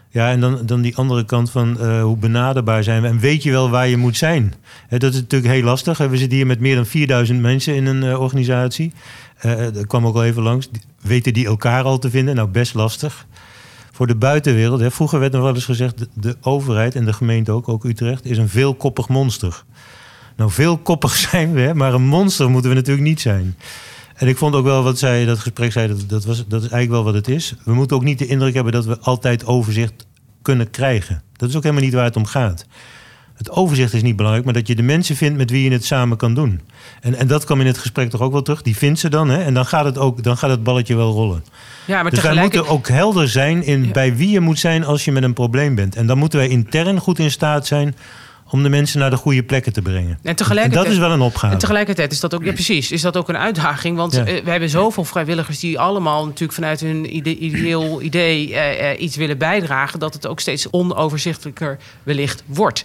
Ja, 0.09 0.31
en 0.31 0.39
dan, 0.39 0.59
dan 0.65 0.81
die 0.81 0.95
andere 0.95 1.25
kant 1.25 1.51
van 1.51 1.77
uh, 1.79 2.01
hoe 2.01 2.17
benaderbaar 2.17 2.83
zijn 2.83 3.01
we. 3.01 3.07
En 3.07 3.19
weet 3.19 3.43
je 3.43 3.51
wel 3.51 3.69
waar 3.69 3.87
je 3.87 3.97
moet 3.97 4.17
zijn? 4.17 4.53
He, 4.87 4.97
dat 4.97 5.13
is 5.13 5.19
natuurlijk 5.19 5.53
heel 5.53 5.63
lastig. 5.63 5.97
We 5.97 6.17
zitten 6.17 6.37
hier 6.37 6.47
met 6.47 6.59
meer 6.59 6.75
dan 6.75 6.85
4000 6.85 7.41
mensen 7.41 7.75
in 7.75 7.85
een 7.85 8.17
organisatie. 8.17 8.93
Dat 9.73 9.87
kwam 9.87 10.05
ook 10.05 10.15
al 10.15 10.23
even 10.23 10.43
langs. 10.43 10.69
Weten 11.01 11.33
die 11.33 11.45
elkaar 11.45 11.83
al 11.83 11.99
te 11.99 12.09
vinden? 12.09 12.35
Nou, 12.35 12.47
best 12.47 12.73
lastig. 12.73 13.25
Voor 13.91 14.07
de 14.07 14.15
buitenwereld, 14.15 14.79
hè, 14.79 14.91
vroeger 14.91 15.19
werd 15.19 15.31
nog 15.31 15.41
wel 15.41 15.53
eens 15.53 15.65
gezegd... 15.65 15.97
De, 15.97 16.07
de 16.13 16.35
overheid 16.41 16.95
en 16.95 17.05
de 17.05 17.13
gemeente 17.13 17.51
ook, 17.51 17.67
ook 17.67 17.83
Utrecht, 17.83 18.25
is 18.25 18.37
een 18.37 18.49
veelkoppig 18.49 19.07
monster. 19.07 19.63
Nou, 20.35 20.51
veelkoppig 20.51 21.15
zijn 21.29 21.53
we, 21.53 21.61
hè, 21.61 21.73
maar 21.73 21.93
een 21.93 22.05
monster 22.05 22.49
moeten 22.49 22.69
we 22.69 22.75
natuurlijk 22.75 23.07
niet 23.07 23.21
zijn. 23.21 23.57
En 24.15 24.27
ik 24.27 24.37
vond 24.37 24.55
ook 24.55 24.63
wel 24.63 24.83
wat 24.83 24.99
zij 24.99 25.25
dat 25.25 25.39
gesprek 25.39 25.71
zei, 25.71 25.87
dat, 25.87 26.09
dat, 26.09 26.25
was, 26.25 26.37
dat 26.37 26.63
is 26.63 26.69
eigenlijk 26.69 26.91
wel 26.91 27.03
wat 27.03 27.13
het 27.13 27.27
is. 27.27 27.55
We 27.63 27.73
moeten 27.73 27.95
ook 27.95 28.03
niet 28.03 28.19
de 28.19 28.27
indruk 28.27 28.53
hebben 28.53 28.73
dat 28.73 28.85
we 28.85 28.99
altijd 28.99 29.45
overzicht 29.45 30.07
kunnen 30.41 30.69
krijgen. 30.69 31.23
Dat 31.35 31.49
is 31.49 31.55
ook 31.55 31.63
helemaal 31.63 31.83
niet 31.83 31.93
waar 31.93 32.03
het 32.03 32.15
om 32.15 32.25
gaat. 32.25 32.65
Het 33.41 33.51
overzicht 33.51 33.93
is 33.93 34.01
niet 34.01 34.15
belangrijk, 34.15 34.45
maar 34.45 34.53
dat 34.53 34.67
je 34.67 34.75
de 34.75 34.81
mensen 34.81 35.15
vindt 35.15 35.37
met 35.37 35.49
wie 35.49 35.63
je 35.63 35.71
het 35.71 35.85
samen 35.85 36.17
kan 36.17 36.33
doen. 36.33 36.61
En, 37.01 37.15
en 37.15 37.27
dat 37.27 37.45
kwam 37.45 37.59
in 37.59 37.67
het 37.67 37.77
gesprek 37.77 38.09
toch 38.09 38.21
ook 38.21 38.31
wel 38.31 38.41
terug. 38.41 38.61
Die 38.61 38.77
vindt 38.77 38.99
ze 38.99 39.09
dan, 39.09 39.29
hè? 39.29 39.43
En 39.43 39.53
dan 39.53 39.65
gaat 39.65 39.85
het, 39.85 39.97
ook, 39.97 40.23
dan 40.23 40.37
gaat 40.37 40.49
het 40.49 40.63
balletje 40.63 40.95
wel 40.95 41.11
rollen. 41.11 41.43
Ja, 41.85 42.01
maar 42.01 42.11
dus 42.11 42.19
tegelijk... 42.19 42.51
wij 42.51 42.61
moeten 42.61 42.73
ook 42.73 42.87
helder 42.87 43.29
zijn 43.29 43.63
in 43.63 43.85
ja. 43.85 43.91
bij 43.91 44.15
wie 44.15 44.29
je 44.29 44.39
moet 44.39 44.59
zijn 44.59 44.85
als 44.85 45.05
je 45.05 45.11
met 45.11 45.23
een 45.23 45.33
probleem 45.33 45.75
bent. 45.75 45.95
En 45.95 46.07
dan 46.07 46.17
moeten 46.17 46.39
wij 46.39 46.47
intern 46.47 46.99
goed 46.99 47.19
in 47.19 47.31
staat 47.31 47.67
zijn 47.67 47.95
om 48.49 48.63
de 48.63 48.69
mensen 48.69 48.99
naar 48.99 49.09
de 49.09 49.15
goede 49.15 49.43
plekken 49.43 49.73
te 49.73 49.81
brengen. 49.81 50.19
En, 50.23 50.35
tegelijkertijd, 50.35 50.85
en 50.85 50.89
dat 50.89 50.93
is 50.93 51.07
wel 51.07 51.11
een 51.11 51.21
opgave. 51.21 51.53
En 51.53 51.59
tegelijkertijd 51.59 52.11
is 52.11 52.19
dat 52.19 52.33
ook, 52.33 52.43
ja, 52.43 52.53
precies, 52.53 52.91
is 52.91 53.01
dat 53.01 53.17
ook 53.17 53.29
een 53.29 53.37
uitdaging. 53.37 53.97
Want 53.97 54.13
ja. 54.13 54.27
uh, 54.27 54.43
we 54.43 54.49
hebben 54.49 54.69
zoveel 54.69 55.03
vrijwilligers 55.03 55.59
die 55.59 55.79
allemaal 55.79 56.25
natuurlijk 56.25 56.53
vanuit 56.53 56.79
hun 56.79 57.15
ide 57.15 57.37
ideeel 57.37 58.01
idee 58.01 58.49
uh, 58.49 58.81
uh, 58.81 59.01
iets 59.01 59.15
willen 59.15 59.37
bijdragen, 59.37 59.99
dat 59.99 60.13
het 60.13 60.27
ook 60.27 60.39
steeds 60.39 60.69
onoverzichtelijker 60.69 61.77
wellicht 62.03 62.43
wordt. 62.45 62.83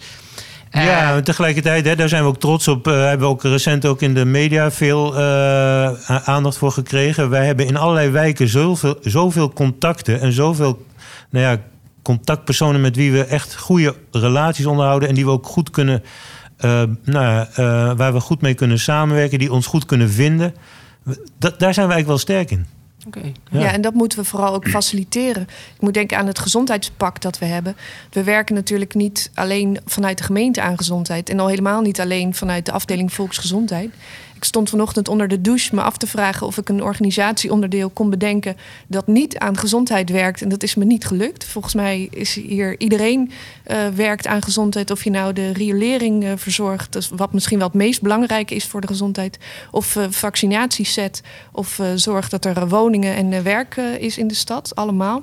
Ja, 0.70 1.20
tegelijkertijd, 1.22 1.84
hè, 1.84 1.96
daar 1.96 2.08
zijn 2.08 2.22
we 2.22 2.28
ook 2.28 2.40
trots 2.40 2.68
op. 2.68 2.86
Uh, 2.86 2.94
hebben 2.94 3.26
we 3.26 3.32
ook 3.32 3.42
recent 3.42 3.86
ook 3.86 4.02
in 4.02 4.14
de 4.14 4.24
media 4.24 4.70
veel 4.70 5.18
uh, 5.18 6.26
aandacht 6.28 6.58
voor 6.58 6.72
gekregen. 6.72 7.30
Wij 7.30 7.46
hebben 7.46 7.66
in 7.66 7.76
allerlei 7.76 8.10
wijken 8.10 8.48
zoveel, 8.48 8.98
zoveel 9.00 9.52
contacten 9.52 10.20
en 10.20 10.32
zoveel 10.32 10.86
nou 11.30 11.44
ja, 11.44 11.60
contactpersonen 12.02 12.80
met 12.80 12.96
wie 12.96 13.12
we 13.12 13.24
echt 13.24 13.56
goede 13.56 13.94
relaties 14.10 14.66
onderhouden 14.66 15.08
en 15.08 15.14
die 15.14 15.24
we 15.24 15.30
ook 15.30 15.46
goed 15.46 15.70
kunnen, 15.70 16.02
uh, 16.64 16.82
nou, 17.04 17.46
waar 17.96 18.12
we 18.12 18.20
goed 18.20 18.40
mee 18.40 18.54
kunnen 18.54 18.78
samenwerken, 18.78 19.38
die 19.38 19.52
ons 19.52 19.66
goed 19.66 19.84
kunnen 19.84 20.10
vinden. 20.10 20.54
Daar 21.38 21.74
zijn 21.74 21.86
we 21.88 21.92
eigenlijk 21.92 22.06
wel 22.06 22.18
sterk 22.18 22.50
in. 22.50 22.75
Okay, 23.06 23.32
ja. 23.50 23.60
ja, 23.60 23.72
en 23.72 23.80
dat 23.80 23.94
moeten 23.94 24.18
we 24.18 24.24
vooral 24.24 24.54
ook 24.54 24.68
faciliteren. 24.68 25.42
Ik 25.74 25.80
moet 25.80 25.94
denken 25.94 26.18
aan 26.18 26.26
het 26.26 26.38
gezondheidspak 26.38 27.20
dat 27.20 27.38
we 27.38 27.44
hebben. 27.44 27.76
We 28.10 28.22
werken 28.22 28.54
natuurlijk 28.54 28.94
niet 28.94 29.30
alleen 29.34 29.78
vanuit 29.84 30.18
de 30.18 30.24
gemeente 30.24 30.60
aan 30.60 30.76
gezondheid. 30.76 31.28
En 31.28 31.40
al 31.40 31.48
helemaal 31.48 31.80
niet 31.80 32.00
alleen 32.00 32.34
vanuit 32.34 32.66
de 32.66 32.72
afdeling 32.72 33.12
volksgezondheid. 33.12 33.90
Ik 34.36 34.44
stond 34.44 34.70
vanochtend 34.70 35.08
onder 35.08 35.28
de 35.28 35.40
douche 35.40 35.74
me 35.74 35.82
af 35.82 35.96
te 35.96 36.06
vragen 36.06 36.46
of 36.46 36.56
ik 36.58 36.68
een 36.68 36.82
organisatieonderdeel 36.82 37.90
kon 37.90 38.10
bedenken 38.10 38.56
dat 38.86 39.06
niet 39.06 39.38
aan 39.38 39.56
gezondheid 39.56 40.10
werkt. 40.10 40.42
En 40.42 40.48
dat 40.48 40.62
is 40.62 40.74
me 40.74 40.84
niet 40.84 41.06
gelukt. 41.06 41.44
Volgens 41.44 41.74
mij 41.74 42.08
is 42.10 42.34
hier 42.34 42.80
iedereen 42.80 43.30
uh, 43.66 43.88
werkt 43.88 44.26
aan 44.26 44.42
gezondheid. 44.42 44.90
Of 44.90 45.04
je 45.04 45.10
nou 45.10 45.32
de 45.32 45.52
riolering 45.52 46.24
uh, 46.24 46.32
verzorgt, 46.36 46.92
dus 46.92 47.08
wat 47.08 47.32
misschien 47.32 47.58
wel 47.58 47.66
het 47.66 47.76
meest 47.76 48.02
belangrijk 48.02 48.50
is 48.50 48.64
voor 48.64 48.80
de 48.80 48.86
gezondheid. 48.86 49.38
Of 49.70 49.96
uh, 49.96 50.04
vaccinaties 50.10 50.92
zet. 50.92 51.22
Of 51.52 51.80
zorgt 51.94 52.30
dat 52.30 52.44
er 52.44 52.68
woningen 52.68 53.16
en 53.16 53.42
werk 53.42 53.76
is 53.76 54.18
in 54.18 54.28
de 54.28 54.34
stad. 54.34 54.74
Allemaal. 54.74 55.22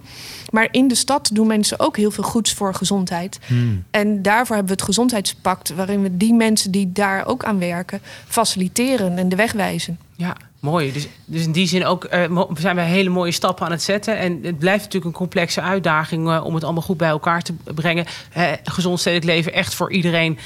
Maar 0.50 0.68
in 0.72 0.88
de 0.88 0.96
stad 0.96 1.30
doen 1.34 1.48
mensen 1.48 1.80
ook 1.80 1.98
heel 1.98 2.12
veel 2.12 2.24
goeds 2.24 2.54
voor 2.54 2.74
gezondheid. 2.74 3.40
Hmm. 3.48 3.84
En 3.92 4.22
daarvoor 4.22 4.56
hebben 4.56 4.74
we 4.76 4.80
het 4.80 4.90
gezondheidspact, 4.90 5.74
waarin 5.76 6.02
we 6.02 6.18
die 6.18 6.34
mensen 6.34 6.72
die 6.72 6.92
daar 6.92 7.26
ook 7.26 7.44
aan 7.44 7.60
werken, 7.60 8.02
faciliteren 8.28 9.03
en 9.06 9.30
de 9.30 9.36
weg 9.36 9.52
wijzen. 9.52 10.00
Ja, 10.16 10.36
mooi. 10.60 10.92
Dus, 10.92 11.08
dus 11.26 11.44
in 11.44 11.52
die 11.52 11.68
zin 11.68 11.86
ook 11.86 12.08
uh, 12.14 12.42
zijn 12.58 12.76
we 12.76 12.82
hele 12.82 13.10
mooie 13.10 13.32
stappen 13.32 13.66
aan 13.66 13.72
het 13.72 13.84
zetten. 13.84 14.18
En 14.18 14.40
het 14.44 14.58
blijft 14.58 14.84
natuurlijk 14.84 15.06
een 15.06 15.20
complexe 15.20 15.62
uitdaging 15.62 16.28
uh, 16.28 16.46
om 16.46 16.54
het 16.54 16.64
allemaal 16.64 16.82
goed 16.82 16.98
bij 16.98 17.10
elkaar 17.10 17.42
te 17.42 17.54
brengen. 17.76 18.06
Uh, 18.38 18.52
gezond 18.64 19.00
stedelijk 19.00 19.26
leven 19.26 19.54
echt 19.54 19.74
voor 19.74 19.92
iedereen 19.92 20.38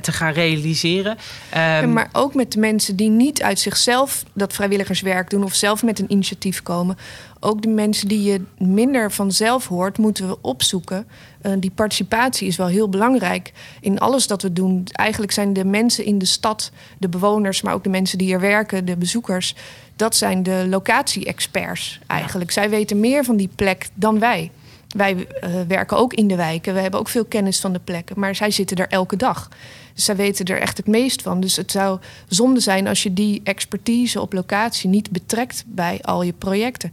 te 0.00 0.12
gaan 0.12 0.32
realiseren. 0.32 1.10
Um, 1.10 1.60
ja, 1.60 1.86
maar 1.86 2.08
ook 2.12 2.34
met 2.34 2.52
de 2.52 2.58
mensen 2.58 2.96
die 2.96 3.10
niet 3.10 3.42
uit 3.42 3.58
zichzelf 3.58 4.24
dat 4.32 4.52
vrijwilligerswerk 4.52 5.30
doen 5.30 5.44
of 5.44 5.54
zelf 5.54 5.82
met 5.82 5.98
een 5.98 6.12
initiatief 6.12 6.62
komen 6.62 6.96
ook 7.44 7.62
de 7.62 7.68
mensen 7.68 8.08
die 8.08 8.22
je 8.22 8.40
minder 8.58 9.12
vanzelf 9.12 9.66
hoort, 9.66 9.98
moeten 9.98 10.28
we 10.28 10.36
opzoeken. 10.40 11.06
Uh, 11.46 11.52
die 11.58 11.70
participatie 11.70 12.48
is 12.48 12.56
wel 12.56 12.66
heel 12.66 12.88
belangrijk 12.88 13.52
in 13.80 13.98
alles 13.98 14.26
dat 14.26 14.42
we 14.42 14.52
doen. 14.52 14.86
Eigenlijk 14.92 15.32
zijn 15.32 15.52
de 15.52 15.64
mensen 15.64 16.04
in 16.04 16.18
de 16.18 16.24
stad, 16.24 16.70
de 16.98 17.08
bewoners, 17.08 17.62
maar 17.62 17.74
ook 17.74 17.84
de 17.84 17.90
mensen 17.90 18.18
die 18.18 18.32
er 18.32 18.40
werken, 18.40 18.84
de 18.84 18.96
bezoekers, 18.96 19.54
dat 19.96 20.16
zijn 20.16 20.42
de 20.42 20.66
locatie-experts 20.68 22.00
eigenlijk. 22.06 22.50
Zij 22.50 22.70
weten 22.70 23.00
meer 23.00 23.24
van 23.24 23.36
die 23.36 23.50
plek 23.54 23.88
dan 23.94 24.18
wij. 24.18 24.50
Wij 24.88 25.14
uh, 25.16 25.50
werken 25.68 25.96
ook 25.96 26.14
in 26.14 26.28
de 26.28 26.36
wijken, 26.36 26.74
we 26.74 26.80
hebben 26.80 27.00
ook 27.00 27.08
veel 27.08 27.24
kennis 27.24 27.60
van 27.60 27.72
de 27.72 27.78
plekken, 27.78 28.20
maar 28.20 28.34
zij 28.34 28.50
zitten 28.50 28.76
er 28.76 28.88
elke 28.88 29.16
dag. 29.16 29.48
Dus 29.94 30.04
zij 30.04 30.16
weten 30.16 30.44
er 30.44 30.60
echt 30.60 30.76
het 30.76 30.86
meest 30.86 31.22
van. 31.22 31.40
Dus 31.40 31.56
het 31.56 31.70
zou 31.70 31.98
zonde 32.28 32.60
zijn 32.60 32.86
als 32.86 33.02
je 33.02 33.12
die 33.12 33.40
expertise 33.44 34.20
op 34.20 34.32
locatie 34.32 34.88
niet 34.88 35.10
betrekt 35.10 35.64
bij 35.66 35.98
al 36.02 36.22
je 36.22 36.32
projecten. 36.32 36.92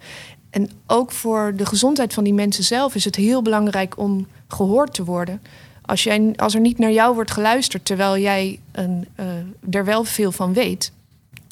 En 0.51 0.69
ook 0.87 1.11
voor 1.11 1.53
de 1.55 1.65
gezondheid 1.65 2.13
van 2.13 2.23
die 2.23 2.33
mensen 2.33 2.63
zelf 2.63 2.95
is 2.95 3.05
het 3.05 3.15
heel 3.15 3.41
belangrijk 3.41 3.97
om 3.97 4.27
gehoord 4.47 4.93
te 4.93 5.03
worden. 5.03 5.41
Als, 5.81 6.03
jij, 6.03 6.33
als 6.35 6.53
er 6.53 6.61
niet 6.61 6.77
naar 6.77 6.91
jou 6.91 7.15
wordt 7.15 7.31
geluisterd 7.31 7.85
terwijl 7.85 8.17
jij 8.17 8.59
een, 8.71 9.07
uh, 9.19 9.75
er 9.75 9.85
wel 9.85 10.03
veel 10.03 10.31
van 10.31 10.53
weet. 10.53 10.91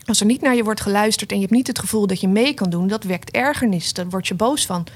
Als 0.05 0.19
er 0.19 0.25
niet 0.25 0.41
naar 0.41 0.55
je 0.55 0.63
wordt 0.63 0.81
geluisterd 0.81 1.29
en 1.29 1.35
je 1.35 1.41
hebt 1.41 1.55
niet 1.55 1.67
het 1.67 1.79
gevoel 1.79 2.07
dat 2.07 2.21
je 2.21 2.27
mee 2.27 2.53
kan 2.53 2.69
doen, 2.69 2.87
dat 2.87 3.03
wekt 3.03 3.31
ergernis. 3.31 3.93
Daar 3.93 4.09
word 4.09 4.27
je 4.27 4.33
boos 4.33 4.65
van 4.65 4.87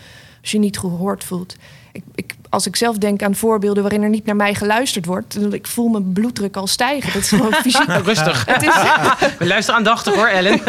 als 0.42 0.52
je 0.52 0.60
niet 0.60 0.80
gehoord 0.80 1.24
voelt. 1.24 1.56
Ik, 1.92 2.04
ik, 2.16 2.36
als 2.54 2.68
ik 2.68 2.76
zelf 2.76 2.98
denk 2.98 3.24
aan 3.24 3.36
voorbeelden 3.36 3.84
waarin 3.84 4.04
er 4.04 4.10
niet 4.10 4.26
naar 4.26 4.36
mij 4.36 4.54
geluisterd 4.54 5.06
wordt, 5.06 5.42
dan 5.42 5.54
ik 5.54 5.68
voel 5.68 5.88
mijn 5.88 6.14
bloeddruk 6.14 6.56
al 6.56 6.68
stijgen. 6.68 7.14
Dat 7.14 7.22
is 7.22 7.30
gewoon 7.30 7.54
fysiek. 7.64 7.88
Rustig. 7.88 8.46
Het 8.46 8.64
is... 8.64 8.74
We 9.40 9.46
luisteren 9.48 9.80
aandachtig 9.80 10.16
hoor, 10.16 10.28
Ellen. 10.28 10.52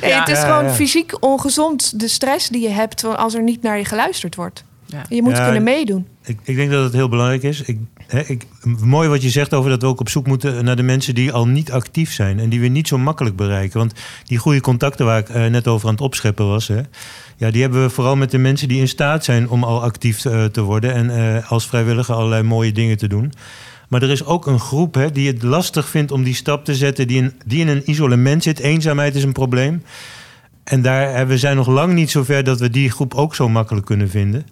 ja. 0.00 0.18
het 0.18 0.28
is 0.28 0.38
gewoon 0.38 0.70
fysiek 0.70 1.24
ongezond. 1.24 2.00
De 2.00 2.08
stress 2.08 2.48
die 2.48 2.62
je 2.62 2.68
hebt 2.68 3.04
als 3.04 3.34
er 3.34 3.42
niet 3.42 3.62
naar 3.62 3.78
je 3.78 3.84
geluisterd 3.84 4.34
wordt. 4.34 4.64
Ja. 4.86 5.02
Je 5.08 5.22
moet 5.22 5.42
kunnen 5.42 5.62
meedoen. 5.62 6.06
Ik, 6.24 6.38
ik, 6.42 6.56
denk 6.56 6.70
dat 6.70 6.84
het 6.84 6.92
heel 6.92 7.08
belangrijk 7.08 7.42
is. 7.42 7.62
Ik, 7.62 7.78
hè, 8.06 8.20
ik, 8.20 8.46
mooi 8.78 9.08
wat 9.08 9.22
je 9.22 9.30
zegt 9.30 9.54
over 9.54 9.70
dat 9.70 9.82
we 9.82 9.86
ook 9.86 10.00
op 10.00 10.08
zoek 10.08 10.26
moeten 10.26 10.64
naar 10.64 10.76
de 10.76 10.82
mensen 10.82 11.14
die 11.14 11.32
al 11.32 11.46
niet 11.46 11.72
actief 11.72 12.12
zijn 12.12 12.38
en 12.38 12.48
die 12.48 12.60
we 12.60 12.66
niet 12.66 12.88
zo 12.88 12.98
makkelijk 12.98 13.36
bereiken. 13.36 13.78
Want 13.78 13.92
die 14.24 14.38
goede 14.38 14.60
contacten 14.60 15.06
waar 15.06 15.18
ik 15.18 15.28
uh, 15.28 15.46
net 15.46 15.68
over 15.68 15.86
aan 15.88 15.94
het 15.94 16.02
opscheppen 16.02 16.48
was, 16.48 16.68
hè, 16.68 16.80
ja, 17.40 17.50
die 17.50 17.62
hebben 17.62 17.82
we 17.82 17.90
vooral 17.90 18.16
met 18.16 18.30
de 18.30 18.38
mensen 18.38 18.68
die 18.68 18.80
in 18.80 18.88
staat 18.88 19.24
zijn 19.24 19.48
om 19.48 19.64
al 19.64 19.82
actief 19.82 20.24
uh, 20.24 20.44
te 20.44 20.60
worden 20.60 20.92
en 20.92 21.10
uh, 21.10 21.50
als 21.50 21.66
vrijwilliger 21.66 22.14
allerlei 22.14 22.42
mooie 22.42 22.72
dingen 22.72 22.96
te 22.96 23.08
doen. 23.08 23.32
Maar 23.88 24.02
er 24.02 24.10
is 24.10 24.24
ook 24.24 24.46
een 24.46 24.60
groep 24.60 24.94
hè, 24.94 25.12
die 25.12 25.26
het 25.26 25.42
lastig 25.42 25.88
vindt 25.88 26.12
om 26.12 26.22
die 26.22 26.34
stap 26.34 26.64
te 26.64 26.74
zetten, 26.74 27.06
die 27.06 27.22
in, 27.22 27.32
die 27.46 27.60
in 27.60 27.68
een 27.68 27.90
isolement 27.90 28.42
zit. 28.42 28.58
Eenzaamheid 28.58 29.14
is 29.14 29.22
een 29.22 29.32
probleem. 29.32 29.82
En 30.64 30.82
daar, 30.82 31.26
we 31.26 31.38
zijn 31.38 31.56
nog 31.56 31.66
lang 31.66 31.92
niet 31.92 32.10
zover 32.10 32.44
dat 32.44 32.60
we 32.60 32.70
die 32.70 32.90
groep 32.90 33.14
ook 33.14 33.34
zo 33.34 33.48
makkelijk 33.48 33.86
kunnen 33.86 34.10
vinden. 34.10 34.46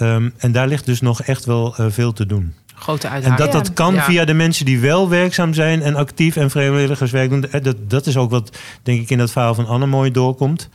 Um, 0.00 0.32
en 0.36 0.52
daar 0.52 0.68
ligt 0.68 0.86
dus 0.86 1.00
nog 1.00 1.22
echt 1.22 1.44
wel 1.44 1.74
uh, 1.80 1.86
veel 1.88 2.12
te 2.12 2.26
doen. 2.26 2.54
Grote 2.74 3.08
uitdaging. 3.08 3.40
En 3.40 3.44
dat 3.44 3.64
dat 3.64 3.72
kan 3.72 4.00
via 4.00 4.24
de 4.24 4.34
mensen 4.34 4.64
die 4.64 4.80
wel 4.80 5.08
werkzaam 5.08 5.54
zijn 5.54 5.82
en 5.82 5.94
actief 5.94 6.36
en 6.36 6.50
vrijwilligerswerk 6.50 7.30
doen. 7.30 7.46
Dat, 7.62 7.76
dat 7.88 8.06
is 8.06 8.16
ook 8.16 8.30
wat, 8.30 8.56
denk 8.82 9.00
ik, 9.00 9.10
in 9.10 9.18
dat 9.18 9.30
verhaal 9.30 9.54
van 9.54 9.66
Anne 9.66 9.86
mooi 9.86 10.10
doorkomt. 10.10 10.68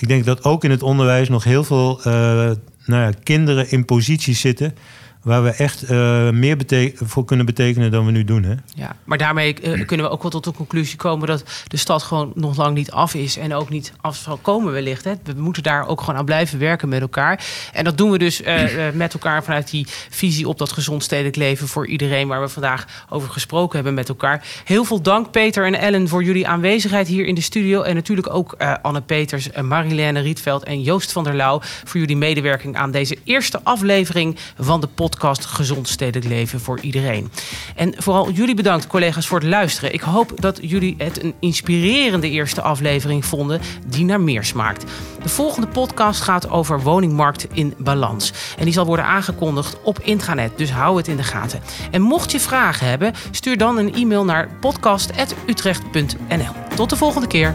Ik 0.00 0.08
denk 0.08 0.24
dat 0.24 0.44
ook 0.44 0.64
in 0.64 0.70
het 0.70 0.82
onderwijs 0.82 1.28
nog 1.28 1.44
heel 1.44 1.64
veel 1.64 1.98
uh, 1.98 2.04
nou 2.04 2.56
ja, 3.02 3.10
kinderen 3.22 3.70
in 3.70 3.84
posities 3.84 4.40
zitten 4.40 4.74
waar 5.22 5.42
we 5.42 5.50
echt 5.50 5.90
uh, 5.90 6.30
meer 6.30 6.56
voor 6.94 7.24
kunnen 7.24 7.46
betekenen 7.46 7.90
dan 7.90 8.06
we 8.06 8.12
nu 8.12 8.24
doen. 8.24 8.42
Hè? 8.42 8.54
Ja, 8.74 8.96
maar 9.04 9.18
daarmee 9.18 9.56
uh, 9.62 9.86
kunnen 9.86 10.06
we 10.06 10.12
ook 10.12 10.22
wel 10.22 10.30
tot 10.30 10.44
de 10.44 10.52
conclusie 10.52 10.96
komen 10.96 11.26
dat 11.26 11.44
de 11.66 11.76
stad 11.76 12.02
gewoon 12.02 12.32
nog 12.34 12.56
lang 12.56 12.74
niet 12.74 12.90
af 12.90 13.14
is 13.14 13.36
en 13.36 13.54
ook 13.54 13.68
niet 13.68 13.92
af 14.00 14.16
zal 14.16 14.36
komen 14.36 14.72
wellicht. 14.72 15.04
Hè. 15.04 15.12
We 15.24 15.32
moeten 15.36 15.62
daar 15.62 15.86
ook 15.86 16.00
gewoon 16.00 16.16
aan 16.16 16.24
blijven 16.24 16.58
werken 16.58 16.88
met 16.88 17.00
elkaar. 17.00 17.44
En 17.72 17.84
dat 17.84 17.98
doen 17.98 18.10
we 18.10 18.18
dus 18.18 18.40
uh, 18.40 18.64
met 18.94 19.12
elkaar 19.12 19.44
vanuit 19.44 19.70
die 19.70 19.86
visie 20.10 20.48
op 20.48 20.58
dat 20.58 20.72
gezond 20.72 21.02
stedelijk 21.02 21.36
leven 21.36 21.68
voor 21.68 21.86
iedereen 21.86 22.28
waar 22.28 22.40
we 22.40 22.48
vandaag 22.48 23.06
over 23.08 23.30
gesproken 23.30 23.74
hebben 23.74 23.94
met 23.94 24.08
elkaar. 24.08 24.44
Heel 24.64 24.84
veel 24.84 25.02
dank 25.02 25.30
Peter 25.30 25.66
en 25.66 25.74
Ellen 25.74 26.08
voor 26.08 26.24
jullie 26.24 26.48
aanwezigheid 26.48 27.08
hier 27.08 27.26
in 27.26 27.34
de 27.34 27.40
studio 27.40 27.82
en 27.82 27.94
natuurlijk 27.94 28.34
ook 28.34 28.52
Anne 28.82 29.00
Peters, 29.00 29.48
Marilène 29.62 30.20
Rietveld 30.20 30.64
en 30.64 30.82
Joost 30.82 31.12
van 31.12 31.24
der 31.24 31.34
Lauw 31.34 31.60
voor 31.62 32.00
jullie 32.00 32.16
medewerking 32.16 32.76
aan 32.76 32.90
deze 32.90 33.18
eerste 33.24 33.60
aflevering 33.62 34.36
van 34.58 34.80
de 34.80 34.86
podcast 34.86 35.09
podcast 35.10 35.44
Gezond 35.44 35.88
Stedelijk 35.88 36.26
Leven 36.26 36.60
voor 36.60 36.80
iedereen. 36.80 37.30
En 37.76 37.94
vooral 37.96 38.30
jullie 38.30 38.54
bedankt, 38.54 38.86
collega's, 38.86 39.26
voor 39.26 39.38
het 39.38 39.48
luisteren. 39.48 39.92
Ik 39.92 40.00
hoop 40.00 40.32
dat 40.34 40.58
jullie 40.62 40.94
het 40.98 41.22
een 41.22 41.34
inspirerende 41.40 42.30
eerste 42.30 42.62
aflevering 42.62 43.24
vonden 43.24 43.60
die 43.86 44.04
naar 44.04 44.20
meer 44.20 44.44
smaakt. 44.44 44.84
De 45.22 45.28
volgende 45.28 45.66
podcast 45.66 46.20
gaat 46.20 46.50
over 46.50 46.80
woningmarkt 46.80 47.46
in 47.52 47.74
balans. 47.78 48.32
En 48.58 48.64
die 48.64 48.72
zal 48.72 48.86
worden 48.86 49.04
aangekondigd 49.04 49.76
op 49.82 49.98
intranet, 49.98 50.58
dus 50.58 50.70
hou 50.72 50.96
het 50.96 51.08
in 51.08 51.16
de 51.16 51.22
gaten. 51.22 51.60
En 51.90 52.02
mocht 52.02 52.30
je 52.30 52.40
vragen 52.40 52.86
hebben, 52.86 53.14
stuur 53.30 53.56
dan 53.56 53.78
een 53.78 53.94
e-mail 53.94 54.24
naar 54.24 54.48
podcast.utrecht.nl. 54.60 56.52
Tot 56.74 56.90
de 56.90 56.96
volgende 56.96 57.26
keer. 57.26 57.54